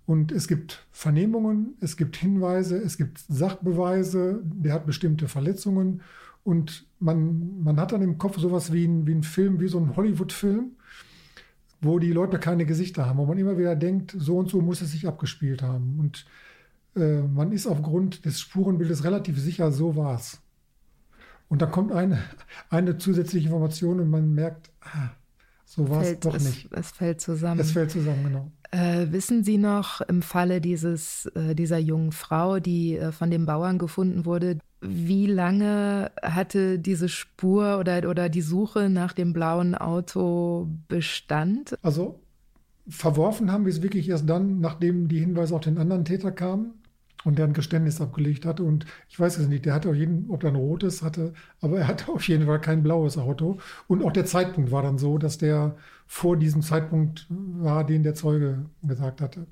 Und 0.07 0.31
es 0.31 0.47
gibt 0.47 0.87
Vernehmungen, 0.93 1.75
es 1.81 1.97
gibt 1.97 2.17
Hinweise, 2.17 2.77
es 2.77 2.97
gibt 2.97 3.19
Sachbeweise, 3.29 4.41
der 4.45 4.73
hat 4.73 4.87
bestimmte 4.87 5.27
Verletzungen. 5.27 6.03
Und 6.45 6.87
man, 7.01 7.63
man 7.63 7.81
hat 7.81 7.91
dann 7.91 8.03
im 8.03 8.19
Kopf 8.19 8.39
sowas 8.39 8.73
wie 8.73 8.87
ein, 8.87 9.07
wie 9.07 9.15
ein 9.15 9.25
Film, 9.25 9.59
wie 9.59 9.67
so 9.67 9.81
ein 9.81 9.97
Hollywood-Film, 9.97 10.77
wo 11.81 11.99
die 11.99 12.13
Leute 12.13 12.39
keine 12.39 12.67
Gesichter 12.67 13.07
haben, 13.07 13.19
wo 13.19 13.27
man 13.27 13.37
immer 13.37 13.59
wieder 13.59 13.75
denkt, 13.75 14.15
so 14.17 14.39
und 14.39 14.49
so 14.49 14.61
muss 14.61 14.81
es 14.81 14.93
sich 14.93 15.09
abgespielt 15.09 15.63
haben. 15.63 15.99
Und 15.99 16.25
äh, 16.95 17.23
man 17.23 17.51
ist 17.51 17.67
aufgrund 17.67 18.25
des 18.25 18.41
Spurenbildes 18.41 19.03
relativ 19.03 19.41
sicher, 19.41 19.73
so 19.73 19.97
war 19.97 20.15
es. 20.15 20.41
Und 21.49 21.63
dann 21.63 21.73
kommt 21.73 21.91
eine, 21.91 22.23
eine 22.71 22.97
zusätzliche 22.97 23.47
Information 23.49 23.99
und 23.99 24.11
man 24.11 24.33
merkt, 24.33 24.71
ah, 24.83 25.11
so 25.67 25.91
war 25.91 26.03
es 26.03 26.19
doch 26.21 26.39
nicht. 26.39 26.69
Es 26.71 26.93
fällt 26.93 27.21
zusammen. 27.21 27.61
Es 27.61 27.73
fällt 27.73 27.91
zusammen, 27.91 28.25
genau. 28.25 28.51
Äh, 28.71 29.11
wissen 29.11 29.43
Sie 29.43 29.59
noch 29.59 30.01
im 30.01 30.23
Falle 30.23 30.61
dieses, 30.61 31.27
äh, 31.35 31.55
dieser 31.55 31.79
jungen 31.79 32.13
Frau, 32.13 32.61
die 32.61 32.97
äh, 32.97 33.11
von 33.11 33.31
den 33.31 33.47
Bauern 33.47 33.79
gefunden 33.79 34.25
wurde, 34.25 34.59
wie 34.81 35.27
lange 35.27 36.13
hatte 36.23 36.79
diese 36.79 37.09
Spur 37.09 37.79
oder, 37.79 38.09
oder 38.09 38.29
die 38.29 38.43
Suche 38.43 38.89
nach 38.89 39.13
dem 39.13 39.33
blauen 39.33 39.75
Auto 39.75 40.69
Bestand? 40.89 41.77
Also 41.83 42.21
verworfen 42.89 43.51
haben 43.51 43.65
wir 43.65 43.73
es 43.73 43.83
wirklich 43.83 44.09
erst 44.09 44.29
dann, 44.29 44.61
nachdem 44.61 45.09
die 45.09 45.19
Hinweise 45.19 45.55
auf 45.55 45.63
den 45.63 45.79
anderen 45.79 46.05
Täter 46.05 46.31
kamen 46.31 46.75
und 47.27 47.39
der 47.39 47.47
ein 47.47 47.53
Geständnis 47.55 48.01
abgelegt 48.01 48.47
hatte. 48.47 48.63
Und 48.63 48.87
ich 49.09 49.19
weiß 49.19 49.39
es 49.39 49.49
nicht, 49.49 49.65
der 49.65 49.75
hatte 49.75 49.91
auch 49.91 49.95
jeden, 49.95 50.31
ob 50.31 50.45
er 50.45 50.51
ein 50.51 50.57
rotes 50.57 51.03
hatte, 51.03 51.35
aber 51.61 51.81
er 51.81 51.89
hatte 51.89 52.13
auf 52.13 52.27
jeden 52.29 52.47
Fall 52.47 52.61
kein 52.61 52.85
blaues 52.85 53.19
Auto. 53.19 53.59
Und 53.89 54.05
auch 54.05 54.13
der 54.13 54.27
Zeitpunkt 54.27 54.71
war 54.71 54.83
dann 54.83 54.97
so, 54.97 55.19
dass 55.19 55.37
der 55.37 55.75
vor 56.07 56.37
diesem 56.37 56.63
Zeitpunkt 56.63 57.27
war, 57.29 57.85
den 57.85 58.05
der 58.05 58.15
Zeuge 58.15 58.67
gesagt 58.85 59.21
hatte. 59.21 59.49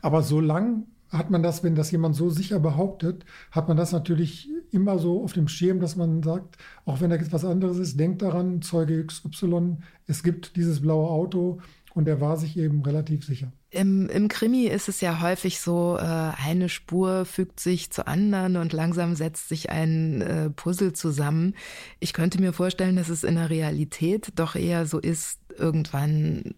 Aber 0.00 0.22
so 0.22 0.40
lang 0.40 0.86
hat 1.10 1.30
man 1.30 1.42
das, 1.42 1.62
wenn 1.62 1.74
das 1.74 1.90
jemand 1.90 2.16
so 2.16 2.30
sicher 2.30 2.60
behauptet, 2.60 3.26
hat 3.50 3.68
man 3.68 3.76
das 3.76 3.92
natürlich 3.92 4.48
immer 4.70 4.98
so 4.98 5.22
auf 5.22 5.34
dem 5.34 5.48
Schirm, 5.48 5.80
dass 5.80 5.96
man 5.96 6.22
sagt, 6.22 6.56
auch 6.86 7.00
wenn 7.00 7.10
da 7.10 7.16
jetzt 7.16 7.32
was 7.32 7.44
anderes 7.44 7.78
ist, 7.78 8.00
denkt 8.00 8.22
daran, 8.22 8.62
Zeuge 8.62 9.04
XY, 9.04 9.76
es 10.06 10.22
gibt 10.22 10.56
dieses 10.56 10.80
blaue 10.80 11.08
Auto 11.08 11.60
und 11.98 12.06
er 12.06 12.20
war 12.20 12.36
sich 12.36 12.56
eben 12.56 12.80
relativ 12.82 13.24
sicher. 13.24 13.50
Im, 13.70 14.08
Im 14.08 14.28
Krimi 14.28 14.66
ist 14.66 14.88
es 14.88 15.00
ja 15.00 15.20
häufig 15.20 15.58
so, 15.58 15.96
äh, 15.98 16.00
eine 16.00 16.68
Spur 16.68 17.24
fügt 17.24 17.58
sich 17.58 17.90
zur 17.90 18.06
anderen 18.06 18.56
und 18.56 18.72
langsam 18.72 19.16
setzt 19.16 19.48
sich 19.48 19.70
ein 19.70 20.20
äh, 20.20 20.48
Puzzle 20.48 20.92
zusammen. 20.92 21.54
Ich 21.98 22.12
könnte 22.12 22.40
mir 22.40 22.52
vorstellen, 22.52 22.94
dass 22.94 23.08
es 23.08 23.24
in 23.24 23.34
der 23.34 23.50
Realität 23.50 24.28
doch 24.36 24.54
eher 24.54 24.86
so 24.86 25.00
ist, 25.00 25.40
irgendwann 25.58 26.54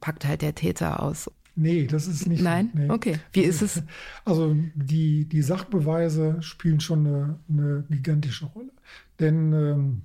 packt 0.00 0.24
halt 0.24 0.42
der 0.42 0.54
Täter 0.54 1.02
aus. 1.02 1.28
Nee, 1.56 1.88
das 1.88 2.06
ist 2.06 2.28
nicht. 2.28 2.40
Nein? 2.40 2.70
Nee. 2.72 2.88
Okay. 2.88 3.18
Wie 3.32 3.42
ist 3.42 3.62
es? 3.62 3.82
Also 4.24 4.54
die, 4.76 5.24
die 5.24 5.42
Sachbeweise 5.42 6.40
spielen 6.40 6.78
schon 6.78 7.04
eine, 7.04 7.40
eine 7.48 7.84
gigantische 7.90 8.46
Rolle. 8.46 8.70
Denn 9.18 9.52
ähm, 9.52 10.02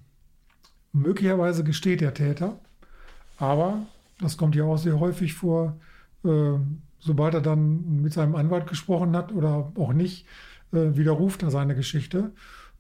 möglicherweise 0.94 1.64
gesteht 1.64 2.02
der 2.02 2.16
Täter, 2.16 2.60
aber 3.38 3.86
das 4.24 4.38
kommt 4.38 4.56
ja 4.56 4.64
auch 4.64 4.78
sehr 4.78 5.00
häufig 5.00 5.34
vor, 5.34 5.78
äh, 6.24 6.54
sobald 7.00 7.34
er 7.34 7.42
dann 7.42 8.02
mit 8.02 8.14
seinem 8.14 8.36
Anwalt 8.36 8.68
gesprochen 8.68 9.16
hat 9.16 9.32
oder 9.32 9.72
auch 9.76 9.94
nicht, 9.94 10.26
äh, 10.72 10.96
widerruft 10.96 11.44
er 11.44 11.52
seine 11.52 11.76
Geschichte. 11.76 12.32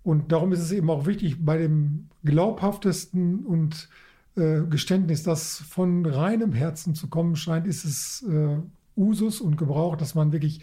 Und 0.03 0.31
darum 0.31 0.51
ist 0.51 0.59
es 0.59 0.71
eben 0.71 0.89
auch 0.89 1.05
wichtig, 1.05 1.45
bei 1.45 1.57
dem 1.57 2.09
glaubhaftesten 2.23 3.45
und 3.45 3.89
äh, 4.35 4.61
Geständnis, 4.69 5.23
das 5.23 5.57
von 5.57 6.05
reinem 6.05 6.53
Herzen 6.53 6.95
zu 6.95 7.07
kommen 7.07 7.35
scheint, 7.35 7.67
ist 7.67 7.85
es 7.85 8.25
äh, 8.29 8.57
Usus 8.97 9.41
und 9.41 9.57
Gebrauch, 9.57 9.95
dass 9.95 10.15
man 10.15 10.31
wirklich 10.31 10.61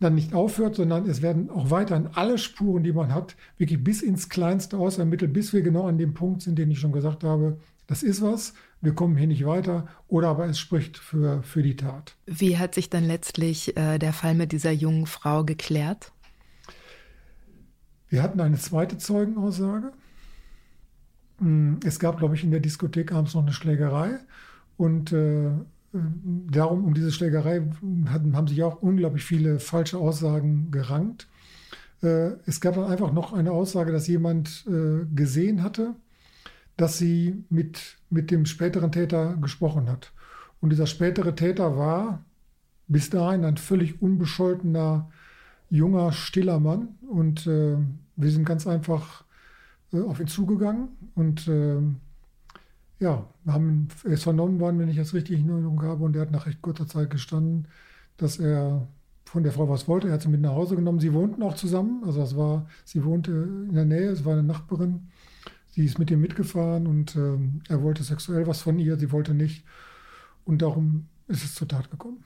dann 0.00 0.14
nicht 0.14 0.34
aufhört, 0.34 0.74
sondern 0.74 1.06
es 1.06 1.22
werden 1.22 1.50
auch 1.50 1.70
weiterhin 1.70 2.08
alle 2.14 2.36
Spuren, 2.36 2.82
die 2.82 2.92
man 2.92 3.14
hat, 3.14 3.36
wirklich 3.58 3.82
bis 3.82 4.02
ins 4.02 4.28
Kleinste 4.28 4.76
ausermittelt, 4.76 5.32
bis 5.32 5.52
wir 5.52 5.62
genau 5.62 5.86
an 5.86 5.98
dem 5.98 6.14
Punkt 6.14 6.42
sind, 6.42 6.58
den 6.58 6.70
ich 6.70 6.80
schon 6.80 6.92
gesagt 6.92 7.24
habe, 7.24 7.58
das 7.86 8.02
ist 8.02 8.22
was, 8.22 8.54
wir 8.80 8.94
kommen 8.94 9.16
hier 9.16 9.26
nicht 9.26 9.46
weiter 9.46 9.88
oder 10.08 10.28
aber 10.28 10.46
es 10.46 10.58
spricht 10.58 10.96
für, 10.98 11.42
für 11.42 11.62
die 11.62 11.76
Tat. 11.76 12.16
Wie 12.26 12.58
hat 12.58 12.74
sich 12.74 12.90
dann 12.90 13.04
letztlich 13.04 13.76
äh, 13.76 13.98
der 13.98 14.12
Fall 14.12 14.34
mit 14.34 14.52
dieser 14.52 14.72
jungen 14.72 15.06
Frau 15.06 15.44
geklärt? 15.44 16.12
Wir 18.08 18.22
hatten 18.22 18.40
eine 18.40 18.58
zweite 18.58 18.98
Zeugenaussage. 18.98 19.92
Hm, 21.38 21.80
es 21.84 21.98
gab, 21.98 22.18
glaube 22.18 22.34
ich, 22.34 22.44
in 22.44 22.50
der 22.50 22.60
Diskothek 22.60 23.12
abends 23.12 23.34
noch 23.34 23.42
eine 23.42 23.52
Schlägerei 23.52 24.18
und 24.76 25.12
äh, 25.12 25.50
darum, 25.92 26.84
um 26.84 26.94
diese 26.94 27.12
Schlägerei 27.12 27.62
hatten, 28.06 28.36
haben 28.36 28.48
sich 28.48 28.62
auch 28.62 28.82
unglaublich 28.82 29.24
viele 29.24 29.58
falsche 29.60 29.98
Aussagen 29.98 30.70
gerankt. 30.70 31.28
Äh, 32.02 32.32
es 32.46 32.60
gab 32.60 32.74
dann 32.74 32.90
einfach 32.90 33.12
noch 33.12 33.32
eine 33.32 33.52
Aussage, 33.52 33.92
dass 33.92 34.06
jemand 34.06 34.64
äh, 34.68 35.06
gesehen 35.14 35.62
hatte, 35.62 35.94
dass 36.76 36.98
sie 36.98 37.44
mit, 37.50 37.96
mit 38.10 38.30
dem 38.30 38.46
späteren 38.46 38.92
Täter 38.92 39.36
gesprochen 39.36 39.88
hat. 39.88 40.12
Und 40.60 40.70
dieser 40.70 40.86
spätere 40.86 41.34
Täter 41.34 41.76
war 41.76 42.24
bis 42.88 43.10
dahin 43.10 43.44
ein 43.44 43.56
völlig 43.56 44.00
unbescholtener, 44.02 45.10
junger, 45.70 46.12
stiller 46.12 46.60
Mann. 46.60 46.88
Und 47.08 47.46
äh, 47.46 47.76
wir 48.16 48.30
sind 48.30 48.44
ganz 48.44 48.66
einfach 48.66 49.24
äh, 49.92 50.00
auf 50.00 50.20
ihn 50.20 50.26
zugegangen 50.26 50.88
und 51.14 51.48
äh, 51.48 51.80
ja, 53.00 53.26
haben 53.46 53.88
er 54.04 54.12
ist 54.12 54.22
vernommen 54.22 54.60
worden, 54.60 54.78
wenn 54.78 54.88
ich 54.88 54.96
das 54.96 55.14
richtig 55.14 55.40
in 55.40 55.48
Erinnerung 55.48 55.82
habe. 55.82 56.04
Und 56.04 56.16
er 56.16 56.22
hat 56.22 56.30
nach 56.30 56.46
recht 56.46 56.62
kurzer 56.62 56.86
Zeit 56.86 57.10
gestanden, 57.10 57.66
dass 58.16 58.38
er 58.38 58.86
von 59.24 59.42
der 59.42 59.52
Frau 59.52 59.68
was 59.68 59.88
wollte. 59.88 60.08
Er 60.08 60.14
hat 60.14 60.22
sie 60.22 60.28
mit 60.28 60.40
nach 60.40 60.52
Hause 60.52 60.76
genommen. 60.76 61.00
Sie 61.00 61.12
wohnten 61.12 61.42
auch 61.42 61.54
zusammen. 61.54 62.04
Also 62.04 62.20
das 62.20 62.36
war, 62.36 62.66
sie 62.84 63.04
wohnte 63.04 63.32
in 63.32 63.74
der 63.74 63.84
Nähe, 63.84 64.10
es 64.10 64.24
war 64.24 64.34
eine 64.34 64.42
Nachbarin. 64.42 65.08
Sie 65.74 65.84
ist 65.84 65.98
mit 65.98 66.10
ihm 66.10 66.20
mitgefahren 66.20 66.86
und 66.86 67.16
ähm, 67.16 67.62
er 67.68 67.82
wollte 67.82 68.04
sexuell 68.04 68.46
was 68.46 68.62
von 68.62 68.78
ihr, 68.78 68.96
sie 68.96 69.10
wollte 69.10 69.34
nicht. 69.34 69.64
Und 70.44 70.62
darum 70.62 71.06
ist 71.26 71.44
es 71.44 71.54
zur 71.54 71.66
Tat 71.66 71.90
gekommen. 71.90 72.22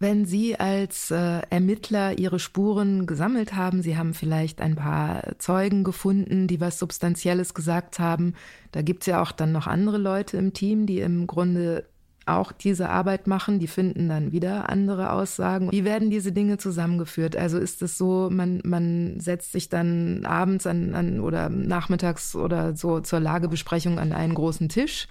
Wenn 0.00 0.26
Sie 0.26 0.58
als 0.58 1.10
äh, 1.10 1.40
Ermittler 1.50 2.16
Ihre 2.16 2.38
Spuren 2.38 3.06
gesammelt 3.06 3.56
haben, 3.56 3.82
Sie 3.82 3.96
haben 3.96 4.14
vielleicht 4.14 4.60
ein 4.60 4.76
paar 4.76 5.36
Zeugen 5.38 5.82
gefunden, 5.82 6.46
die 6.46 6.60
was 6.60 6.78
Substanzielles 6.78 7.52
gesagt 7.52 7.98
haben, 7.98 8.34
da 8.70 8.82
gibt 8.82 9.02
es 9.02 9.06
ja 9.06 9.20
auch 9.20 9.32
dann 9.32 9.50
noch 9.50 9.66
andere 9.66 9.98
Leute 9.98 10.36
im 10.36 10.52
Team, 10.52 10.86
die 10.86 11.00
im 11.00 11.26
Grunde 11.26 11.84
auch 12.28 12.52
diese 12.52 12.88
Arbeit 12.88 13.26
machen, 13.26 13.58
die 13.58 13.66
finden 13.66 14.08
dann 14.08 14.32
wieder 14.32 14.68
andere 14.68 15.12
Aussagen. 15.12 15.70
Wie 15.72 15.84
werden 15.84 16.10
diese 16.10 16.32
Dinge 16.32 16.58
zusammengeführt? 16.58 17.36
Also 17.36 17.58
ist 17.58 17.82
es 17.82 17.98
so, 17.98 18.28
man, 18.30 18.60
man 18.64 19.20
setzt 19.20 19.52
sich 19.52 19.68
dann 19.68 20.24
abends 20.24 20.66
an, 20.66 20.94
an 20.94 21.20
oder 21.20 21.48
nachmittags 21.48 22.34
oder 22.34 22.76
so 22.76 23.00
zur 23.00 23.20
Lagebesprechung 23.20 23.98
an 23.98 24.12
einen 24.12 24.34
großen 24.34 24.68
Tisch 24.68 25.08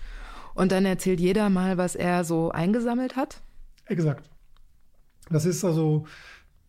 und 0.53 0.71
dann 0.71 0.85
erzählt 0.85 1.19
jeder 1.19 1.49
mal, 1.49 1.77
was 1.77 1.95
er 1.95 2.23
so 2.23 2.51
eingesammelt 2.51 3.15
hat? 3.15 3.41
Exakt. 3.85 4.29
Das 5.29 5.45
ist 5.45 5.63
also, 5.63 6.05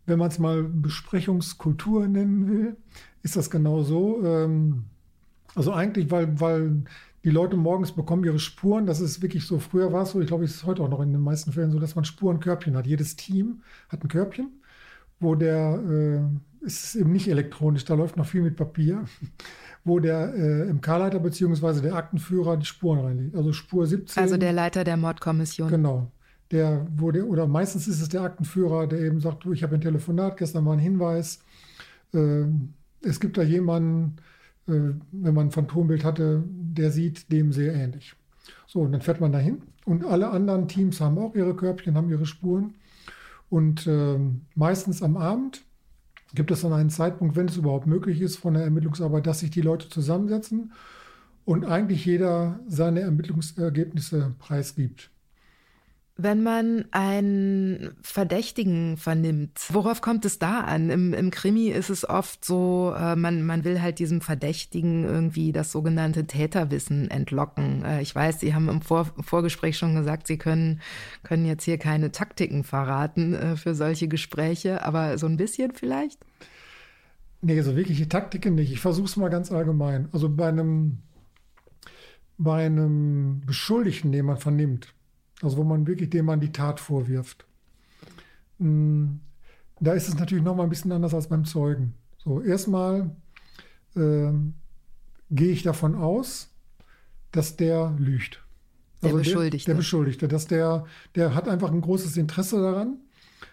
wenn 0.06 0.18
man 0.18 0.28
es 0.28 0.38
mal 0.38 0.62
Besprechungskultur 0.62 2.06
nennen 2.06 2.48
will, 2.48 2.76
ist 3.22 3.36
das 3.36 3.50
genau 3.50 3.82
so. 3.82 4.24
Ähm, 4.24 4.84
also 5.54 5.72
eigentlich, 5.72 6.10
weil, 6.10 6.38
weil 6.40 6.84
die 7.24 7.30
Leute 7.30 7.56
morgens 7.56 7.92
bekommen 7.92 8.24
ihre 8.24 8.38
Spuren. 8.38 8.86
Das 8.86 9.00
ist 9.00 9.22
wirklich 9.22 9.46
so. 9.46 9.58
Früher 9.58 9.92
war 9.92 10.02
es 10.02 10.12
so, 10.12 10.20
ich 10.20 10.28
glaube, 10.28 10.44
es 10.44 10.54
ist 10.54 10.64
heute 10.64 10.82
auch 10.82 10.88
noch 10.88 11.00
in 11.00 11.12
den 11.12 11.20
meisten 11.20 11.52
Fällen 11.52 11.70
so, 11.70 11.78
dass 11.78 11.94
man 11.94 12.04
Spurenkörbchen 12.04 12.76
hat. 12.76 12.86
Jedes 12.86 13.16
Team 13.16 13.62
hat 13.88 14.02
ein 14.04 14.08
Körbchen, 14.08 14.60
wo 15.18 15.34
der, 15.34 15.80
äh, 16.62 16.64
ist 16.66 16.94
eben 16.94 17.12
nicht 17.12 17.28
elektronisch, 17.28 17.84
da 17.84 17.94
läuft 17.94 18.16
noch 18.16 18.26
viel 18.26 18.42
mit 18.42 18.56
Papier, 18.56 19.04
wo 19.84 19.98
der 19.98 20.34
äh, 20.34 20.72
MK-Leiter 20.72 21.18
bzw. 21.18 21.80
der 21.80 21.94
Aktenführer 21.94 22.56
die 22.56 22.66
Spuren 22.66 23.00
reinlegt. 23.00 23.34
Also 23.34 23.52
Spur 23.52 23.86
17. 23.86 24.22
Also 24.22 24.36
der 24.36 24.52
Leiter 24.52 24.84
der 24.84 24.96
Mordkommission. 24.96 25.68
Genau. 25.68 26.10
Der 26.50 26.86
wurde, 26.96 27.26
oder 27.26 27.46
meistens 27.46 27.88
ist 27.88 28.00
es 28.00 28.08
der 28.08 28.22
Aktenführer, 28.22 28.86
der 28.86 29.00
eben 29.00 29.20
sagt, 29.20 29.44
du, 29.44 29.52
ich 29.52 29.62
habe 29.62 29.74
ein 29.74 29.82
Telefonat, 29.82 30.38
gestern 30.38 30.64
mal 30.64 30.72
einen 30.72 30.80
Hinweis. 30.80 31.40
Äh, 32.14 32.44
es 33.02 33.20
gibt 33.20 33.36
da 33.36 33.42
jemanden, 33.42 34.16
wenn 34.68 35.34
man 35.34 35.48
ein 35.48 35.50
Phantombild 35.50 36.04
hatte, 36.04 36.44
der 36.46 36.90
sieht 36.90 37.32
dem 37.32 37.52
sehr 37.52 37.74
ähnlich. 37.74 38.14
So, 38.66 38.80
und 38.80 38.92
dann 38.92 39.00
fährt 39.00 39.20
man 39.20 39.32
dahin 39.32 39.62
und 39.84 40.04
alle 40.04 40.30
anderen 40.30 40.68
Teams 40.68 41.00
haben 41.00 41.18
auch 41.18 41.34
ihre 41.34 41.56
Körbchen, 41.56 41.96
haben 41.96 42.10
ihre 42.10 42.26
Spuren. 42.26 42.74
Und 43.48 43.86
äh, 43.86 44.18
meistens 44.54 45.02
am 45.02 45.16
Abend 45.16 45.64
gibt 46.34 46.50
es 46.50 46.60
dann 46.60 46.74
einen 46.74 46.90
Zeitpunkt, 46.90 47.36
wenn 47.36 47.48
es 47.48 47.56
überhaupt 47.56 47.86
möglich 47.86 48.20
ist 48.20 48.36
von 48.36 48.54
der 48.54 48.64
Ermittlungsarbeit, 48.64 49.26
dass 49.26 49.40
sich 49.40 49.50
die 49.50 49.62
Leute 49.62 49.88
zusammensetzen 49.88 50.72
und 51.46 51.64
eigentlich 51.64 52.04
jeder 52.04 52.60
seine 52.68 53.00
Ermittlungsergebnisse 53.00 54.34
preisgibt. 54.38 55.10
Wenn 56.20 56.42
man 56.42 56.86
einen 56.90 57.90
Verdächtigen 58.02 58.96
vernimmt, 58.96 59.60
worauf 59.68 60.00
kommt 60.00 60.24
es 60.24 60.40
da 60.40 60.62
an? 60.62 60.90
Im, 60.90 61.14
im 61.14 61.30
Krimi 61.30 61.68
ist 61.68 61.90
es 61.90 62.08
oft 62.08 62.44
so, 62.44 62.92
äh, 62.98 63.14
man, 63.14 63.46
man 63.46 63.62
will 63.62 63.80
halt 63.80 64.00
diesem 64.00 64.20
Verdächtigen 64.20 65.04
irgendwie 65.04 65.52
das 65.52 65.70
sogenannte 65.70 66.26
Täterwissen 66.26 67.08
entlocken. 67.08 67.84
Äh, 67.84 68.02
ich 68.02 68.12
weiß, 68.12 68.40
Sie 68.40 68.52
haben 68.52 68.68
im 68.68 68.82
Vor 68.82 69.04
Vorgespräch 69.20 69.78
schon 69.78 69.94
gesagt, 69.94 70.26
Sie 70.26 70.38
können, 70.38 70.80
können 71.22 71.46
jetzt 71.46 71.62
hier 71.62 71.78
keine 71.78 72.10
Taktiken 72.10 72.64
verraten 72.64 73.34
äh, 73.34 73.56
für 73.56 73.76
solche 73.76 74.08
Gespräche, 74.08 74.84
aber 74.84 75.18
so 75.18 75.26
ein 75.26 75.36
bisschen 75.36 75.70
vielleicht? 75.72 76.18
Nee, 77.42 77.60
so 77.60 77.76
wirkliche 77.76 78.08
Taktiken 78.08 78.56
nicht. 78.56 78.72
Ich 78.72 78.80
versuche 78.80 79.06
es 79.06 79.16
mal 79.16 79.30
ganz 79.30 79.52
allgemein. 79.52 80.08
Also 80.10 80.28
bei 80.28 80.48
einem, 80.48 80.98
bei 82.38 82.66
einem 82.66 83.42
Beschuldigten, 83.46 84.10
den 84.10 84.26
man 84.26 84.38
vernimmt, 84.38 84.92
also 85.42 85.56
wo 85.56 85.64
man 85.64 85.86
wirklich 85.86 86.10
dem 86.10 86.24
man 86.24 86.40
die 86.40 86.52
Tat 86.52 86.80
vorwirft. 86.80 87.46
Hm, 88.58 89.20
da 89.80 89.92
ist 89.92 90.08
es 90.08 90.18
natürlich 90.18 90.44
noch 90.44 90.56
mal 90.56 90.64
ein 90.64 90.70
bisschen 90.70 90.92
anders 90.92 91.14
als 91.14 91.28
beim 91.28 91.44
Zeugen. 91.44 91.94
So, 92.18 92.42
erstmal 92.42 93.14
äh, 93.94 94.32
gehe 95.30 95.52
ich 95.52 95.62
davon 95.62 95.94
aus, 95.94 96.50
dass 97.30 97.56
der 97.56 97.94
lügt. 97.98 98.42
Also 99.00 99.16
der 99.16 99.22
Beschuldigte. 99.22 99.66
Der, 99.66 99.74
der 99.74 99.78
Beschuldigte, 99.78 100.28
dass 100.28 100.46
der, 100.48 100.84
der 101.14 101.34
hat 101.34 101.48
einfach 101.48 101.70
ein 101.70 101.80
großes 101.80 102.16
Interesse 102.16 102.60
daran. 102.60 102.98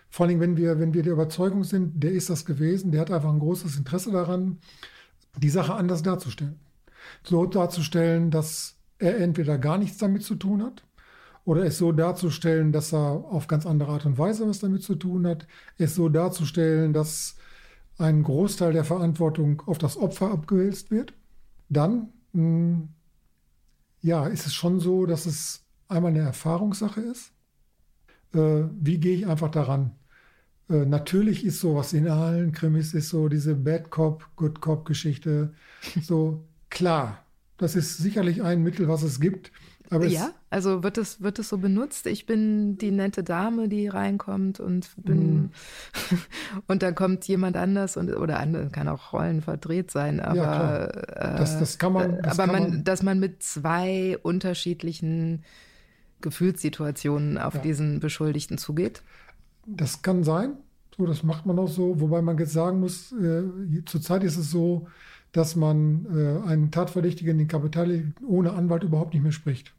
Vor 0.10 0.26
allem, 0.26 0.40
wenn 0.40 0.58
wir, 0.58 0.80
wenn 0.80 0.94
wir 0.94 1.04
der 1.04 1.14
Überzeugung 1.14 1.64
sind, 1.64 2.02
der 2.02 2.12
ist 2.12 2.30
das 2.30 2.46
gewesen, 2.46 2.92
der 2.92 3.02
hat 3.02 3.12
einfach 3.12 3.32
ein 3.32 3.40
großes 3.40 3.78
Interesse 3.78 4.12
daran, 4.12 4.60
die 5.38 5.50
Sache 5.50 5.76
anders 5.76 6.02
darzustellen. 6.02 6.60
So 7.24 7.46
darzustellen, 7.46 8.32
dass 8.32 8.78
er 8.98 9.20
entweder 9.20 9.60
gar 9.60 9.78
nichts 9.78 9.98
damit 9.98 10.24
zu 10.24 10.36
tun 10.36 10.64
hat 10.64 10.84
oder 11.46 11.64
es 11.64 11.78
so 11.78 11.92
darzustellen, 11.92 12.72
dass 12.72 12.94
er 12.94 13.00
auf 13.00 13.48
ganz 13.48 13.66
andere 13.66 13.92
Art 13.92 14.06
und 14.06 14.18
Weise 14.18 14.48
was 14.48 14.60
damit 14.60 14.84
zu 14.84 14.96
tun 14.96 15.28
hat, 15.28 15.48
es 15.78 15.96
so 15.96 16.10
darzustellen, 16.10 16.92
dass 16.92 17.38
ein 17.98 18.24
Großteil 18.24 18.74
der 18.74 18.84
Verantwortung 18.84 19.62
auf 19.68 19.78
das 19.78 19.96
Opfer 19.96 20.32
abgewälzt 20.32 20.92
wird, 20.92 21.14
dann 21.70 22.10
mh, 22.34 22.42
hm, 22.42 22.90
ja, 24.02 24.28
ist 24.28 24.46
es 24.46 24.54
schon 24.54 24.80
so, 24.80 25.06
dass 25.08 25.26
es 25.26 25.64
einmal 25.88 26.12
eine 26.12 26.20
Erfahrungssache 26.20 27.02
ist. 27.02 27.32
Äh, 28.34 28.66
wie 28.80 29.00
gehe 29.00 29.16
ich 29.16 29.28
einfach 29.28 29.50
daran? 29.50 29.96
Äh, 30.70 30.86
natürlich 30.86 31.46
ist 31.46 31.60
sowas 31.60 31.94
in 31.94 32.08
allen 32.08 32.52
Krimis 32.52 32.94
ist 32.94 33.10
so 33.10 33.30
diese 33.30 33.56
Bad 33.56 33.90
Cop, 33.92 34.28
Good 34.36 34.62
Cop 34.62 34.86
Geschichte 34.86 35.54
so 36.04 36.44
klar. 36.70 37.26
Das 37.58 37.76
ist 37.76 37.98
sicherlich 37.98 38.44
ein 38.44 38.64
Mittel, 38.64 38.88
was 38.88 39.02
es 39.02 39.20
gibt. 39.20 39.52
Aber 39.90 40.06
ja, 40.06 40.32
also 40.50 40.84
wird 40.84 40.98
es, 40.98 41.22
wird 41.22 41.40
es 41.40 41.50
so 41.50 41.58
benutzt? 41.58 42.08
Ich 42.08 42.26
bin 42.26 42.78
die 42.78 42.92
nette 42.92 43.24
Dame, 43.24 43.68
die 43.68 43.88
reinkommt 43.88 44.60
und 44.60 44.90
bin 44.98 45.36
mm. 45.36 45.52
und 46.68 46.82
dann 46.82 46.96
kommt 46.96 47.28
jemand 47.28 47.58
anders 47.58 47.98
und 47.98 48.14
oder 48.14 48.40
andere 48.40 48.70
kann 48.70 48.88
auch 48.88 49.14
Rollen 49.14 49.42
verdreht 49.42 49.92
sein, 49.92 50.20
aber 50.20 50.36
ja, 50.36 50.86
äh, 50.86 51.38
das, 51.38 51.60
das 51.60 51.78
kann 51.78 51.94
man. 51.94 52.22
Das 52.22 52.40
aber 52.40 52.52
kann 52.52 52.62
man, 52.62 52.72
man, 52.72 52.84
dass 52.84 53.04
man 53.04 53.20
mit 53.20 53.44
zwei 53.44 54.18
unterschiedlichen 54.22 55.44
Gefühlssituationen 56.22 57.38
auf 57.38 57.56
ja. 57.56 57.62
diesen 57.62 58.00
Beschuldigten 58.00 58.58
zugeht? 58.58 59.04
Das 59.66 60.02
kann 60.02 60.24
sein. 60.24 60.54
So, 60.98 61.06
das 61.06 61.24
macht 61.24 61.46
man 61.46 61.60
auch 61.60 61.68
so, 61.68 62.00
wobei 62.00 62.22
man 62.22 62.38
jetzt 62.38 62.54
sagen 62.54 62.80
muss, 62.80 63.12
äh, 63.12 63.44
zurzeit 63.86 64.24
ist 64.24 64.38
es 64.38 64.50
so, 64.50 64.88
dass 65.36 65.58
man 65.58 66.06
äh, 66.16 66.48
einen 66.48 66.72
Tatverdächtigen, 66.72 67.38
den 67.38 67.50
Kapital 67.50 68.14
ohne 68.26 68.54
Anwalt 68.54 68.84
überhaupt 68.84 69.14
nicht 69.14 69.24
mehr 69.24 69.34
spricht. 69.34 69.74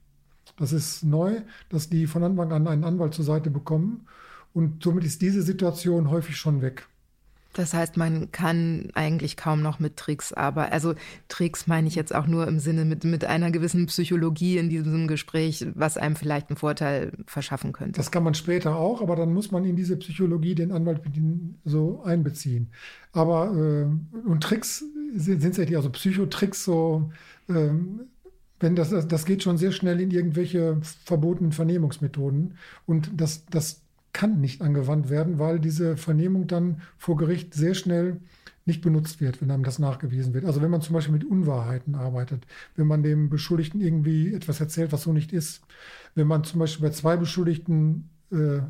Das 0.59 0.73
ist 0.73 1.03
neu, 1.03 1.41
dass 1.71 1.89
die 1.89 2.07
von 2.07 2.23
Anfang 2.23 2.53
an 2.53 2.69
einen 2.69 2.85
Anwalt 2.85 3.15
zur 3.15 3.25
Seite 3.25 3.51
bekommen. 3.51 4.07
Und 4.53 4.83
somit 4.83 5.05
ist 5.05 5.23
diese 5.23 5.43
Situation 5.43 6.11
häufig 6.11 6.37
schon 6.37 6.61
weg. 6.61 6.89
Das 7.57 7.73
heißt, 7.73 7.97
man 7.97 8.31
kann 8.33 8.91
eigentlich 8.93 9.39
kaum 9.39 9.63
noch 9.63 9.79
mit 9.79 9.97
Tricks 9.97 10.35
arbeiten. 10.35 10.75
Also 10.75 10.95
Tricks 11.29 11.67
meine 11.67 11.89
ich 11.89 11.95
jetzt 11.95 12.15
auch 12.15 12.27
nur 12.27 12.47
im 12.47 12.59
Sinne 12.59 12.85
mit, 12.85 13.05
mit 13.05 13.25
einer 13.25 13.51
gewissen 13.51 13.87
Psychologie 13.87 14.59
in 14.59 14.69
diesem 14.69 15.09
Gespräch, 15.09 15.67
was 15.75 15.97
einem 15.97 16.17
vielleicht 16.17 16.51
einen 16.51 16.59
Vorteil 16.59 17.13
verschaffen 17.27 17.73
könnte. 17.73 17.97
Das 17.97 18.11
kann 18.11 18.25
man 18.25 18.35
später 18.35 18.77
auch, 18.77 19.01
aber 19.01 19.17
dann 19.17 19.33
muss 19.33 19.53
man 19.53 19.65
in 19.65 19.75
diese 19.75 19.97
Psychologie 19.97 20.55
den 20.55 20.71
Anwalt 20.71 21.01
so 21.65 22.03
einbeziehen. 22.05 22.69
Aber 23.13 23.55
äh, 23.57 24.29
und 24.29 24.43
Tricks 24.43 24.85
sind 25.15 25.57
ja 25.57 25.79
also 25.79 25.89
Psychotricks 25.89 26.63
so. 26.63 27.11
Ähm, 27.49 28.01
wenn 28.61 28.75
das, 28.75 28.91
das 29.07 29.25
geht 29.27 29.43
schon 29.43 29.59
sehr 29.59 29.73
schnell 29.73 30.01
in 30.01 30.11
irgendwelche 30.11 30.79
verbotenen 31.05 31.53
Vernehmungsmethoden. 31.53 32.57
Und 32.87 33.11
das, 33.15 33.45
das 33.47 33.83
kann 34.17 34.41
nicht 34.41 34.63
angewandt 34.63 35.11
werden, 35.11 35.39
weil 35.39 35.61
diese 35.61 35.99
Vernehmung 35.99 36.47
dann 36.47 36.81
vor 36.97 37.19
Gericht 37.19 37.53
sehr 37.53 37.75
schnell 37.75 38.17
nicht 38.65 38.81
benutzt 38.81 39.21
wird, 39.21 39.43
wenn 39.43 39.51
einem 39.51 39.63
das 39.63 39.79
nachgewiesen 39.79 40.33
wird. 40.33 40.47
Also 40.47 40.63
wenn 40.63 40.71
man 40.71 40.81
zum 40.81 40.95
Beispiel 40.95 41.13
mit 41.13 41.25
Unwahrheiten 41.25 41.95
arbeitet, 41.95 42.47
wenn 42.77 42.87
man 42.87 43.03
dem 43.03 43.29
Beschuldigten 43.29 43.79
irgendwie 43.79 44.33
etwas 44.33 44.59
erzählt, 44.59 44.91
was 44.91 45.03
so 45.03 45.13
nicht 45.13 45.35
ist, 45.35 45.61
wenn 46.15 46.27
man 46.27 46.45
zum 46.45 46.61
Beispiel 46.61 46.89
bei 46.89 46.95
zwei 46.95 47.19
Beschuldigten 47.19 48.09
äh, 48.33 48.61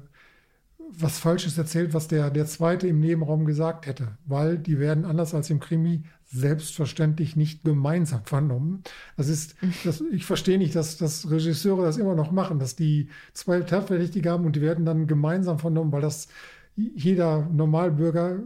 was 0.90 1.18
Falsches 1.18 1.58
erzählt, 1.58 1.94
was 1.94 2.08
der, 2.08 2.30
der 2.30 2.46
Zweite 2.46 2.86
im 2.86 3.00
Nebenraum 3.00 3.44
gesagt 3.44 3.86
hätte, 3.86 4.16
weil 4.24 4.58
die 4.58 4.78
werden 4.78 5.04
anders 5.04 5.34
als 5.34 5.50
im 5.50 5.60
Krimi 5.60 6.04
selbstverständlich 6.24 7.36
nicht 7.36 7.64
gemeinsam 7.64 8.24
vernommen. 8.24 8.82
Das 9.16 9.28
ist, 9.28 9.56
das, 9.84 10.00
ich 10.12 10.24
verstehe 10.24 10.58
nicht, 10.58 10.74
dass, 10.74 10.96
dass 10.96 11.30
Regisseure 11.30 11.84
das 11.84 11.96
immer 11.96 12.14
noch 12.14 12.30
machen, 12.30 12.58
dass 12.58 12.76
die 12.76 13.08
zwei 13.32 13.60
Tatverdächtige 13.60 14.30
haben 14.30 14.44
und 14.44 14.56
die 14.56 14.60
werden 14.60 14.84
dann 14.84 15.06
gemeinsam 15.06 15.58
vernommen, 15.58 15.92
weil 15.92 16.02
das 16.02 16.28
jeder 16.76 17.48
Normalbürger 17.50 18.40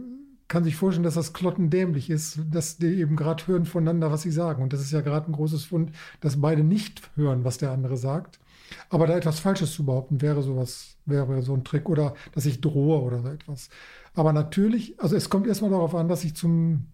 kann 0.47 0.63
sich 0.63 0.75
vorstellen, 0.75 1.03
dass 1.03 1.13
das 1.13 1.33
klottendämlich 1.33 2.09
ist, 2.09 2.39
dass 2.51 2.77
die 2.77 2.99
eben 2.99 3.15
gerade 3.15 3.47
hören 3.47 3.65
voneinander, 3.65 4.11
was 4.11 4.23
sie 4.23 4.31
sagen. 4.31 4.61
Und 4.61 4.73
das 4.73 4.81
ist 4.81 4.91
ja 4.91 4.99
gerade 4.99 5.29
ein 5.29 5.33
großes 5.33 5.63
Fund, 5.65 5.91
dass 6.19 6.41
beide 6.41 6.63
nicht 6.63 7.01
hören, 7.15 7.45
was 7.45 7.57
der 7.57 7.71
andere 7.71 7.95
sagt. 7.95 8.39
Aber 8.89 9.07
da 9.07 9.15
etwas 9.15 9.39
Falsches 9.39 9.73
zu 9.73 9.85
behaupten, 9.85 10.21
wäre 10.21 10.41
sowas, 10.41 10.97
wäre 11.05 11.41
so 11.41 11.53
ein 11.53 11.63
Trick 11.63 11.89
oder 11.89 12.15
dass 12.33 12.45
ich 12.45 12.61
drohe 12.61 13.01
oder 13.01 13.21
so 13.21 13.27
etwas. 13.29 13.69
Aber 14.13 14.33
natürlich, 14.33 14.99
also 14.99 15.15
es 15.15 15.29
kommt 15.29 15.47
erstmal 15.47 15.71
darauf 15.71 15.95
an, 15.95 16.07
dass 16.07 16.23
ich 16.23 16.35
zum 16.35 16.87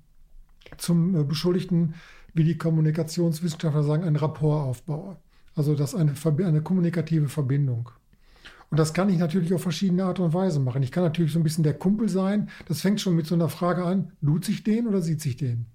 zum 0.77 1.15
äh, 1.15 1.23
Beschuldigten, 1.23 1.95
wie 2.33 2.43
die 2.43 2.57
Kommunikationswissenschaftler 2.57 3.83
sagen, 3.83 4.03
ein 4.03 4.15
Rapport 4.15 4.67
aufbaue. 4.67 5.17
Also 5.55 5.75
das 5.75 5.95
eine, 5.95 6.13
eine 6.45 6.61
kommunikative 6.61 7.29
Verbindung. 7.29 7.89
Und 8.69 8.77
das 8.77 8.93
kann 8.93 9.09
ich 9.09 9.17
natürlich 9.17 9.53
auf 9.53 9.61
verschiedene 9.61 10.03
Art 10.03 10.19
und 10.19 10.33
Weise 10.33 10.59
machen. 10.59 10.83
Ich 10.83 10.91
kann 10.91 11.03
natürlich 11.03 11.31
so 11.31 11.39
ein 11.39 11.43
bisschen 11.43 11.63
der 11.63 11.73
Kumpel 11.73 12.09
sein. 12.09 12.49
Das 12.67 12.81
fängt 12.81 12.99
schon 12.99 13.15
mit 13.15 13.25
so 13.25 13.33
einer 13.33 13.49
Frage 13.49 13.85
an, 13.85 14.11
duzt 14.21 14.45
sich 14.45 14.63
den 14.63 14.87
oder 14.87 15.01
sieht 15.01 15.21
sich 15.21 15.37
den? 15.37 15.67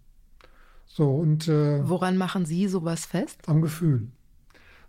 So, 0.87 1.11
und, 1.11 1.49
äh, 1.49 1.89
Woran 1.89 2.19
machen 2.19 2.45
Sie 2.45 2.69
sowas 2.69 3.07
fest? 3.07 3.41
Am 3.47 3.63
Gefühl. 3.63 4.09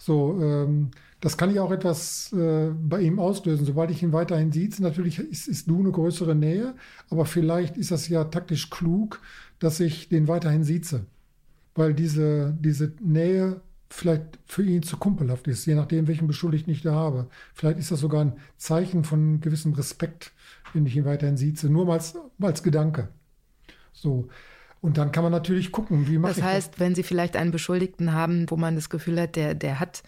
So, 0.06 0.38
ähm, 0.42 0.92
das 1.22 1.38
kann 1.38 1.50
ich 1.50 1.62
auch 1.62 1.72
etwas 1.72 2.34
äh, 2.34 2.72
bei 2.72 3.00
ihm 3.00 3.20
auslösen. 3.20 3.66
Sobald 3.66 3.90
ich 3.90 4.04
ihn 4.04 4.12
weiterhin 4.12 4.52
sieht, 4.52 4.78
natürlich 4.82 5.18
ist, 5.18 5.48
ist 5.48 5.70
du 5.70 5.80
eine 5.80 5.92
größere 5.92 6.36
Nähe, 6.36 6.76
aber 7.10 7.26
vielleicht 7.26 7.78
ist 7.78 7.92
das 7.92 8.10
ja 8.10 8.26
taktisch 8.26 8.70
klug, 8.70 9.22
dass 9.60 9.80
ich 9.80 10.10
den 10.10 10.28
weiterhin 10.28 10.66
sieze. 10.66 11.06
Weil 11.74 11.94
diese, 11.94 12.54
diese 12.60 12.92
Nähe 13.02 13.62
vielleicht 13.90 14.40
für 14.46 14.64
ihn 14.64 14.84
zu 14.84 14.98
kumpelhaft 14.98 15.48
ist, 15.48 15.66
je 15.66 15.76
nachdem, 15.76 16.10
welchen 16.10 16.28
Beschuldigten 16.28 16.74
ich 16.74 16.82
da 16.82 16.94
habe. 16.94 17.30
Vielleicht 17.54 17.80
ist 17.80 17.92
das 17.92 18.02
sogar 18.02 18.26
ein 18.26 18.34
Zeichen 18.58 19.06
von 19.06 19.40
gewissem 19.40 19.72
Respekt, 19.72 20.34
wenn 20.74 20.86
ich 20.86 20.98
ihn 20.98 21.06
weiterhin 21.06 21.38
sieze, 21.38 21.70
nur 21.70 21.86
mal 21.86 21.94
als, 21.94 22.18
als 22.42 22.62
Gedanke. 22.62 23.08
So. 23.94 24.28
Und 24.84 24.98
dann 24.98 25.14
kann 25.14 25.24
man 25.24 25.32
natürlich 25.32 25.72
gucken, 25.72 26.10
wie 26.10 26.18
mache 26.18 26.36
das 26.36 26.44
heißt, 26.44 26.74
das? 26.74 26.80
wenn 26.82 26.94
Sie 26.94 27.04
vielleicht 27.04 27.38
einen 27.38 27.52
Beschuldigten 27.52 28.12
haben, 28.12 28.46
wo 28.50 28.58
man 28.58 28.76
das 28.76 28.90
Gefühl 28.90 29.22
hat, 29.22 29.38
der, 29.38 29.56
der 29.56 29.80
hat, 29.80 30.04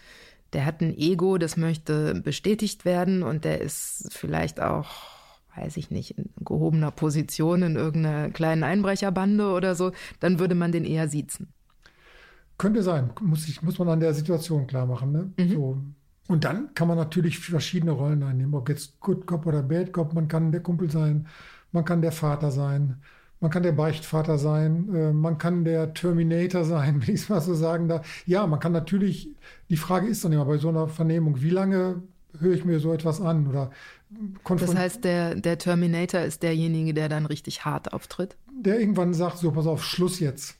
der 0.52 0.66
hat 0.66 0.82
ein 0.82 0.94
Ego, 0.94 1.38
das 1.38 1.56
möchte 1.56 2.14
bestätigt 2.20 2.84
werden 2.84 3.22
und 3.22 3.46
der 3.46 3.62
ist 3.62 4.08
vielleicht 4.12 4.60
auch, 4.60 4.90
weiß 5.56 5.78
ich 5.78 5.90
nicht, 5.90 6.18
in 6.18 6.28
gehobener 6.44 6.90
Position 6.90 7.62
in 7.62 7.76
irgendeiner 7.76 8.28
kleinen 8.28 8.64
Einbrecherbande 8.64 9.50
oder 9.50 9.74
so, 9.74 9.92
dann 10.20 10.38
würde 10.38 10.54
man 10.54 10.72
den 10.72 10.84
eher 10.84 11.08
siezen. 11.08 11.54
Könnte 12.58 12.82
sein, 12.82 13.08
muss, 13.22 13.48
ich, 13.48 13.62
muss 13.62 13.78
man 13.78 13.88
an 13.88 14.00
der 14.00 14.12
Situation 14.12 14.66
klar 14.66 14.84
machen. 14.84 15.10
Ne? 15.10 15.32
Mhm. 15.38 15.52
So. 15.54 15.82
Und 16.28 16.44
dann 16.44 16.74
kann 16.74 16.86
man 16.86 16.98
natürlich 16.98 17.38
verschiedene 17.38 17.92
Rollen 17.92 18.22
einnehmen, 18.22 18.52
ob 18.52 18.68
jetzt 18.68 19.00
Good 19.00 19.26
Cop 19.26 19.46
oder 19.46 19.62
Bad 19.62 19.94
Cop, 19.94 20.12
man 20.12 20.28
kann 20.28 20.52
der 20.52 20.62
Kumpel 20.62 20.90
sein, 20.90 21.28
man 21.72 21.86
kann 21.86 22.02
der 22.02 22.12
Vater 22.12 22.50
sein, 22.50 23.00
man 23.40 23.50
kann 23.50 23.62
der 23.62 23.72
Beichtvater 23.72 24.38
sein, 24.38 24.94
äh, 24.94 25.12
man 25.12 25.38
kann 25.38 25.64
der 25.64 25.94
Terminator 25.94 26.64
sein, 26.64 26.96
wenn 27.06 27.14
ich 27.14 27.22
es 27.22 27.28
mal 27.28 27.40
so 27.40 27.54
sagen 27.54 27.88
darf. 27.88 28.06
Ja, 28.26 28.46
man 28.46 28.60
kann 28.60 28.72
natürlich, 28.72 29.30
die 29.70 29.76
Frage 29.76 30.06
ist 30.06 30.24
dann 30.24 30.32
immer 30.32 30.44
bei 30.44 30.58
so 30.58 30.68
einer 30.68 30.88
Vernehmung, 30.88 31.40
wie 31.42 31.50
lange 31.50 32.02
höre 32.38 32.54
ich 32.54 32.64
mir 32.64 32.80
so 32.80 32.92
etwas 32.92 33.20
an 33.20 33.46
oder 33.46 33.70
Das 34.44 34.74
heißt, 34.74 35.04
der, 35.04 35.34
der 35.34 35.58
Terminator 35.58 36.20
ist 36.20 36.42
derjenige, 36.42 36.92
der 36.92 37.08
dann 37.08 37.26
richtig 37.26 37.64
hart 37.64 37.92
auftritt? 37.92 38.36
Der 38.50 38.78
irgendwann 38.78 39.14
sagt, 39.14 39.38
so, 39.38 39.50
pass 39.52 39.66
auf, 39.66 39.84
Schluss 39.84 40.20
jetzt. 40.20 40.56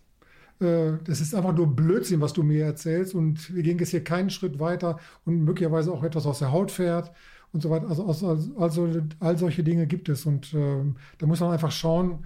Äh, 0.61 0.93
das 1.05 1.21
ist 1.21 1.35
einfach 1.35 1.55
nur 1.55 1.75
Blödsinn, 1.75 2.21
was 2.21 2.33
du 2.33 2.43
mir 2.43 2.65
erzählst 2.65 3.15
und 3.15 3.55
wir 3.55 3.63
gehen 3.63 3.79
jetzt 3.79 3.91
hier 3.91 4.05
keinen 4.05 4.31
Schritt 4.31 4.59
weiter 4.59 4.99
und 5.25 5.45
möglicherweise 5.45 5.93
auch 5.93 6.03
etwas 6.03 6.27
aus 6.27 6.39
der 6.39 6.53
Haut 6.53 6.71
fährt 6.71 7.13
und 7.53 7.63
so 7.63 7.71
weiter. 7.71 7.89
Also, 7.89 8.07
also, 8.07 8.55
also 8.59 8.89
all 9.21 9.39
solche 9.39 9.63
Dinge 9.63 9.87
gibt 9.87 10.09
es 10.09 10.25
und 10.27 10.55
äh, 10.55 10.83
da 11.19 11.27
muss 11.27 11.41
man 11.41 11.53
einfach 11.53 11.73
schauen, 11.73 12.25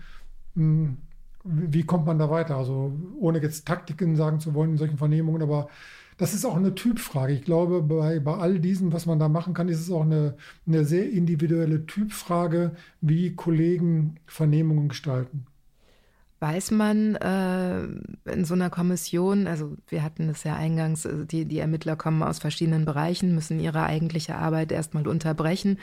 wie 0.54 1.82
kommt 1.84 2.06
man 2.06 2.18
da 2.18 2.30
weiter? 2.30 2.56
Also 2.56 2.92
ohne 3.18 3.40
jetzt 3.40 3.66
Taktiken 3.66 4.16
sagen 4.16 4.40
zu 4.40 4.54
wollen 4.54 4.72
in 4.72 4.78
solchen 4.78 4.98
Vernehmungen, 4.98 5.42
aber 5.42 5.68
das 6.18 6.34
ist 6.34 6.44
auch 6.44 6.56
eine 6.56 6.74
Typfrage. 6.74 7.32
Ich 7.32 7.44
glaube, 7.44 7.82
bei, 7.82 8.20
bei 8.20 8.34
all 8.34 8.58
diesem, 8.58 8.92
was 8.92 9.06
man 9.06 9.18
da 9.18 9.28
machen 9.28 9.54
kann, 9.54 9.70
ist 9.70 9.80
es 9.80 9.90
auch 9.90 10.02
eine, 10.02 10.36
eine 10.66 10.84
sehr 10.84 11.08
individuelle 11.10 11.86
Typfrage, 11.86 12.72
wie 13.00 13.34
Kollegen 13.34 14.16
Vernehmungen 14.26 14.90
gestalten. 14.90 15.46
Weiß 16.40 16.70
man 16.72 17.16
äh, 17.16 17.84
in 18.30 18.44
so 18.44 18.54
einer 18.54 18.70
Kommission, 18.70 19.46
also 19.46 19.76
wir 19.88 20.02
hatten 20.02 20.28
es 20.28 20.44
ja 20.44 20.56
eingangs, 20.56 21.06
also 21.06 21.24
die, 21.24 21.46
die 21.46 21.58
Ermittler 21.58 21.96
kommen 21.96 22.22
aus 22.22 22.38
verschiedenen 22.38 22.84
Bereichen, 22.84 23.34
müssen 23.34 23.60
ihre 23.60 23.82
eigentliche 23.84 24.36
Arbeit 24.36 24.72
erstmal 24.72 25.06
unterbrechen 25.06 25.78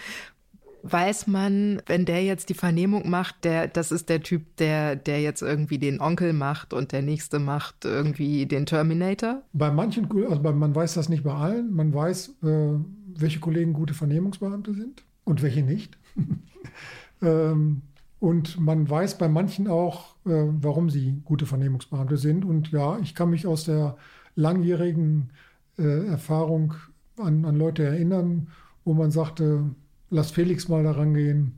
weiß 0.91 1.27
man, 1.27 1.81
wenn 1.85 2.05
der 2.05 2.23
jetzt 2.23 2.49
die 2.49 2.53
Vernehmung 2.53 3.09
macht, 3.09 3.43
der, 3.43 3.67
das 3.67 3.91
ist 3.91 4.09
der 4.09 4.21
Typ, 4.21 4.55
der, 4.57 4.95
der 4.95 5.21
jetzt 5.21 5.41
irgendwie 5.41 5.77
den 5.77 5.99
Onkel 5.99 6.33
macht 6.33 6.73
und 6.73 6.91
der 6.91 7.01
nächste 7.01 7.39
macht 7.39 7.85
irgendwie 7.85 8.45
den 8.45 8.65
Terminator? 8.65 9.43
Bei 9.53 9.71
manchen, 9.71 10.09
also 10.29 10.41
man 10.41 10.75
weiß 10.75 10.93
das 10.95 11.09
nicht 11.09 11.23
bei 11.23 11.33
allen. 11.33 11.73
Man 11.73 11.93
weiß, 11.93 12.35
äh, 12.43 12.79
welche 13.15 13.39
Kollegen 13.39 13.73
gute 13.73 13.93
Vernehmungsbeamte 13.93 14.73
sind 14.73 15.03
und 15.23 15.41
welche 15.41 15.63
nicht. 15.63 15.97
ähm, 17.21 17.81
und 18.19 18.59
man 18.59 18.89
weiß 18.89 19.17
bei 19.17 19.29
manchen 19.29 19.67
auch, 19.67 20.15
äh, 20.25 20.45
warum 20.61 20.89
sie 20.89 21.21
gute 21.23 21.45
Vernehmungsbeamte 21.45 22.17
sind. 22.17 22.45
Und 22.45 22.71
ja, 22.71 22.97
ich 22.99 23.13
kann 23.13 23.29
mich 23.29 23.45
aus 23.45 23.65
der 23.65 23.97
langjährigen 24.35 25.31
äh, 25.77 26.07
Erfahrung 26.07 26.73
an, 27.17 27.45
an 27.45 27.55
Leute 27.55 27.83
erinnern, 27.83 28.47
wo 28.85 28.93
man 28.93 29.11
sagte, 29.11 29.65
lass 30.09 30.31
Felix 30.31 30.67
mal 30.67 30.83
da 30.83 30.91
rangehen, 30.91 31.53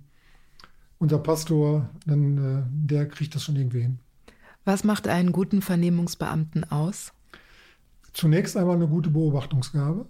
unser 0.97 1.19
Pastor, 1.19 1.89
dann 2.05 2.37
äh, 2.37 2.63
der 2.69 3.07
kriegt 3.07 3.35
das 3.35 3.43
schon 3.43 3.55
irgendwie 3.55 3.81
hin. 3.81 3.99
Was 4.65 4.83
macht 4.83 5.07
einen 5.07 5.31
guten 5.31 5.61
Vernehmungsbeamten 5.61 6.69
aus? 6.69 7.13
Zunächst 8.13 8.57
einmal 8.57 8.75
eine 8.75 8.87
gute 8.87 9.09
Beobachtungsgabe, 9.09 10.05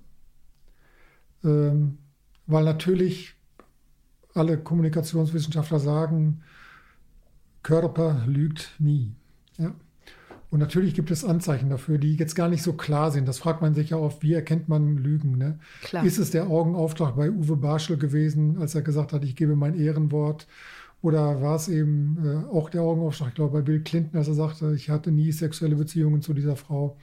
ähm, 1.44 1.98
weil 2.48 2.64
natürlich 2.64 3.36
alle 4.34 4.58
Kommunikationswissenschaftler 4.58 5.80
sagen, 5.80 6.44
Körper 7.62 8.24
lügt 8.26 8.74
nie. 8.80 9.16
Ja? 9.58 9.74
Und 10.52 10.60
natürlich 10.60 10.96
gibt 10.96 11.12
es 11.12 11.24
Anzeichen 11.24 11.70
dafür, 11.70 12.00
die 12.00 12.16
jetzt 12.16 12.34
gar 12.34 12.50
nicht 12.50 12.64
so 12.64 12.74
klar 12.74 13.12
sind. 13.12 13.28
Das 13.28 13.38
fragt 13.38 13.62
man 13.62 13.76
sich 13.76 13.92
ja 13.92 13.98
oft, 13.98 14.24
wie 14.24 14.34
erkennt 14.34 14.68
man 14.68 14.98
Lügen? 14.98 15.38
Ne? 15.38 15.60
Ist 16.04 16.18
es 16.18 16.32
der 16.32 16.48
Augenauftrag 16.48 17.16
bei 17.16 17.30
Uwe 17.30 17.56
Barschel 17.56 17.98
gewesen, 17.98 18.58
als 18.58 18.74
er 18.74 18.82
gesagt 18.82 19.14
hat, 19.14 19.24
ich 19.24 19.36
gebe 19.36 19.56
mein 19.56 19.76
Ehrenwort? 19.76 20.48
Oder 21.02 21.42
war 21.42 21.56
es 21.56 21.68
eben 21.70 22.18
äh, 22.26 22.52
auch 22.52 22.70
der 22.70 22.82
Augenauftrag, 22.82 23.30
ich 23.30 23.36
glaube, 23.36 23.60
bei 23.60 23.62
Bill 23.62 23.82
Clinton, 23.82 24.18
als 24.18 24.28
er 24.28 24.34
sagte, 24.34 24.74
ich 24.76 24.90
hatte 24.90 25.12
nie 25.12 25.32
sexuelle 25.32 25.76
Beziehungen 25.76 26.22
zu 26.22 26.34
dieser 26.34 26.56
Frau? 26.56 26.98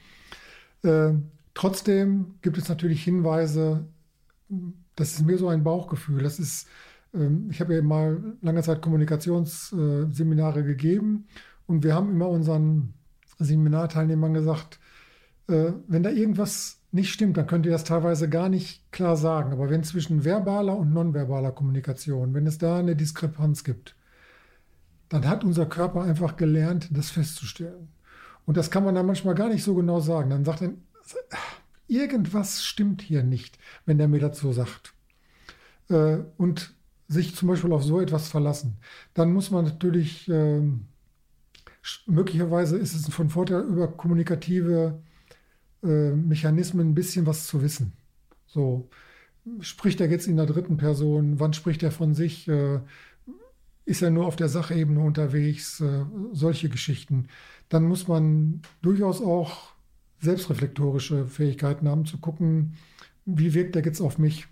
Äh, 0.82 1.12
trotzdem 1.54 2.34
gibt 2.42 2.58
es 2.58 2.68
natürlich 2.68 3.02
Hinweise, 3.04 3.86
das 4.96 5.12
ist 5.12 5.24
mir 5.24 5.38
so 5.38 5.48
ein 5.48 5.64
Bauchgefühl. 5.64 6.22
Das 6.22 6.38
ist, 6.38 6.68
äh, 7.14 7.28
ich 7.48 7.60
habe 7.60 7.74
ja 7.74 7.82
mal 7.82 8.34
lange 8.42 8.62
Zeit 8.62 8.82
Kommunikationsseminare 8.82 10.64
gegeben 10.64 11.26
und 11.66 11.84
wir 11.84 11.94
haben 11.94 12.10
immer 12.10 12.28
unseren 12.28 12.92
Seminarteilnehmern 13.38 14.34
gesagt, 14.34 14.78
äh, 15.48 15.72
wenn 15.86 16.02
da 16.02 16.10
irgendwas 16.10 16.80
nicht 16.92 17.12
stimmt, 17.12 17.36
dann 17.36 17.46
könnt 17.46 17.66
ihr 17.66 17.72
das 17.72 17.84
teilweise 17.84 18.28
gar 18.28 18.48
nicht 18.48 18.90
klar 18.92 19.16
sagen. 19.16 19.52
Aber 19.52 19.70
wenn 19.70 19.84
zwischen 19.84 20.24
verbaler 20.24 20.76
und 20.76 20.92
nonverbaler 20.92 21.52
Kommunikation, 21.52 22.34
wenn 22.34 22.46
es 22.46 22.58
da 22.58 22.78
eine 22.78 22.96
Diskrepanz 22.96 23.64
gibt, 23.64 23.94
dann 25.08 25.28
hat 25.28 25.44
unser 25.44 25.66
Körper 25.66 26.02
einfach 26.02 26.36
gelernt, 26.36 26.88
das 26.90 27.10
festzustellen. 27.10 27.88
Und 28.44 28.56
das 28.56 28.70
kann 28.70 28.84
man 28.84 28.94
dann 28.94 29.06
manchmal 29.06 29.34
gar 29.34 29.48
nicht 29.48 29.62
so 29.62 29.74
genau 29.74 30.00
sagen. 30.00 30.30
Dann 30.30 30.44
sagt 30.44 30.62
er, 30.62 30.72
irgendwas 31.88 32.64
stimmt 32.64 33.02
hier 33.02 33.22
nicht, 33.22 33.58
wenn 33.84 33.98
der 33.98 34.08
mir 34.08 34.20
dazu 34.20 34.52
sagt. 34.52 34.94
Äh, 35.88 36.18
und 36.36 36.74
sich 37.08 37.36
zum 37.36 37.48
Beispiel 37.48 37.72
auf 37.72 37.84
so 37.84 38.00
etwas 38.00 38.28
verlassen. 38.28 38.78
Dann 39.14 39.32
muss 39.32 39.50
man 39.50 39.64
natürlich 39.64 40.28
ähm, 40.28 40.86
möglicherweise 42.06 42.76
ist 42.76 42.94
es 42.94 43.08
von 43.12 43.28
Vorteil, 43.28 43.62
über 43.62 43.88
kommunikative 43.88 45.00
äh, 45.82 46.12
Mechanismen 46.12 46.90
ein 46.90 46.94
bisschen 46.94 47.26
was 47.26 47.46
zu 47.46 47.62
wissen. 47.62 47.92
So, 48.46 48.88
spricht 49.60 50.00
er 50.00 50.10
jetzt 50.10 50.26
in 50.26 50.36
der 50.36 50.46
dritten 50.46 50.76
Person? 50.76 51.38
Wann 51.38 51.52
spricht 51.52 51.82
er 51.82 51.90
von 51.90 52.14
sich? 52.14 52.48
Äh, 52.48 52.80
ist 53.84 54.02
er 54.02 54.10
nur 54.10 54.26
auf 54.26 54.36
der 54.36 54.48
Sachebene 54.48 55.00
unterwegs? 55.00 55.80
Äh, 55.80 56.04
solche 56.32 56.68
Geschichten. 56.68 57.28
Dann 57.68 57.84
muss 57.84 58.08
man 58.08 58.62
durchaus 58.82 59.20
auch 59.20 59.74
selbstreflektorische 60.20 61.26
Fähigkeiten 61.26 61.88
haben, 61.88 62.06
zu 62.06 62.18
gucken, 62.18 62.74
wie 63.26 63.54
wirkt 63.54 63.76
er 63.76 63.84
jetzt 63.84 64.00
auf 64.00 64.18
mich? 64.18 64.46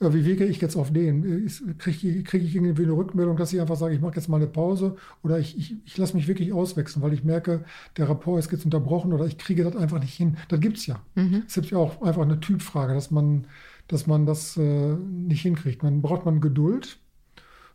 Wie 0.00 0.24
wirke 0.24 0.46
ich 0.46 0.60
jetzt 0.60 0.76
auf 0.76 0.92
den? 0.92 1.46
Kriege 1.78 2.22
krieg 2.22 2.42
ich 2.42 2.54
irgendwie 2.54 2.84
eine 2.84 2.92
Rückmeldung, 2.92 3.36
dass 3.36 3.52
ich 3.52 3.60
einfach 3.60 3.76
sage, 3.76 3.94
ich 3.94 4.00
mache 4.00 4.16
jetzt 4.16 4.28
mal 4.28 4.38
eine 4.38 4.46
Pause 4.46 4.96
oder 5.22 5.38
ich, 5.38 5.58
ich, 5.58 5.76
ich 5.84 5.98
lasse 5.98 6.16
mich 6.16 6.26
wirklich 6.26 6.52
auswechseln, 6.52 7.02
weil 7.02 7.12
ich 7.12 7.22
merke, 7.22 7.64
der 7.98 8.08
Rapport 8.08 8.38
ist 8.38 8.50
jetzt 8.50 8.64
unterbrochen 8.64 9.12
oder 9.12 9.26
ich 9.26 9.36
kriege 9.36 9.62
das 9.62 9.76
einfach 9.76 10.00
nicht 10.00 10.14
hin. 10.14 10.38
Das 10.48 10.60
gibt 10.60 10.78
es 10.78 10.86
ja. 10.86 11.02
Mhm. 11.16 11.42
Es 11.46 11.54
gibt 11.54 11.70
ja 11.70 11.78
auch 11.78 12.00
einfach 12.00 12.22
eine 12.22 12.40
Typfrage, 12.40 12.94
dass 12.94 13.10
man, 13.10 13.46
dass 13.88 14.06
man 14.06 14.24
das 14.24 14.56
äh, 14.56 14.94
nicht 14.94 15.42
hinkriegt. 15.42 15.82
Man 15.82 16.00
braucht 16.00 16.24
man 16.24 16.40
Geduld 16.40 16.98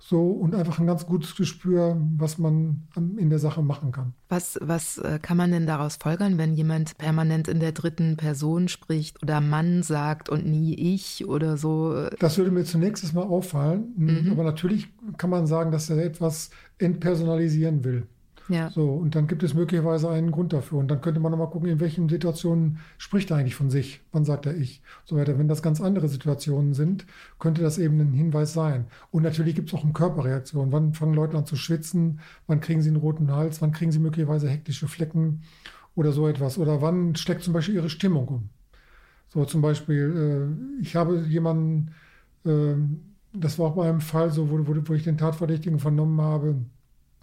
so 0.08 0.30
und 0.30 0.54
einfach 0.54 0.78
ein 0.78 0.86
ganz 0.86 1.08
gutes 1.08 1.36
Gespür, 1.36 1.98
was 2.18 2.38
man 2.38 2.84
in 2.96 3.32
der 3.32 3.40
Sache 3.40 3.64
machen 3.64 3.92
kann. 3.92 4.14
Was, 4.30 4.60
was 4.62 5.00
äh, 5.00 5.18
kann 5.20 5.36
man 5.36 5.52
denn 5.52 5.66
daraus 5.66 5.96
folgern, 5.96 6.38
wenn 6.38 6.54
jemand 6.54 6.96
permanent 7.00 7.48
in 7.48 7.60
der 7.60 7.72
dritten 7.72 8.16
Person 8.16 8.68
spricht 8.68 9.24
oder 9.24 9.42
Mann 9.42 9.82
sagt 9.82 10.30
und 10.30 10.46
nie 10.46 10.76
ich 10.76 11.28
oder 11.28 11.58
so? 11.58 12.08
Das 12.20 12.38
würde 12.38 12.52
mir 12.52 12.66
zunächst 12.66 13.14
mal 13.16 13.24
auffallen, 13.24 13.94
mhm. 13.98 14.32
aber 14.32 14.44
natürlich 14.44 14.90
kann 15.18 15.32
man 15.32 15.48
sagen, 15.48 15.72
dass 15.72 15.90
er 15.90 15.98
etwas 15.98 16.52
entpersonalisieren 16.78 17.84
will. 17.84 18.08
Ja. 18.48 18.70
So, 18.70 18.92
und 18.92 19.16
dann 19.16 19.28
gibt 19.28 19.42
es 19.42 19.54
möglicherweise 19.54 20.10
einen 20.10 20.32
Grund 20.32 20.54
dafür. 20.54 20.78
Und 20.78 20.90
dann 20.90 21.02
könnte 21.02 21.20
man 21.20 21.32
nochmal 21.32 21.50
gucken, 21.50 21.70
in 21.70 21.80
welchen 21.80 22.10
Situationen 22.10 22.78
spricht 22.98 23.32
er 23.32 23.38
eigentlich 23.38 23.56
von 23.56 23.70
sich, 23.70 24.02
wann 24.12 24.24
sagt 24.24 24.46
er 24.46 24.56
ich, 24.56 24.84
so 25.04 25.16
weiter. 25.16 25.40
Wenn 25.40 25.48
das 25.48 25.64
ganz 25.64 25.82
andere 25.82 26.08
Situationen 26.08 26.74
sind, 26.74 27.06
könnte 27.40 27.62
das 27.62 27.78
eben 27.78 28.00
ein 28.00 28.14
Hinweis 28.14 28.54
sein. 28.54 28.86
Und 29.10 29.24
natürlich 29.24 29.56
gibt 29.56 29.70
es 29.70 29.74
auch 29.74 29.84
eine 29.84 29.94
Körperreaktion. 29.94 30.72
Wann 30.72 30.94
fangen 30.94 31.16
Leute 31.16 31.38
an 31.38 31.46
zu 31.46 31.56
schwitzen? 31.56 32.20
Wann 32.46 32.60
kriegen 32.60 32.82
sie 32.82 32.90
einen 32.90 32.98
roten 32.98 33.32
Hals? 33.32 33.62
Wann 33.62 33.72
kriegen 33.72 33.92
sie 33.92 34.00
möglicherweise 34.00 34.48
hektische 34.48 34.88
Flecken 34.88 35.42
oder 35.96 36.12
so 36.12 36.28
etwas? 36.28 36.58
Oder 36.60 36.82
wann 36.82 37.16
steckt 37.16 37.44
zum 37.44 37.54
Beispiel 37.54 37.76
ihre 37.76 37.90
Stimmung 37.90 38.28
um? 38.28 38.50
So 39.30 39.44
zum 39.46 39.62
Beispiel, 39.62 40.56
äh, 40.80 40.82
ich 40.82 40.96
habe 40.96 41.26
jemanden, 41.28 41.92
äh, 42.46 42.76
das 43.34 43.58
war 43.58 43.68
auch 43.68 43.76
bei 43.76 43.90
einem 43.90 44.02
Fall 44.02 44.32
so, 44.32 44.52
wo, 44.52 44.68
wo, 44.68 44.76
wo 44.88 44.94
ich 44.94 45.04
den 45.04 45.18
Tatverdächtigen 45.18 45.80
vernommen 45.80 46.22
habe, 46.22 46.58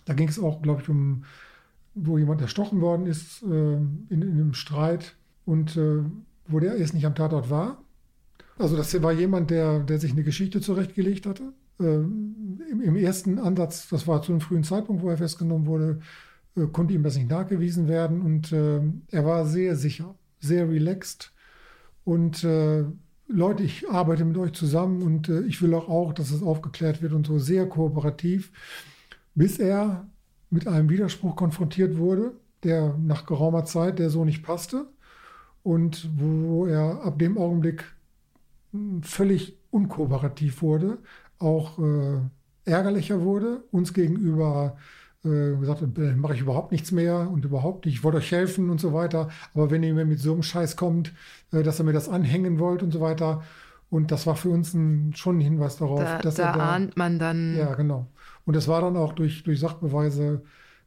da 0.05 0.15
ging 0.15 0.29
es 0.29 0.39
auch, 0.39 0.63
glaube 0.63 0.83
ich, 0.83 0.89
um, 0.89 1.25
wo 1.95 2.19
jemand 2.19 2.41
erstochen 2.41 2.81
worden 2.81 3.07
ist 3.07 3.43
äh, 3.43 3.47
in, 3.47 4.07
in, 4.09 4.23
einem 4.23 4.55
Streit 4.55 5.17
und 5.45 5.77
äh, 5.77 6.03
wo 6.47 6.61
der 6.61 6.77
erst 6.77 6.95
nicht 6.95 7.07
am 7.07 7.15
Tatort 7.15 7.51
war. 7.51 7.83
Also 8.59 8.77
das 8.77 9.01
war 9.03 9.13
jemand, 9.13 9.51
der, 9.51 9.81
der 9.81 9.99
sich 9.99 10.13
eine 10.13 10.23
Geschichte 10.23 10.61
zurechtgelegt 10.61 11.27
hatte. 11.27 11.53
Äh, 11.81 11.85
im, 11.85 12.81
im, 12.83 12.97
ersten 12.97 13.39
Ansatz, 13.39 13.89
das 13.89 14.07
war 14.07 14.23
zu 14.23 14.33
einem 14.33 14.41
frühen 14.41 14.65
Zeitpunkt, 14.65 15.03
wo 15.03 15.11
er 15.11 15.17
festgenommen 15.17 15.67
wurde, 15.67 16.01
äh, 16.57 16.67
konnte 16.67 16.95
ihm 16.95 17.03
das 17.03 17.17
nicht 17.17 17.31
nachgewiesen 17.31 17.89
werden 17.89 18.23
und 18.23 18.53
äh, 18.53 18.81
er 19.11 19.25
war 19.25 19.47
sehr 19.47 19.77
sicher, 19.77 20.15
sehr 20.41 20.69
relaxed 20.69 21.33
und 22.05 22.45
äh, 22.45 22.85
Leute, 23.29 23.63
ich 23.63 23.89
arbeite 23.89 24.27
mit 24.27 24.37
euch 24.37 24.53
zusammen 24.53 25.01
und 25.01 25.31
ich 25.31 25.63
will 25.63 25.73
auch, 25.73 25.89
auch, 25.89 26.13
dass 26.13 26.33
es 26.33 26.43
aufgeklärt 26.43 27.01
wird 27.01 27.15
und 27.15 27.27
so 27.27 27.39
sehr 27.39 27.67
kooperativ 27.67 28.53
bis 29.35 29.59
er 29.59 30.07
mit 30.51 30.67
einem 30.67 30.91
Widerspruch 30.91 31.37
konfrontiert 31.37 31.97
wurde, 31.97 32.33
der 32.63 32.97
nach 32.99 33.27
geraumer 33.27 33.65
Zeit 33.65 33.99
der 33.99 34.11
so 34.11 34.25
nicht 34.25 34.43
passte 34.43 34.87
und 35.63 36.09
wo 36.17 36.67
er 36.67 37.03
ab 37.05 37.19
dem 37.19 37.39
Augenblick 37.39 37.85
hm, 38.73 39.03
völlig 39.03 39.59
unkooperativ 39.71 40.63
wurde, 40.63 40.99
auch 41.39 41.79
äh, 41.79 42.21
ärgerlicher 42.65 43.23
wurde, 43.23 43.65
uns 43.71 43.95
gegenüber 43.95 44.77
äh, 45.25 45.57
gesagt 45.57 45.83
hat, 45.83 45.99
äh, 45.99 46.15
mache 46.15 46.35
ich 46.35 46.41
überhaupt 46.41 46.73
nichts 46.73 46.93
mehr 46.93 47.31
und 47.31 47.45
überhaupt 47.45 47.87
nicht, 47.87 47.97
ich 47.97 48.05
wollte 48.05 48.19
euch 48.19 48.31
helfen 48.31 48.71
und 48.71 48.81
so 48.81 48.93
weiter, 48.93 49.29
aber 49.55 49.71
wenn 49.71 49.83
ihr 49.83 49.95
mir 49.95 50.05
mit 50.05 50.21
so 50.21 50.33
einem 50.33 50.43
Scheiß 50.43 50.77
kommt, 50.77 51.13
äh, 51.53 51.63
dass 51.63 51.79
er 51.79 51.85
mir 51.85 51.93
das 51.93 52.09
anhängen 52.09 52.59
wollt 52.59 52.83
und 52.83 52.93
so 52.93 53.01
weiter, 53.01 53.43
und 53.89 54.11
das 54.11 54.27
war 54.27 54.37
für 54.37 54.49
uns 54.49 54.73
ein, 54.73 55.13
schon 55.15 55.39
ein 55.39 55.41
Hinweis 55.43 55.77
darauf, 55.77 56.01
da, 56.01 56.19
dass 56.19 56.37
da 56.37 56.49
er 56.49 56.53
da, 56.57 56.75
ahnt 56.75 56.97
man 56.97 57.19
dann. 57.19 57.57
Ja, 57.57 57.75
genau. 57.75 58.07
Und 58.45 58.57
das 58.57 58.69
war 58.69 58.81
dann 58.81 58.97
auch 58.97 59.13
durch, 59.13 59.43
durch 59.45 59.61
Sachbeweise 59.61 60.43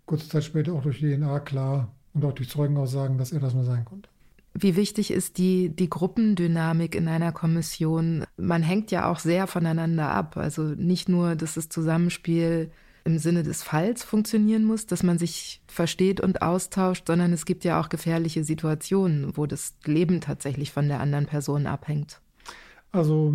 kurze 0.06 0.30
Zeit 0.30 0.44
später 0.44 0.74
auch 0.74 0.84
durch 0.84 1.00
DNA 1.00 1.40
klar 1.40 1.92
und 2.14 2.24
auch 2.26 2.34
durch 2.34 2.50
Zeugenaussagen, 2.50 3.18
dass 3.18 3.32
er 3.32 3.40
das 3.40 3.54
nur 3.54 3.64
sein 3.64 3.86
konnte. 3.86 4.10
Wie 4.54 4.78
wichtig 4.78 5.12
ist 5.12 5.38
die, 5.38 5.70
die 5.70 5.90
Gruppendynamik 5.90 6.96
in 6.96 7.10
einer 7.10 7.34
Kommission? 7.34 8.24
Man 8.38 8.64
hängt 8.64 8.90
ja 8.90 9.12
auch 9.12 9.20
sehr 9.20 9.48
voneinander 9.48 10.10
ab. 10.10 10.38
Also 10.38 10.64
nicht 10.64 11.10
nur, 11.10 11.36
dass 11.36 11.56
das 11.56 11.68
Zusammenspiel 11.68 12.72
im 13.04 13.20
Sinne 13.20 13.44
des 13.44 13.64
Falls 13.64 14.04
funktionieren 14.04 14.64
muss, 14.64 14.88
dass 14.88 15.04
man 15.04 15.18
sich 15.18 15.62
versteht 15.68 16.22
und 16.22 16.42
austauscht, 16.42 17.08
sondern 17.08 17.34
es 17.34 17.46
gibt 17.46 17.66
ja 17.66 17.80
auch 17.80 17.90
gefährliche 17.90 18.44
Situationen, 18.46 19.36
wo 19.36 19.46
das 19.46 19.76
Leben 19.84 20.22
tatsächlich 20.22 20.72
von 20.72 20.88
der 20.88 21.02
anderen 21.02 21.26
Person 21.26 21.68
abhängt. 21.68 22.22
Also 22.94 23.34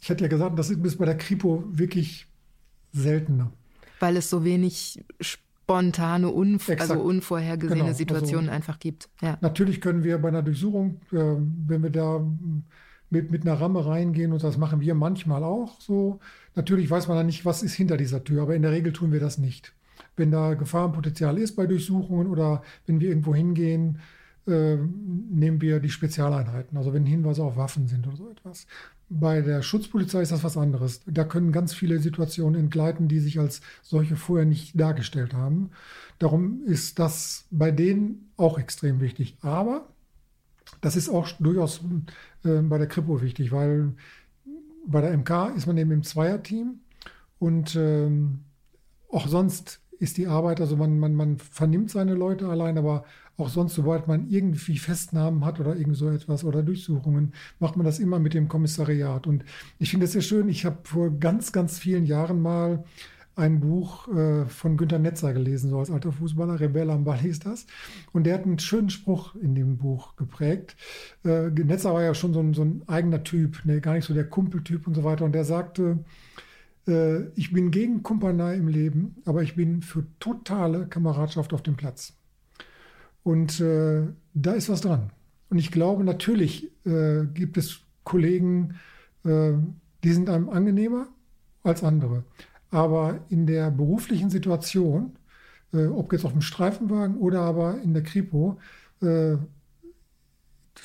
ich 0.00 0.08
hatte 0.08 0.24
ja 0.24 0.28
gesagt, 0.28 0.58
das 0.58 0.70
ist 0.70 0.98
bei 0.98 1.04
der 1.04 1.18
Kripo 1.18 1.62
wirklich 1.68 2.26
seltener. 2.96 3.52
Weil 4.00 4.16
es 4.16 4.28
so 4.30 4.44
wenig 4.44 5.04
spontane, 5.20 6.28
unv 6.28 6.70
also 6.78 7.00
unvorhergesehene 7.00 7.84
genau. 7.84 7.96
Situationen 7.96 8.48
also, 8.48 8.56
einfach 8.56 8.78
gibt. 8.78 9.08
Ja. 9.20 9.38
Natürlich 9.40 9.80
können 9.80 10.04
wir 10.04 10.18
bei 10.18 10.28
einer 10.28 10.42
Durchsuchung, 10.42 11.00
äh, 11.12 11.16
wenn 11.16 11.82
wir 11.82 11.90
da 11.90 12.24
mit, 13.10 13.30
mit 13.30 13.42
einer 13.42 13.60
Ramme 13.60 13.84
reingehen, 13.84 14.32
und 14.32 14.42
das 14.42 14.58
machen 14.58 14.80
wir 14.80 14.94
manchmal 14.94 15.44
auch 15.44 15.80
so, 15.80 16.20
natürlich 16.54 16.90
weiß 16.90 17.08
man 17.08 17.16
dann 17.16 17.26
nicht, 17.26 17.44
was 17.44 17.62
ist 17.62 17.74
hinter 17.74 17.96
dieser 17.96 18.22
Tür, 18.24 18.42
aber 18.42 18.54
in 18.54 18.62
der 18.62 18.72
Regel 18.72 18.92
tun 18.92 19.12
wir 19.12 19.20
das 19.20 19.38
nicht. 19.38 19.72
Wenn 20.16 20.30
da 20.30 20.54
Gefahrenpotenzial 20.54 21.38
ist 21.38 21.56
bei 21.56 21.66
Durchsuchungen 21.66 22.26
oder 22.26 22.62
wenn 22.86 23.00
wir 23.00 23.08
irgendwo 23.08 23.34
hingehen, 23.34 24.00
äh, 24.46 24.76
nehmen 24.76 25.60
wir 25.60 25.80
die 25.80 25.90
Spezialeinheiten, 25.90 26.78
also 26.78 26.92
wenn 26.92 27.04
Hinweise 27.04 27.42
auf 27.42 27.56
Waffen 27.56 27.88
sind 27.88 28.06
oder 28.06 28.16
so 28.16 28.30
etwas. 28.30 28.66
Bei 29.08 29.40
der 29.40 29.62
Schutzpolizei 29.62 30.22
ist 30.22 30.32
das 30.32 30.42
was 30.42 30.56
anderes. 30.56 31.00
Da 31.06 31.24
können 31.24 31.52
ganz 31.52 31.72
viele 31.72 32.00
Situationen 32.00 32.60
entgleiten, 32.60 33.06
die 33.06 33.20
sich 33.20 33.38
als 33.38 33.60
solche 33.82 34.16
vorher 34.16 34.46
nicht 34.46 34.78
dargestellt 34.78 35.32
haben. 35.32 35.70
Darum 36.18 36.64
ist 36.64 36.98
das 36.98 37.46
bei 37.50 37.70
denen 37.70 38.32
auch 38.36 38.58
extrem 38.58 39.00
wichtig. 39.00 39.36
Aber 39.42 39.86
das 40.80 40.96
ist 40.96 41.08
auch 41.08 41.30
durchaus 41.38 41.82
äh, 42.44 42.62
bei 42.62 42.78
der 42.78 42.88
Kripo 42.88 43.22
wichtig, 43.22 43.52
weil 43.52 43.94
bei 44.86 45.00
der 45.00 45.16
MK 45.16 45.54
ist 45.56 45.66
man 45.66 45.76
eben 45.76 45.90
im 45.92 46.02
Zweierteam 46.02 46.80
und 47.38 47.76
ähm, 47.76 48.40
auch 49.10 49.28
sonst 49.28 49.80
ist 49.98 50.16
die 50.16 50.26
Arbeit, 50.26 50.60
also 50.60 50.76
man, 50.76 50.98
man, 50.98 51.14
man 51.14 51.38
vernimmt 51.38 51.90
seine 51.90 52.14
Leute 52.14 52.48
allein, 52.48 52.78
aber 52.78 53.04
auch 53.36 53.48
sonst, 53.48 53.74
sobald 53.74 54.08
man 54.08 54.28
irgendwie 54.28 54.78
Festnahmen 54.78 55.44
hat 55.44 55.60
oder 55.60 55.76
irgend 55.76 55.96
so 55.96 56.08
etwas 56.08 56.44
oder 56.44 56.62
Durchsuchungen, 56.62 57.34
macht 57.58 57.76
man 57.76 57.84
das 57.84 57.98
immer 57.98 58.18
mit 58.18 58.34
dem 58.34 58.48
Kommissariat. 58.48 59.26
Und 59.26 59.44
ich 59.78 59.90
finde 59.90 60.06
das 60.06 60.12
sehr 60.12 60.22
schön. 60.22 60.48
Ich 60.48 60.64
habe 60.64 60.78
vor 60.84 61.10
ganz, 61.10 61.52
ganz 61.52 61.78
vielen 61.78 62.06
Jahren 62.06 62.40
mal 62.40 62.84
ein 63.34 63.60
Buch 63.60 64.08
äh, 64.08 64.46
von 64.46 64.78
Günter 64.78 64.98
Netzer 64.98 65.34
gelesen, 65.34 65.68
so 65.68 65.78
als 65.78 65.90
alter 65.90 66.10
Fußballer, 66.10 66.58
Rebell 66.58 66.88
am 66.88 67.04
Ball 67.04 67.18
hieß 67.18 67.40
das. 67.40 67.66
Und 68.12 68.24
der 68.24 68.34
hat 68.34 68.44
einen 68.44 68.58
schönen 68.58 68.88
Spruch 68.88 69.34
in 69.34 69.54
dem 69.54 69.76
Buch 69.76 70.16
geprägt. 70.16 70.74
Äh, 71.22 71.50
Netzer 71.50 71.92
war 71.92 72.02
ja 72.02 72.14
schon 72.14 72.32
so 72.32 72.40
ein, 72.40 72.54
so 72.54 72.64
ein 72.64 72.82
eigener 72.86 73.22
Typ, 73.22 73.62
ne, 73.66 73.82
gar 73.82 73.92
nicht 73.92 74.06
so 74.06 74.14
der 74.14 74.28
Kumpeltyp 74.28 74.86
und 74.86 74.94
so 74.94 75.04
weiter. 75.04 75.26
Und 75.26 75.32
der 75.32 75.44
sagte, 75.44 75.82
äh, 75.82 76.45
ich 76.86 77.52
bin 77.52 77.72
gegen 77.72 78.04
Kumpanei 78.04 78.54
im 78.54 78.68
Leben, 78.68 79.16
aber 79.24 79.42
ich 79.42 79.56
bin 79.56 79.82
für 79.82 80.06
totale 80.20 80.86
Kameradschaft 80.86 81.52
auf 81.52 81.62
dem 81.62 81.76
Platz. 81.76 82.16
Und 83.24 83.58
äh, 83.60 84.02
da 84.34 84.52
ist 84.52 84.68
was 84.68 84.82
dran. 84.82 85.10
Und 85.50 85.58
ich 85.58 85.72
glaube, 85.72 86.04
natürlich 86.04 86.70
äh, 86.86 87.24
gibt 87.34 87.56
es 87.56 87.80
Kollegen, 88.04 88.76
äh, 89.24 89.52
die 90.04 90.12
sind 90.12 90.30
einem 90.30 90.48
angenehmer 90.48 91.08
als 91.64 91.82
andere. 91.82 92.24
Aber 92.70 93.20
in 93.28 93.46
der 93.46 93.70
beruflichen 93.70 94.30
Situation, 94.30 95.16
äh, 95.72 95.86
ob 95.86 96.12
jetzt 96.12 96.24
auf 96.24 96.32
dem 96.32 96.40
Streifenwagen 96.40 97.16
oder 97.16 97.40
aber 97.40 97.80
in 97.80 97.94
der 97.94 98.02
Kripo, 98.02 98.58
äh, 99.02 99.36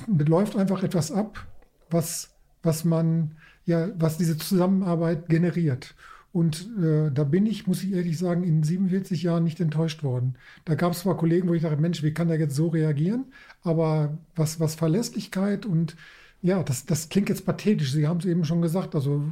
läuft 0.08 0.56
einfach 0.56 0.84
etwas 0.84 1.12
ab, 1.12 1.46
was, 1.90 2.36
was 2.64 2.86
man, 2.86 3.36
ja, 3.72 3.90
was 3.98 4.18
diese 4.18 4.38
Zusammenarbeit 4.38 5.28
generiert. 5.30 5.96
Und 6.34 6.70
äh, 6.82 7.12
da 7.12 7.26
bin 7.26 7.46
ich, 7.46 7.68
muss 7.68 7.84
ich 7.84 7.92
ehrlich 7.92 8.18
sagen, 8.18 8.44
in 8.44 8.64
47 8.64 9.24
Jahren 9.24 9.44
nicht 9.44 9.60
enttäuscht 9.60 10.04
worden. 10.04 10.36
Da 10.64 10.76
gab 10.76 10.94
es 10.94 11.00
zwar 11.00 11.18
Kollegen, 11.18 11.50
wo 11.50 11.54
ich 11.54 11.64
dachte, 11.64 11.82
Mensch, 11.82 12.04
wie 12.04 12.14
kann 12.14 12.30
der 12.30 12.40
jetzt 12.40 12.56
so 12.56 12.68
reagieren? 12.68 13.26
Aber 13.64 14.18
was, 14.36 14.60
was 14.60 14.76
Verlässlichkeit 14.76 15.66
und 15.66 15.98
ja, 16.42 16.64
das, 16.64 16.86
das 16.86 17.10
klingt 17.10 17.30
jetzt 17.30 17.46
pathetisch. 17.46 17.92
Sie 17.92 18.08
haben 18.08 18.20
es 18.20 18.26
eben 18.26 18.46
schon 18.46 18.62
gesagt. 18.62 18.96
Also 18.96 19.24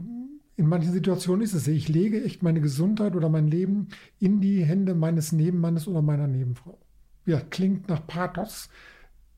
in 0.58 0.68
manchen 0.68 0.92
Situationen 0.92 1.42
ist 1.42 1.54
es, 1.54 1.68
ich 1.68 1.88
lege 1.88 2.24
echt 2.24 2.44
meine 2.44 2.60
Gesundheit 2.60 3.16
oder 3.16 3.30
mein 3.30 3.48
Leben 3.48 3.88
in 4.20 4.42
die 4.42 4.64
Hände 4.64 4.94
meines 4.94 5.32
Nebenmannes 5.32 5.88
oder 5.88 6.02
meiner 6.02 6.28
Nebenfrau. 6.28 6.78
Ja, 7.26 7.40
klingt 7.40 7.88
nach 7.88 8.06
Pathos, 8.06 8.70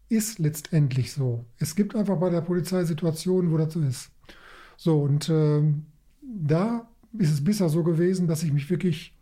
ist 0.09 0.39
letztendlich 0.39 1.13
so. 1.13 1.45
Es 1.57 1.75
gibt 1.75 1.95
einfach 1.95 2.17
bei 2.17 2.29
der 2.29 2.41
Polizei 2.41 2.83
Situationen, 2.83 3.51
wo 3.51 3.57
das 3.57 3.73
so 3.73 3.81
ist. 3.81 4.09
So, 4.83 4.99
und 5.01 5.29
äh, 5.29 5.61
da 6.23 6.87
ist 7.15 7.31
es 7.31 7.43
bisher 7.43 7.69
so 7.69 7.83
gewesen, 7.83 8.27
dass 8.27 8.41
ich 8.41 8.51
mich 8.51 8.67
wirklich 8.71 9.15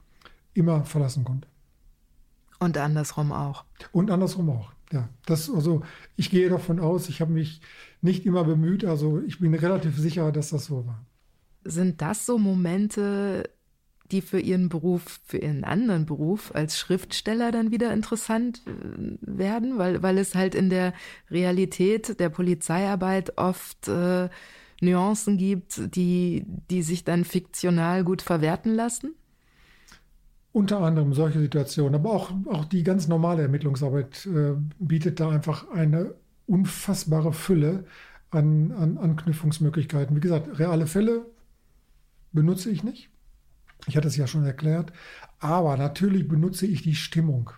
immer 0.53 0.85
verlassen 0.85 1.25
konnte. 1.25 1.49
Und 2.59 2.77
andersrum 2.77 3.33
auch. 3.33 3.65
Und 3.91 4.09
andersrum 4.09 4.49
auch. 4.51 4.71
Ja, 4.93 5.09
das, 5.25 5.49
also 5.53 5.81
ich 6.15 6.29
gehe 6.29 6.47
davon 6.47 6.79
aus, 6.79 7.09
ich 7.09 7.19
habe 7.19 7.33
mich 7.33 7.59
nicht 8.01 8.25
immer 8.25 8.45
bemüht, 8.45 8.85
also 8.85 9.19
ich 9.19 9.39
bin 9.39 9.53
relativ 9.53 9.97
sicher, 9.97 10.31
dass 10.31 10.51
das 10.51 10.63
so 10.63 10.87
war. 10.87 11.05
Sind 11.65 12.01
das 12.01 12.25
so 12.25 12.37
Momente, 12.37 13.49
die 14.13 14.21
für 14.21 14.39
Ihren 14.39 14.69
Beruf, 14.69 15.19
für 15.25 15.39
Ihren 15.39 15.65
anderen 15.65 16.05
Beruf 16.05 16.55
als 16.55 16.79
Schriftsteller 16.79 17.51
dann 17.51 17.69
wieder 17.69 17.91
interessant 17.91 18.61
äh, 18.65 19.17
werden, 19.19 19.77
weil, 19.77 20.01
weil 20.03 20.19
es 20.19 20.35
halt 20.35 20.55
in 20.55 20.69
der 20.69 20.93
Realität 21.29 22.17
der 22.21 22.29
Polizeiarbeit 22.29 23.37
oft 23.37 23.89
äh, 23.89 24.29
Nuancen 24.81 25.37
gibt, 25.37 25.95
die, 25.95 26.45
die 26.69 26.81
sich 26.81 27.03
dann 27.03 27.25
fiktional 27.25 28.03
gut 28.03 28.21
verwerten 28.21 28.73
lassen? 28.73 29.13
Unter 30.51 30.79
anderem 30.79 31.13
solche 31.13 31.39
Situationen, 31.39 31.95
aber 31.95 32.11
auch, 32.11 32.31
auch 32.47 32.65
die 32.65 32.83
ganz 32.83 33.07
normale 33.07 33.43
Ermittlungsarbeit 33.43 34.25
äh, 34.25 34.55
bietet 34.79 35.19
da 35.19 35.29
einfach 35.29 35.69
eine 35.69 36.15
unfassbare 36.47 37.33
Fülle 37.33 37.85
an, 38.31 38.71
an 38.71 38.97
Anknüpfungsmöglichkeiten. 38.97 40.15
Wie 40.15 40.21
gesagt, 40.21 40.59
reale 40.59 40.87
Fälle 40.87 41.25
benutze 42.31 42.69
ich 42.71 42.83
nicht. 42.83 43.09
Ich 43.87 43.95
hatte 43.95 44.07
es 44.07 44.17
ja 44.17 44.27
schon 44.27 44.45
erklärt. 44.45 44.91
Aber 45.39 45.77
natürlich 45.77 46.27
benutze 46.27 46.65
ich 46.65 46.81
die 46.81 46.95
Stimmung. 46.95 47.51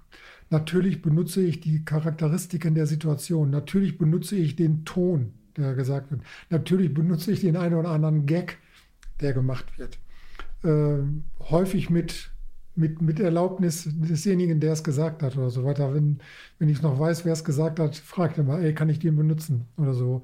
Natürlich 0.49 1.01
benutze 1.01 1.41
ich 1.41 1.61
die 1.61 1.85
Charakteristiken 1.85 2.75
der 2.75 2.85
Situation. 2.85 3.49
Natürlich 3.49 3.97
benutze 3.97 4.35
ich 4.35 4.55
den 4.55 4.85
Ton, 4.85 5.33
der 5.57 5.73
gesagt 5.75 6.11
wird. 6.11 6.21
Natürlich 6.49 6.93
benutze 6.93 7.31
ich 7.31 7.41
den 7.41 7.57
einen 7.57 7.75
oder 7.75 7.89
anderen 7.89 8.25
Gag, 8.25 8.57
der 9.19 9.33
gemacht 9.33 9.65
wird. 9.77 9.97
Äh, 10.63 11.03
häufig 11.49 11.89
mit, 11.89 12.31
mit, 12.75 13.01
mit 13.01 13.19
Erlaubnis 13.19 13.87
desjenigen, 13.91 14.59
der 14.59 14.73
es 14.73 14.83
gesagt 14.83 15.23
hat 15.23 15.37
oder 15.37 15.49
so 15.49 15.63
weiter. 15.63 15.93
Wenn, 15.93 16.19
wenn 16.59 16.69
ich 16.69 16.81
noch 16.81 16.99
weiß, 16.99 17.25
wer 17.25 17.33
es 17.33 17.43
gesagt 17.43 17.79
hat, 17.79 17.95
fragt 17.95 18.37
er 18.37 18.43
mal, 18.43 18.63
ey, 18.63 18.73
kann 18.73 18.89
ich 18.89 18.99
den 18.99 19.15
benutzen 19.15 19.65
oder 19.77 19.93
so. 19.93 20.23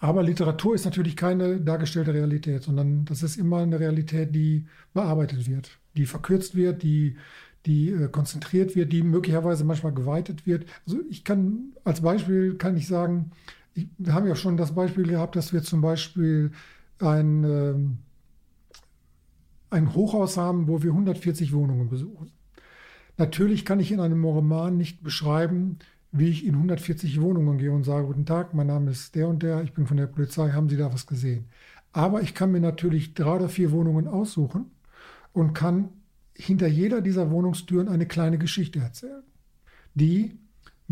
Aber 0.00 0.22
Literatur 0.22 0.74
ist 0.74 0.84
natürlich 0.84 1.16
keine 1.16 1.60
dargestellte 1.60 2.14
Realität, 2.14 2.62
sondern 2.62 3.04
das 3.04 3.22
ist 3.22 3.36
immer 3.36 3.58
eine 3.58 3.78
Realität, 3.78 4.34
die 4.34 4.66
bearbeitet 4.94 5.48
wird, 5.48 5.78
die 5.96 6.06
verkürzt 6.06 6.54
wird, 6.54 6.82
die, 6.82 7.16
die 7.66 7.90
äh, 7.90 8.08
konzentriert 8.08 8.74
wird, 8.74 8.92
die 8.92 9.02
möglicherweise 9.02 9.64
manchmal 9.64 9.92
geweitet 9.92 10.46
wird. 10.46 10.66
Also 10.86 11.00
ich 11.08 11.24
kann 11.24 11.72
als 11.84 12.00
Beispiel 12.00 12.56
kann 12.56 12.76
ich 12.76 12.86
sagen, 12.86 13.30
wir 13.74 14.14
haben 14.14 14.26
ja 14.26 14.36
schon 14.36 14.56
das 14.56 14.74
Beispiel 14.74 15.06
gehabt, 15.06 15.36
dass 15.36 15.52
wir 15.52 15.62
zum 15.62 15.80
Beispiel 15.80 16.52
ein, 16.98 17.44
äh, 17.44 17.74
ein 19.70 19.94
Hochhaus 19.94 20.36
haben, 20.36 20.68
wo 20.68 20.82
wir 20.82 20.90
140 20.90 21.52
Wohnungen 21.52 21.88
besuchen. 21.88 22.30
Natürlich 23.16 23.64
kann 23.64 23.80
ich 23.80 23.92
in 23.92 24.00
einem 24.00 24.24
Roman 24.24 24.76
nicht 24.76 25.02
beschreiben, 25.02 25.78
wie 26.12 26.28
ich 26.28 26.44
in 26.44 26.54
140 26.54 27.20
Wohnungen 27.20 27.58
gehe 27.58 27.72
und 27.72 27.84
sage, 27.84 28.06
guten 28.06 28.26
Tag, 28.26 28.52
mein 28.52 28.66
Name 28.66 28.90
ist 28.90 29.14
der 29.14 29.28
und 29.28 29.42
der, 29.42 29.62
ich 29.62 29.72
bin 29.72 29.86
von 29.86 29.96
der 29.96 30.06
Polizei, 30.06 30.50
haben 30.50 30.68
Sie 30.68 30.76
da 30.76 30.92
was 30.92 31.06
gesehen? 31.06 31.46
Aber 31.92 32.22
ich 32.22 32.34
kann 32.34 32.52
mir 32.52 32.60
natürlich 32.60 33.14
drei 33.14 33.36
oder 33.36 33.48
vier 33.48 33.70
Wohnungen 33.70 34.08
aussuchen 34.08 34.66
und 35.32 35.54
kann 35.54 35.90
hinter 36.34 36.66
jeder 36.66 37.00
dieser 37.00 37.30
Wohnungstüren 37.30 37.88
eine 37.88 38.06
kleine 38.06 38.38
Geschichte 38.38 38.80
erzählen, 38.80 39.22
die 39.94 40.38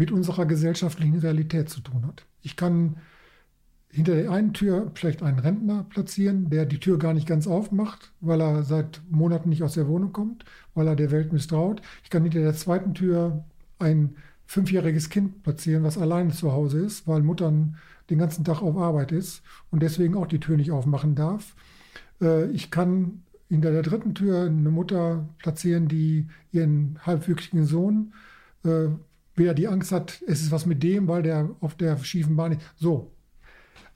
mit 0.01 0.11
unserer 0.11 0.47
gesellschaftlichen 0.47 1.19
Realität 1.19 1.69
zu 1.69 1.81
tun 1.83 2.07
hat. 2.07 2.25
Ich 2.41 2.57
kann 2.57 2.97
hinter 3.91 4.15
der 4.15 4.31
einen 4.31 4.55
Tür 4.55 4.91
vielleicht 4.95 5.23
einen 5.23 5.39
Rentner 5.39 5.85
platzieren, 5.91 6.49
der 6.49 6.65
die 6.65 6.81
Tür 6.81 6.99
gar 6.99 7.13
nicht 7.13 7.27
ganz 7.27 7.47
aufmacht, 7.47 8.11
weil 8.23 8.41
er 8.41 8.63
seit 8.63 9.03
Monaten 9.11 9.51
nicht 9.51 9.63
aus 9.63 9.75
der 9.75 9.89
Wohnung 9.89 10.15
kommt, 10.15 10.47
weil 10.75 10.87
er 10.87 10.97
der 10.97 11.11
Welt 11.11 11.35
misstraut. 11.35 11.83
Ich 12.03 12.09
kann 12.09 12.23
hinter 12.23 12.41
der 12.41 12.55
zweiten 12.55 12.95
Tür 12.95 13.45
ein 13.79 14.17
fünfjähriges 14.47 15.11
Kind 15.11 15.43
platzieren, 15.43 15.83
was 15.83 15.99
alleine 15.99 16.31
zu 16.31 16.51
Hause 16.51 16.81
ist, 16.81 17.07
weil 17.07 17.21
Mutter 17.21 17.53
den 18.09 18.19
ganzen 18.19 18.43
Tag 18.43 18.63
auf 18.63 18.79
Arbeit 18.79 19.13
ist 19.13 19.43
und 19.71 19.83
deswegen 19.83 20.17
auch 20.17 20.27
die 20.27 20.41
Tür 20.41 20.57
nicht 20.57 20.71
aufmachen 20.71 21.15
darf. 21.15 21.55
Äh, 22.23 22.47
ich 22.53 22.71
kann 22.71 23.21
hinter 23.51 23.71
der 23.71 23.83
dritten 23.83 24.15
Tür 24.15 24.47
eine 24.47 24.71
Mutter 24.71 25.29
platzieren, 25.37 25.89
die 25.89 26.27
ihren 26.53 26.99
halbwüchsigen 27.05 27.67
Sohn 27.67 28.15
wieder 29.35 29.55
die 29.55 29.69
Angst 29.69 29.93
hat, 29.93 30.23
es 30.27 30.43
ist 30.43 30.51
was 30.51 30.67
mit 30.67 30.83
dem, 30.83 31.09
weil 31.09 31.23
der 31.23 31.51
auf 31.61 31.75
der 31.75 31.97
schiefen 31.99 32.37
Bahn 32.37 32.53
ist. 32.53 32.61
So. 32.77 33.13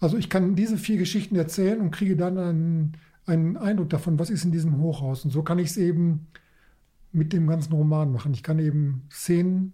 Also 0.01 0.17
ich 0.17 0.29
kann 0.29 0.55
diese 0.55 0.77
vier 0.77 0.99
Geschichten 0.99 1.37
erzählen 1.37 1.81
und 1.81 1.91
kriege 1.91 2.17
dann 2.17 2.39
einen, 2.39 2.93
einen 3.27 3.57
Eindruck 3.57 3.91
davon, 3.91 4.19
was 4.19 4.31
ist 4.31 4.45
in 4.45 4.53
diesem 4.53 4.79
Hochhaus. 4.79 5.25
Und 5.25 5.31
so 5.31 5.43
kann 5.43 5.59
ich 5.59 5.71
es 5.71 5.77
eben 5.77 6.27
mit 7.13 7.33
dem 7.33 7.47
ganzen 7.47 7.73
Roman 7.73 8.13
machen. 8.13 8.35
Ich 8.35 8.43
kann 8.43 8.59
eben 8.59 9.03
Szenen 9.11 9.73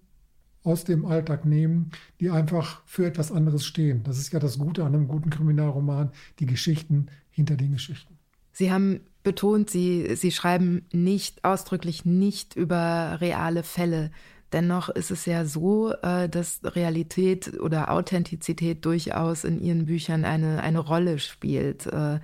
aus 0.63 0.85
dem 0.85 1.07
Alltag 1.07 1.47
nehmen, 1.47 1.91
die 2.21 2.31
einfach 2.31 2.83
für 2.85 3.07
etwas 3.07 3.33
anderes 3.33 3.65
stehen. 3.65 4.03
Das 4.05 4.19
ist 4.19 4.33
ja 4.33 4.39
das 4.39 4.59
Gute 4.59 4.85
an 4.85 4.95
einem 4.95 5.09
guten 5.09 5.31
Kriminalroman, 5.31 6.11
die 6.39 6.47
Geschichten 6.47 7.07
hinter 7.31 7.57
den 7.57 7.73
Geschichten. 7.73 8.19
Sie 8.53 8.71
haben 8.71 9.01
betont, 9.23 9.71
Sie, 9.71 10.17
Sie 10.17 10.31
schreiben 10.31 10.83
nicht 10.93 11.45
ausdrücklich 11.45 12.05
nicht 12.05 12.57
über 12.57 13.19
reale 13.21 13.63
Fälle. 13.63 14.11
Dennoch 14.53 14.89
ist 14.89 15.11
es 15.11 15.27
ja 15.27 15.45
so, 15.45 15.93
äh, 16.03 16.29
dass 16.29 16.61
Realität 16.65 17.61
oder 17.61 17.91
Authentizität 17.91 18.85
durchaus 18.85 19.45
in 19.45 19.61
Ihren 19.61 19.87
Büchern 19.87 20.25
eine, 20.25 20.63
eine 20.63 20.81
Rolle 20.81 21.19
spielt. 21.19 21.87
Äh, 21.87 22.21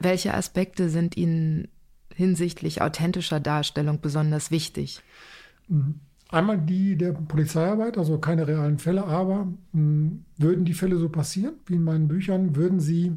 welche 0.00 0.34
Aspekte 0.34 0.88
sind 0.88 1.16
Ihnen 1.16 1.68
hinsichtlich 2.14 2.82
authentischer 2.82 3.40
Darstellung 3.40 4.00
besonders 4.00 4.50
wichtig? 4.50 5.02
Mhm. 5.68 6.00
Einmal 6.30 6.58
die 6.58 6.96
der 6.96 7.12
Polizeiarbeit, 7.12 7.98
also 7.98 8.18
keine 8.18 8.48
realen 8.48 8.78
Fälle, 8.78 9.04
aber 9.04 9.48
hm, 9.72 10.24
würden 10.38 10.64
die 10.64 10.72
Fälle 10.72 10.96
so 10.96 11.10
passieren, 11.10 11.54
wie 11.66 11.74
in 11.74 11.84
meinen 11.84 12.08
Büchern, 12.08 12.56
würden 12.56 12.80
sie 12.80 13.12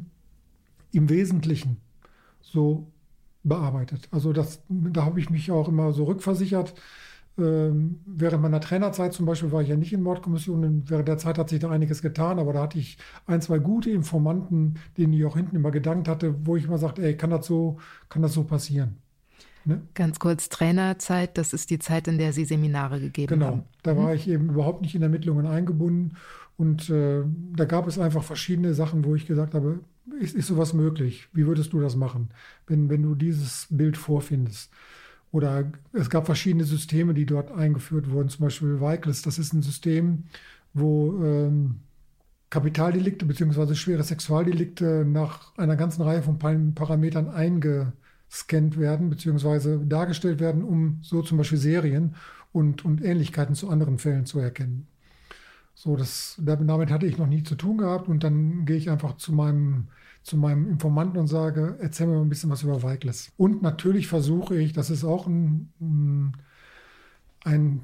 im 0.92 1.08
Wesentlichen 1.08 1.78
so 2.42 2.92
bearbeitet. 3.42 4.08
Also 4.10 4.34
das, 4.34 4.62
da 4.68 5.04
habe 5.04 5.18
ich 5.18 5.30
mich 5.30 5.50
auch 5.50 5.68
immer 5.68 5.92
so 5.92 6.04
rückversichert. 6.04 6.74
Ähm, 7.38 8.00
während 8.06 8.42
meiner 8.42 8.60
Trainerzeit 8.60 9.12
zum 9.12 9.26
Beispiel 9.26 9.52
war 9.52 9.60
ich 9.60 9.68
ja 9.68 9.76
nicht 9.76 9.92
in 9.92 10.02
Mordkommissionen. 10.02 10.84
Während 10.88 11.08
der 11.08 11.18
Zeit 11.18 11.38
hat 11.38 11.50
sich 11.50 11.60
da 11.60 11.70
einiges 11.70 12.00
getan, 12.00 12.38
aber 12.38 12.52
da 12.52 12.62
hatte 12.62 12.78
ich 12.78 12.96
ein, 13.26 13.42
zwei 13.42 13.58
gute 13.58 13.90
Informanten, 13.90 14.74
denen 14.96 15.12
ich 15.12 15.24
auch 15.24 15.36
hinten 15.36 15.56
immer 15.56 15.70
gedankt 15.70 16.08
hatte, 16.08 16.34
wo 16.46 16.56
ich 16.56 16.64
immer 16.64 16.78
sagte, 16.78 17.02
ey, 17.02 17.16
kann 17.16 17.30
das 17.30 17.46
so, 17.46 17.78
kann 18.08 18.22
das 18.22 18.32
so 18.32 18.44
passieren? 18.44 18.96
Ne? 19.66 19.82
Ganz 19.94 20.18
kurz, 20.18 20.48
Trainerzeit, 20.48 21.36
das 21.36 21.52
ist 21.52 21.70
die 21.70 21.80
Zeit, 21.80 22.08
in 22.08 22.18
der 22.18 22.32
Sie 22.32 22.44
Seminare 22.44 23.00
gegeben 23.00 23.34
genau. 23.34 23.46
haben. 23.46 23.56
Genau, 23.58 23.66
da 23.82 23.96
war 23.96 24.14
ich 24.14 24.28
eben 24.28 24.48
überhaupt 24.50 24.80
nicht 24.82 24.94
in 24.94 25.02
Ermittlungen 25.02 25.46
eingebunden. 25.46 26.16
Und 26.56 26.88
äh, 26.88 27.22
da 27.54 27.64
gab 27.64 27.86
es 27.86 27.98
einfach 27.98 28.22
verschiedene 28.22 28.74
Sachen, 28.74 29.04
wo 29.04 29.14
ich 29.14 29.26
gesagt 29.26 29.54
habe, 29.54 29.80
ist, 30.20 30.34
ist 30.34 30.46
sowas 30.46 30.72
möglich? 30.72 31.28
Wie 31.32 31.46
würdest 31.46 31.72
du 31.72 31.80
das 31.80 31.96
machen, 31.96 32.30
wenn, 32.66 32.88
wenn 32.88 33.02
du 33.02 33.14
dieses 33.14 33.66
Bild 33.70 33.96
vorfindest? 33.96 34.72
Oder 35.32 35.70
es 35.92 36.08
gab 36.08 36.26
verschiedene 36.26 36.64
Systeme, 36.64 37.14
die 37.14 37.26
dort 37.26 37.50
eingeführt 37.52 38.10
wurden, 38.10 38.28
zum 38.28 38.46
Beispiel 38.46 38.80
Weikles. 38.80 39.22
Das 39.22 39.38
ist 39.38 39.52
ein 39.52 39.62
System, 39.62 40.24
wo 40.72 41.22
ähm, 41.22 41.80
Kapitaldelikte 42.50 43.26
bzw. 43.26 43.74
schwere 43.74 44.02
Sexualdelikte 44.02 45.04
nach 45.06 45.56
einer 45.58 45.76
ganzen 45.76 46.02
Reihe 46.02 46.22
von 46.22 46.38
Parametern 46.38 47.28
einge 47.28 47.92
gescannt 48.28 48.78
werden 48.78 49.10
bzw. 49.10 49.78
dargestellt 49.86 50.40
werden, 50.40 50.62
um 50.62 50.98
so 51.02 51.22
zum 51.22 51.38
Beispiel 51.38 51.58
Serien 51.58 52.14
und, 52.52 52.84
und 52.84 53.02
Ähnlichkeiten 53.02 53.54
zu 53.54 53.68
anderen 53.70 53.98
Fällen 53.98 54.26
zu 54.26 54.38
erkennen. 54.38 54.86
So, 55.74 55.96
das, 55.96 56.36
damit 56.38 56.90
hatte 56.90 57.06
ich 57.06 57.18
noch 57.18 57.26
nie 57.26 57.42
zu 57.42 57.54
tun 57.54 57.78
gehabt 57.78 58.08
und 58.08 58.24
dann 58.24 58.64
gehe 58.64 58.76
ich 58.76 58.90
einfach 58.90 59.16
zu 59.16 59.32
meinem, 59.32 59.88
zu 60.26 60.36
meinem 60.36 60.68
Informanten 60.68 61.18
und 61.18 61.28
sage, 61.28 61.76
erzähl 61.80 62.08
mir 62.08 62.14
mal 62.14 62.22
ein 62.22 62.28
bisschen 62.28 62.50
was 62.50 62.64
über 62.64 62.82
Weigles. 62.82 63.30
Und 63.36 63.62
natürlich 63.62 64.08
versuche 64.08 64.60
ich, 64.60 64.72
das 64.72 64.90
ist 64.90 65.04
auch 65.04 65.28
ein, 65.28 66.32
ein 67.44 67.80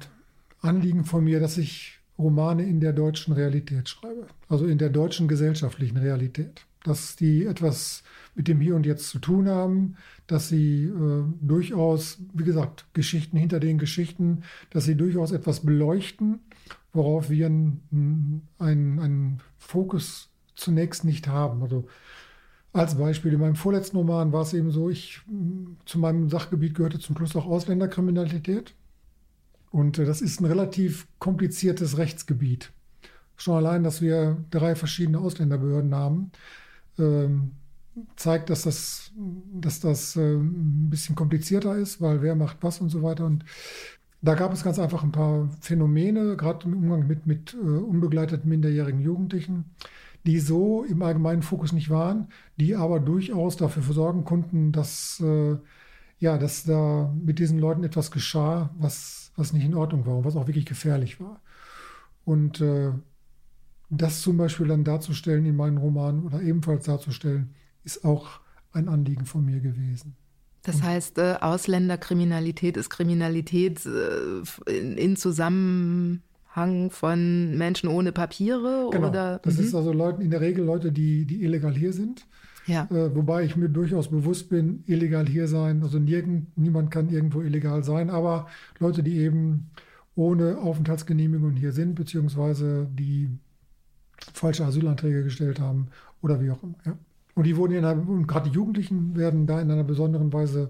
Anliegen 0.59 1.05
von 1.05 1.23
mir, 1.23 1.39
dass 1.39 1.57
ich 1.57 1.99
Romane 2.19 2.63
in 2.63 2.81
der 2.81 2.91
deutschen 2.91 3.33
Realität 3.33 3.87
schreibe, 3.87 4.27
also 4.49 4.65
in 4.65 4.77
der 4.77 4.89
deutschen 4.89 5.29
gesellschaftlichen 5.29 5.97
Realität 5.97 6.65
dass 6.83 7.15
die 7.15 7.45
etwas 7.45 8.03
mit 8.35 8.47
dem 8.47 8.59
Hier 8.59 8.75
und 8.75 8.85
Jetzt 8.85 9.09
zu 9.09 9.19
tun 9.19 9.47
haben, 9.47 9.95
dass 10.27 10.49
sie 10.49 10.85
äh, 10.85 11.23
durchaus, 11.41 12.19
wie 12.33 12.43
gesagt, 12.43 12.85
Geschichten 12.93 13.37
hinter 13.37 13.59
den 13.59 13.77
Geschichten, 13.77 14.43
dass 14.69 14.83
sie 14.83 14.95
durchaus 14.95 15.31
etwas 15.31 15.61
beleuchten, 15.61 16.39
worauf 16.91 17.29
wir 17.29 17.45
einen, 17.47 18.47
einen 18.59 19.41
Fokus 19.57 20.29
zunächst 20.55 21.05
nicht 21.05 21.27
haben. 21.27 21.63
Also 21.63 21.87
als 22.73 22.97
Beispiel, 22.97 23.33
in 23.33 23.39
meinem 23.39 23.55
vorletzten 23.55 23.97
Roman 23.97 24.33
war 24.33 24.41
es 24.41 24.53
eben 24.53 24.71
so, 24.71 24.89
ich 24.89 25.21
zu 25.85 25.99
meinem 25.99 26.29
Sachgebiet 26.29 26.73
gehörte 26.73 26.99
zum 26.99 27.15
Schluss 27.15 27.35
auch 27.35 27.45
Ausländerkriminalität. 27.45 28.73
Und 29.71 29.99
äh, 29.99 30.05
das 30.05 30.21
ist 30.21 30.41
ein 30.41 30.45
relativ 30.45 31.07
kompliziertes 31.19 31.97
Rechtsgebiet. 31.97 32.71
Schon 33.35 33.55
allein, 33.55 33.83
dass 33.83 34.01
wir 34.01 34.37
drei 34.49 34.75
verschiedene 34.75 35.19
Ausländerbehörden 35.19 35.93
haben, 35.93 36.31
ähm, 36.97 37.51
zeigt, 38.15 38.49
dass 38.49 38.63
das, 38.63 39.11
dass 39.53 39.79
das 39.79 40.15
äh, 40.15 40.35
ein 40.35 40.89
bisschen 40.89 41.15
komplizierter 41.15 41.75
ist, 41.75 42.01
weil 42.01 42.21
wer 42.21 42.35
macht 42.35 42.57
was 42.61 42.81
und 42.81 42.89
so 42.89 43.03
weiter. 43.03 43.25
Und 43.25 43.45
da 44.21 44.35
gab 44.35 44.53
es 44.53 44.63
ganz 44.63 44.79
einfach 44.79 45.03
ein 45.03 45.11
paar 45.11 45.49
Phänomene, 45.61 46.37
gerade 46.37 46.65
im 46.65 46.75
Umgang 46.75 47.05
mit, 47.05 47.27
mit 47.27 47.53
äh, 47.53 47.57
unbegleiteten 47.57 48.49
minderjährigen 48.49 49.01
Jugendlichen, 49.01 49.65
die 50.25 50.39
so 50.39 50.83
im 50.83 51.01
allgemeinen 51.01 51.41
Fokus 51.41 51.73
nicht 51.73 51.89
waren, 51.89 52.27
die 52.57 52.75
aber 52.75 52.99
durchaus 52.99 53.57
dafür 53.57 53.83
sorgen 53.83 54.23
konnten, 54.23 54.71
dass, 54.71 55.19
äh, 55.19 55.57
ja, 56.19 56.37
dass 56.37 56.63
da 56.63 57.13
mit 57.21 57.39
diesen 57.39 57.59
Leuten 57.59 57.83
etwas 57.83 58.11
geschah, 58.11 58.69
was, 58.77 59.31
was 59.35 59.51
nicht 59.53 59.65
in 59.65 59.75
Ordnung 59.75 60.05
war 60.05 60.17
und 60.17 60.25
was 60.25 60.35
auch 60.35 60.47
wirklich 60.47 60.65
gefährlich 60.65 61.19
war. 61.19 61.41
Und 62.23 62.61
äh, 62.61 62.91
das 63.89 64.21
zum 64.21 64.37
Beispiel 64.37 64.67
dann 64.67 64.85
darzustellen 64.85 65.45
in 65.45 65.55
meinen 65.55 65.77
Romanen 65.77 66.23
oder 66.23 66.41
ebenfalls 66.41 66.85
darzustellen, 66.85 67.53
ist 67.83 68.05
auch 68.05 68.39
ein 68.71 68.87
Anliegen 68.87 69.25
von 69.25 69.45
mir 69.45 69.59
gewesen. 69.59 70.15
Das 70.63 70.81
heißt, 70.81 71.17
äh, 71.17 71.35
Ausländerkriminalität 71.41 72.77
ist 72.77 72.89
Kriminalität 72.89 73.85
äh, 73.85 74.71
in, 74.71 74.97
in, 74.97 75.17
Zusammenhang 75.17 76.21
von 76.89 77.57
Menschen 77.57 77.89
ohne 77.89 78.11
Papiere? 78.11 78.89
Genau. 78.91 79.09
Oder? 79.09 79.39
Das 79.43 79.57
mhm. 79.57 79.63
ist 79.63 79.75
also 79.75 79.91
Leute, 79.91 80.21
in 80.21 80.29
der 80.29 80.41
Regel 80.41 80.65
Leute, 80.65 80.91
die, 80.91 81.25
die 81.25 81.43
illegal 81.43 81.73
hier 81.73 81.93
sind. 81.93 82.25
Ja. 82.65 82.87
Äh, 82.91 83.15
wobei 83.15 83.43
ich 83.43 83.55
mir 83.55 83.69
durchaus 83.69 84.09
bewusst 84.09 84.49
bin, 84.49 84.83
illegal 84.85 85.27
hier 85.27 85.47
sein, 85.47 85.83
also 85.83 85.99
nirgend, 85.99 86.57
niemand 86.57 86.91
kann 86.91 87.09
irgendwo 87.09 87.41
illegal 87.41 87.83
sein, 87.83 88.09
aber 88.09 88.47
Leute, 88.79 89.03
die 89.03 89.17
eben 89.17 89.69
ohne 90.15 90.59
Aufenthaltsgenehmigung 90.59 91.53
hier 91.53 91.71
sind, 91.71 91.95
beziehungsweise 91.95 92.87
die 92.93 93.29
falsche 94.33 94.65
Asylanträge 94.65 95.23
gestellt 95.23 95.59
haben 95.59 95.87
oder 96.21 96.39
wie 96.41 96.51
auch 96.51 96.63
immer. 96.63 96.75
Ja. 96.85 96.97
Und 97.35 97.45
die 97.45 97.57
wurden 97.57 97.73
in 97.73 97.83
einer, 97.83 98.07
und 98.07 98.27
gerade 98.27 98.49
die 98.49 98.55
Jugendlichen 98.55 99.15
werden 99.15 99.47
da 99.47 99.59
in 99.59 99.71
einer 99.71 99.83
besonderen 99.83 100.31
Weise 100.31 100.69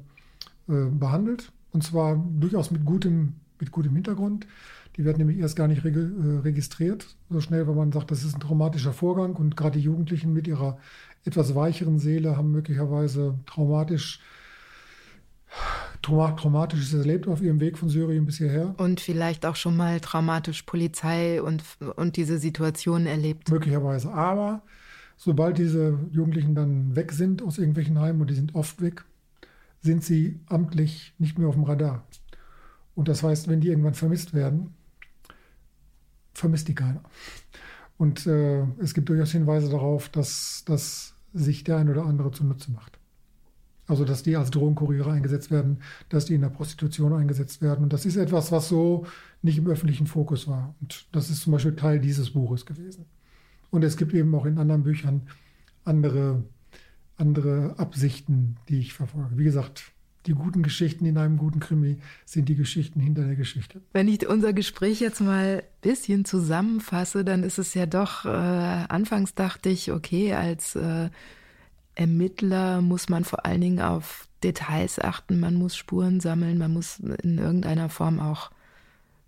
äh, 0.70 0.86
behandelt. 0.86 1.52
Und 1.72 1.84
zwar 1.84 2.16
durchaus 2.40 2.72
mit 2.72 2.86
gutem, 2.86 3.34
mit 3.60 3.72
gutem 3.72 3.94
Hintergrund. 3.94 4.48
Die 4.96 5.06
werden 5.06 5.18
nämlich 5.18 5.40
erst 5.40 5.56
gar 5.56 5.68
nicht 5.68 5.84
äh, 5.84 5.90
registriert, 6.44 7.16
so 7.30 7.42
schnell, 7.42 7.68
weil 7.68 7.76
man 7.76 7.92
sagt, 7.92 8.12
das 8.12 8.24
ist 8.24 8.36
ein 8.36 8.40
traumatischer 8.40 8.94
Vorgang. 8.94 9.36
Und 9.36 9.58
gerade 9.58 9.80
die 9.80 9.86
Jugendlichen 9.86 10.34
mit 10.34 10.48
ihrer 10.48 10.78
etwas 11.26 11.56
weicheren 11.56 12.00
Seele 12.00 12.38
haben 12.38 12.52
möglicherweise 12.52 13.40
traumatisch 13.46 14.20
Traumatisches 16.02 16.94
erlebt 16.94 17.28
auf 17.28 17.42
ihrem 17.42 17.62
Weg 17.62 17.78
von 17.78 17.88
Syrien 17.88 18.26
bis 18.26 18.38
hierher. 18.38 18.76
Und 18.78 19.00
vielleicht 19.00 19.46
auch 19.46 19.56
schon 19.56 19.78
mal 19.78 20.02
traumatisch 20.02 20.64
Polizei 20.64 21.42
und, 21.42 21.64
und 21.96 22.18
diese 22.18 22.40
Situation 22.40 23.06
erlebt. 23.06 23.50
Möglicherweise. 23.50 24.12
Aber 24.12 24.64
sobald 25.16 25.58
diese 25.58 25.98
Jugendlichen 26.12 26.56
dann 26.56 26.96
weg 26.96 27.14
sind 27.14 27.42
aus 27.42 27.58
irgendwelchen 27.58 28.00
Heimen, 28.00 28.20
und 28.20 28.30
die 28.30 28.36
sind 28.36 28.54
oft 28.54 28.82
weg, 28.82 29.06
sind 29.80 30.04
sie 30.04 30.40
amtlich 30.48 31.14
nicht 31.20 31.40
mehr 31.40 31.48
auf 31.48 31.56
dem 31.56 31.64
Radar. 31.64 32.04
Und 32.96 33.08
das 33.08 33.24
heißt, 33.24 33.48
wenn 33.48 33.62
die 33.62 33.70
irgendwann 33.70 33.94
vermisst 33.94 34.34
werden, 34.34 34.74
vermisst 36.34 36.68
die 36.68 36.76
keiner. 36.76 37.04
Und 37.98 38.26
äh, 38.28 38.64
es 38.80 38.94
gibt 38.94 39.10
durchaus 39.10 39.32
Hinweise 39.32 39.70
darauf, 39.70 40.10
dass 40.10 40.64
das 40.66 41.14
sich 41.34 41.64
der 41.64 41.78
ein 41.78 41.90
oder 41.90 42.06
andere 42.06 42.32
zunutze 42.32 42.72
macht. 42.72 43.00
Also, 43.86 44.06
dass 44.06 44.24
die 44.24 44.38
als 44.38 44.50
Drogenkuriere 44.50 45.12
eingesetzt 45.12 45.52
werden, 45.52 45.80
dass 46.10 46.26
die 46.26 46.36
in 46.36 46.42
der 46.42 46.50
Prostitution 46.50 47.14
eingesetzt 47.14 47.62
werden. 47.62 47.84
Und 47.84 47.94
das 47.94 48.06
ist 48.06 48.16
etwas, 48.16 48.52
was 48.52 48.70
so 48.70 49.06
nicht 49.42 49.58
im 49.58 49.68
öffentlichen 49.68 50.08
Fokus 50.08 50.48
war. 50.48 50.74
Und 50.80 51.08
das 51.12 51.30
ist 51.30 51.42
zum 51.42 51.54
Beispiel 51.54 51.76
Teil 51.76 52.00
dieses 52.00 52.32
Buches 52.32 52.66
gewesen. 52.66 53.06
Und 53.72 53.84
es 53.84 53.98
gibt 53.98 54.14
eben 54.14 54.34
auch 54.36 54.46
in 54.46 54.58
anderen 54.58 54.84
Büchern 54.84 55.28
andere, 55.84 56.44
andere 57.18 57.78
Absichten, 57.78 58.58
die 58.70 58.80
ich 58.80 58.94
verfolge. 58.94 59.38
Wie 59.38 59.44
gesagt, 59.44 59.93
die 60.26 60.34
guten 60.34 60.64
Geschichten 60.64 61.06
in 61.06 61.18
einem 61.18 61.38
guten 61.38 61.60
Krimi 61.60 61.98
sind 62.26 62.48
die 62.50 62.56
Geschichten 62.56 63.00
hinter 63.00 63.24
der 63.24 63.36
Geschichte. 63.36 63.82
Wenn 63.92 64.08
ich 64.08 64.28
unser 64.28 64.54
Gespräch 64.54 65.00
jetzt 65.00 65.22
mal 65.22 65.62
ein 65.62 65.82
bisschen 65.82 66.26
zusammenfasse, 66.26 67.26
dann 67.26 67.44
ist 67.44 67.58
es 67.58 67.74
ja 67.74 67.86
doch, 67.86 68.26
äh, 68.26 68.30
anfangs 68.30 69.36
dachte 69.36 69.70
ich, 69.70 69.92
okay, 69.92 70.34
als 70.34 70.76
äh, 70.76 71.10
Ermittler 71.96 72.82
muss 72.82 73.10
man 73.10 73.24
vor 73.24 73.46
allen 73.46 73.62
Dingen 73.62 73.82
auf 73.82 74.28
Details 74.44 75.00
achten, 75.00 75.40
man 75.40 75.56
muss 75.56 75.76
Spuren 75.76 76.20
sammeln, 76.20 76.58
man 76.58 76.74
muss 76.74 77.00
in 77.00 77.38
irgendeiner 77.38 77.90
Form 77.90 78.20
auch 78.20 78.52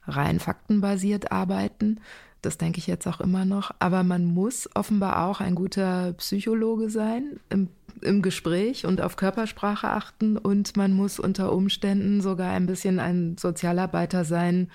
rein 0.08 0.40
faktenbasiert 0.40 1.32
arbeiten. 1.32 2.00
Das 2.42 2.58
denke 2.58 2.78
ich 2.78 2.88
jetzt 2.88 3.08
auch 3.08 3.22
immer 3.22 3.44
noch. 3.44 3.72
Aber 3.80 4.04
man 4.04 4.26
muss 4.26 4.70
offenbar 4.76 5.26
auch 5.26 5.42
ein 5.42 5.56
guter 5.56 6.14
Psychologe 6.14 6.90
sein 6.90 7.40
im, 7.50 7.70
im 8.02 8.22
Gespräch 8.22 8.86
und 8.86 9.02
auf 9.02 9.16
Körpersprache 9.16 9.90
achten. 9.90 10.38
Und 10.38 10.78
man 10.78 10.94
muss 10.94 11.20
unter 11.20 11.52
Umständen 11.54 12.22
sogar 12.22 12.52
ein 12.52 12.66
bisschen 12.66 13.00
ein 13.00 13.38
Sozialarbeiter 13.38 14.26
sein. 14.26 14.70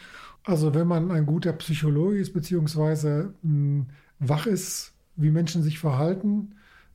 Also 0.44 0.74
wenn 0.74 0.86
man 0.86 1.10
ein 1.10 1.26
guter 1.26 1.52
Psychologe 1.54 2.18
ist, 2.18 2.32
beziehungsweise 2.32 3.34
mh, 3.42 3.50
hm, 3.50 3.86
wach 4.18 4.46
ist, 4.46 4.92
wie 5.16 5.30
Menschen 5.30 5.62
sich 5.62 5.78
verhalten, 5.78 6.54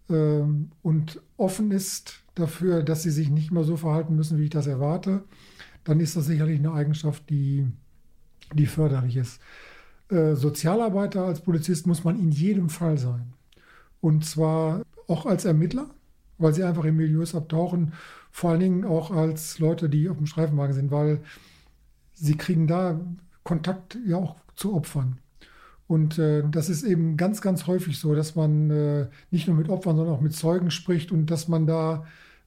ähm, 0.10 0.72
und 0.82 1.22
offen 1.38 1.72
ist 1.72 2.24
dafür, 2.36 2.84
dass 2.84 3.04
sie 3.04 3.12
sich 3.12 3.30
nicht 3.30 3.52
mehr 3.52 3.64
so 3.64 3.78
verhalten 3.78 4.16
müssen, 4.16 4.38
wie 4.38 4.46
ich 4.46 4.50
das 4.50 4.68
erwarte, 4.68 5.24
dann 5.84 6.00
ist 6.00 6.16
das 6.16 6.26
sicherlich 6.26 6.60
eine 6.60 6.74
Eigenschaft, 6.74 7.30
die, 7.30 7.66
die 8.54 8.66
förderlich 8.66 9.18
ist. 9.18 9.40
Äh, 10.10 10.36
Sozialarbeiter 10.36 11.24
als 11.24 11.42
Polizist 11.42 11.88
muss 11.88 12.04
man 12.04 12.20
in 12.20 12.32
jedem 12.32 12.70
Fall 12.70 12.98
sein. 12.98 13.34
Und 14.02 14.26
zwar 14.26 14.84
auch 15.08 15.26
als 15.26 15.46
Ermittler, 15.46 15.90
weil 16.38 16.54
sie 16.54 16.64
einfach 16.64 16.86
in 16.86 16.96
Milieus 16.96 17.36
abtauchen, 17.36 17.94
vor 18.32 18.52
allen 18.52 18.60
Dingen 18.60 18.86
auch 18.86 19.12
als 19.12 19.60
Leute, 19.60 19.90
die 19.90 20.10
auf 20.10 20.18
dem 20.18 20.26
Streifenwagen 20.26 20.76
sind, 20.76 20.92
weil 20.92 21.22
sie 22.14 22.36
kriegen 22.36 22.68
da 22.68 23.00
Kontakt 23.44 23.98
ja 24.06 24.18
auch 24.18 24.36
zu 24.56 24.74
Opfern. 24.74 25.20
Und 25.88 26.18
äh, 26.18 26.44
das 26.50 26.70
ist 26.70 26.84
eben 26.84 27.16
ganz, 27.16 27.42
ganz 27.42 27.68
häufig 27.68 28.00
so, 28.00 28.16
dass 28.16 28.36
man 28.36 28.72
äh, 28.72 29.08
nicht 29.30 29.48
nur 29.48 29.56
mit 29.56 29.70
Opfern, 29.70 29.96
sondern 29.96 30.16
auch 30.16 30.22
mit 30.22 30.34
Zeugen 30.34 30.72
spricht 30.72 31.12
und 31.12 31.28
dass 31.28 31.48
man 31.48 31.68
da 31.68 32.06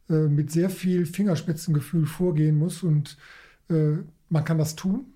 äh, 0.08 0.26
mit 0.26 0.50
sehr 0.50 0.70
viel 0.70 1.06
Fingerspitzengefühl 1.06 2.06
vorgehen 2.06 2.56
muss. 2.56 2.82
Und 2.82 3.16
äh, 3.70 3.98
man 4.28 4.44
kann 4.44 4.58
das 4.58 4.74
tun 4.74 5.06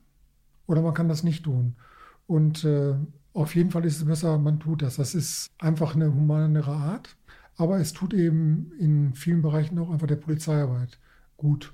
oder 0.67 0.83
man 0.83 0.95
kann 0.95 1.09
das 1.09 1.25
nicht 1.25 1.45
tun. 1.45 1.75
Und 2.29 2.65
äh, 2.65 2.95
auf 3.33 3.55
jeden 3.57 3.71
Fall 3.71 3.85
ist 3.85 3.97
es 3.97 4.05
besser, 4.05 4.39
man 4.39 4.61
tut 4.61 4.83
das. 4.83 4.97
Das 4.97 5.15
ist 5.15 5.51
einfach 5.59 5.97
eine 5.97 6.15
humanere 6.15 6.71
Art. 6.71 7.17
Aber 7.57 7.79
es 7.79 7.93
tut 7.93 8.15
eben 8.15 8.73
in 8.79 9.15
vielen 9.15 9.43
Bereichen 9.43 9.79
auch 9.79 9.91
einfach 9.91 10.07
der 10.07 10.17
Polizeiarbeit 10.17 10.99
gut, 11.37 11.73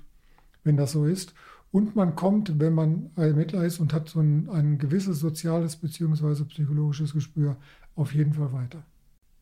wenn 0.63 0.77
das 0.77 0.91
so 0.91 1.05
ist. 1.05 1.33
Und 1.71 1.95
man 1.95 2.15
kommt, 2.15 2.59
wenn 2.59 2.73
man 2.73 3.11
Ermittler 3.15 3.63
ist 3.63 3.79
und 3.79 3.93
hat 3.93 4.09
so 4.09 4.19
ein, 4.19 4.49
ein 4.49 4.79
gewisses 4.79 5.19
soziales 5.19 5.75
bzw. 5.75 6.43
psychologisches 6.45 7.13
Gespür, 7.13 7.57
auf 7.95 8.13
jeden 8.13 8.33
Fall 8.33 8.51
weiter. 8.53 8.83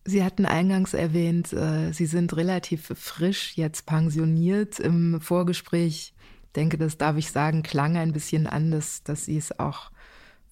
Sie 0.04 0.24
hatten 0.24 0.46
eingangs 0.46 0.94
erwähnt, 0.94 1.52
äh, 1.54 1.92
Sie 1.92 2.06
sind 2.06 2.36
relativ 2.36 2.92
frisch 2.96 3.58
jetzt 3.58 3.86
pensioniert. 3.86 4.80
Im 4.80 5.20
Vorgespräch, 5.22 6.14
denke, 6.56 6.78
das 6.78 6.98
darf 6.98 7.18
ich 7.18 7.32
sagen, 7.32 7.64
klang 7.64 7.98
ein 7.98 8.14
bisschen 8.14 8.48
an, 8.48 8.72
dass, 8.72 9.04
dass 9.04 9.26
Sie 9.26 9.38
es 9.38 9.58
auch 9.60 9.92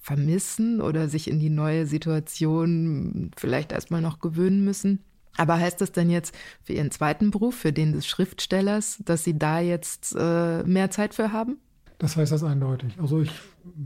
vermissen 0.02 0.82
oder 0.82 1.10
sich 1.10 1.30
in 1.30 1.40
die 1.40 1.50
neue 1.50 1.88
Situation 1.88 3.32
vielleicht 3.36 3.72
erstmal 3.72 4.02
noch 4.02 4.20
gewöhnen 4.20 4.64
müssen. 4.64 5.04
Aber 5.38 5.60
heißt 5.60 5.82
das 5.82 5.92
denn 5.92 6.10
jetzt 6.10 6.36
für 6.64 6.74
Ihren 6.74 6.92
zweiten 6.92 7.32
Beruf, 7.32 7.56
für 7.56 7.74
den 7.74 7.94
des 7.94 8.08
Schriftstellers, 8.08 9.00
dass 9.06 9.24
Sie 9.24 9.38
da 9.38 9.60
jetzt 9.60 10.16
äh, 10.18 10.64
mehr 10.64 10.92
Zeit 10.92 11.14
für 11.14 11.32
haben? 11.32 11.58
Das 11.98 12.18
heißt 12.18 12.32
das 12.32 12.44
eindeutig. 12.44 13.00
Also 13.00 13.22
ich 13.22 13.32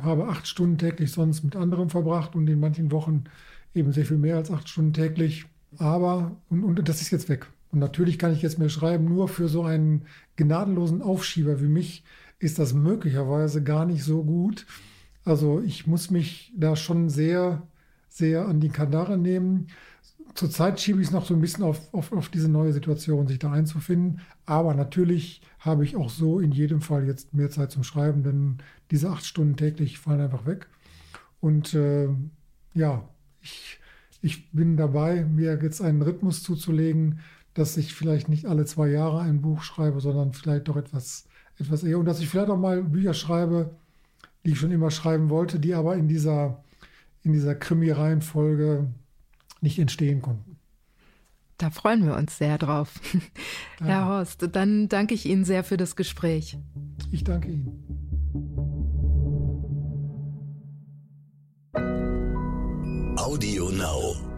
habe 0.02 0.28
acht 0.28 0.48
Stunden 0.48 0.78
täglich 0.78 1.12
sonst 1.12 1.44
mit 1.44 1.56
anderen 1.56 1.90
verbracht 1.90 2.36
und 2.36 2.48
in 2.48 2.60
manchen 2.60 2.92
Wochen 2.92 3.26
eben 3.74 3.92
sehr 3.92 4.06
viel 4.06 4.18
mehr 4.18 4.38
als 4.38 4.52
acht 4.52 4.68
Stunden 4.68 4.94
täglich. 4.94 5.46
Aber, 5.78 6.36
und, 6.50 6.64
und 6.64 6.90
das 6.90 7.02
ist 7.02 7.12
jetzt 7.12 7.30
weg. 7.30 7.48
Und 7.72 7.80
natürlich 7.80 8.18
kann 8.18 8.34
ich 8.34 8.42
jetzt 8.42 8.58
mehr 8.58 8.70
schreiben, 8.70 9.06
nur 9.06 9.28
für 9.28 9.48
so 9.48 9.64
einen 9.64 10.06
gnadenlosen 10.38 11.02
Aufschieber 11.02 11.62
wie 11.62 11.68
mich 11.68 12.04
ist 12.40 12.58
das 12.58 12.74
möglicherweise 12.74 13.62
gar 13.64 13.86
nicht 13.86 14.04
so 14.04 14.24
gut. 14.24 14.66
Also 15.26 15.62
ich 15.62 15.86
muss 15.86 16.10
mich 16.10 16.54
da 16.56 16.76
schon 16.76 17.10
sehr, 17.10 17.68
sehr 18.08 18.48
an 18.48 18.60
die 18.60 18.70
Kandare 18.70 19.18
nehmen. 19.18 19.68
Zurzeit 20.36 20.80
schiebe 20.80 21.02
ich 21.02 21.08
es 21.08 21.14
noch 21.14 21.26
so 21.26 21.34
ein 21.34 21.42
bisschen 21.42 21.64
auf, 21.64 21.94
auf, 21.94 22.12
auf 22.12 22.30
diese 22.30 22.50
neue 22.50 22.74
Situation, 22.74 23.28
sich 23.28 23.40
da 23.40 23.52
einzufinden. 23.52 24.22
Aber 24.46 24.74
natürlich 24.74 25.42
habe 25.60 25.84
ich 25.84 25.96
auch 25.96 26.10
so 26.10 26.40
in 26.40 26.52
jedem 26.52 26.82
Fall 26.82 27.06
jetzt 27.06 27.34
mehr 27.34 27.50
Zeit 27.50 27.72
zum 27.72 27.84
Schreiben, 27.84 28.24
denn 28.24 28.58
diese 28.92 29.10
acht 29.10 29.26
Stunden 29.26 29.58
täglich 29.58 30.00
fallen 30.00 30.22
einfach 30.22 30.46
weg. 30.46 30.68
Und 31.42 31.74
äh, 31.74 32.10
ja, 32.74 33.08
ich, 33.42 33.80
ich 34.22 34.52
bin 34.52 34.78
dabei, 34.78 35.24
mir 35.26 35.60
jetzt 35.62 35.82
einen 35.82 36.02
Rhythmus 36.02 36.44
zuzulegen, 36.44 37.20
dass 37.54 37.78
ich 37.78 37.94
vielleicht 37.94 38.30
nicht 38.30 38.46
alle 38.46 38.66
zwei 38.66 38.90
Jahre 38.90 39.20
ein 39.22 39.42
Buch 39.42 39.64
schreibe, 39.64 40.00
sondern 40.00 40.34
vielleicht 40.34 40.68
doch 40.68 40.78
etwas, 40.78 41.28
etwas 41.58 41.84
eher. 41.84 42.00
Und 42.00 42.06
dass 42.06 42.20
ich 42.20 42.30
vielleicht 42.30 42.50
auch 42.50 42.58
mal 42.58 42.84
Bücher 42.84 43.14
schreibe, 43.14 43.72
die 44.46 44.52
ich 44.52 44.60
schon 44.60 44.72
immer 44.72 44.92
schreiben 44.92 45.30
wollte, 45.30 45.60
die 45.60 45.74
aber 45.74 45.96
in 45.96 46.08
dieser, 46.08 46.64
in 47.24 47.34
dieser 47.34 47.56
Krimi-Reihenfolge 47.56 48.88
nicht 49.62 49.80
entstehen 49.80 50.22
konnten. 50.22 50.58
Da 51.58 51.70
freuen 51.70 52.06
wir 52.06 52.16
uns 52.16 52.38
sehr 52.38 52.58
drauf. 52.58 53.02
Danke. 53.12 53.94
Herr 53.94 54.06
Horst, 54.08 54.48
dann 54.54 54.88
danke 54.88 55.14
ich 55.14 55.26
Ihnen 55.26 55.44
sehr 55.44 55.64
für 55.64 55.78
das 55.78 55.96
Gespräch. 55.96 56.58
Ich 57.12 57.24
danke 57.24 57.50
Ihnen. 57.50 57.86
Audio 63.18 63.70
Now. 63.72 64.29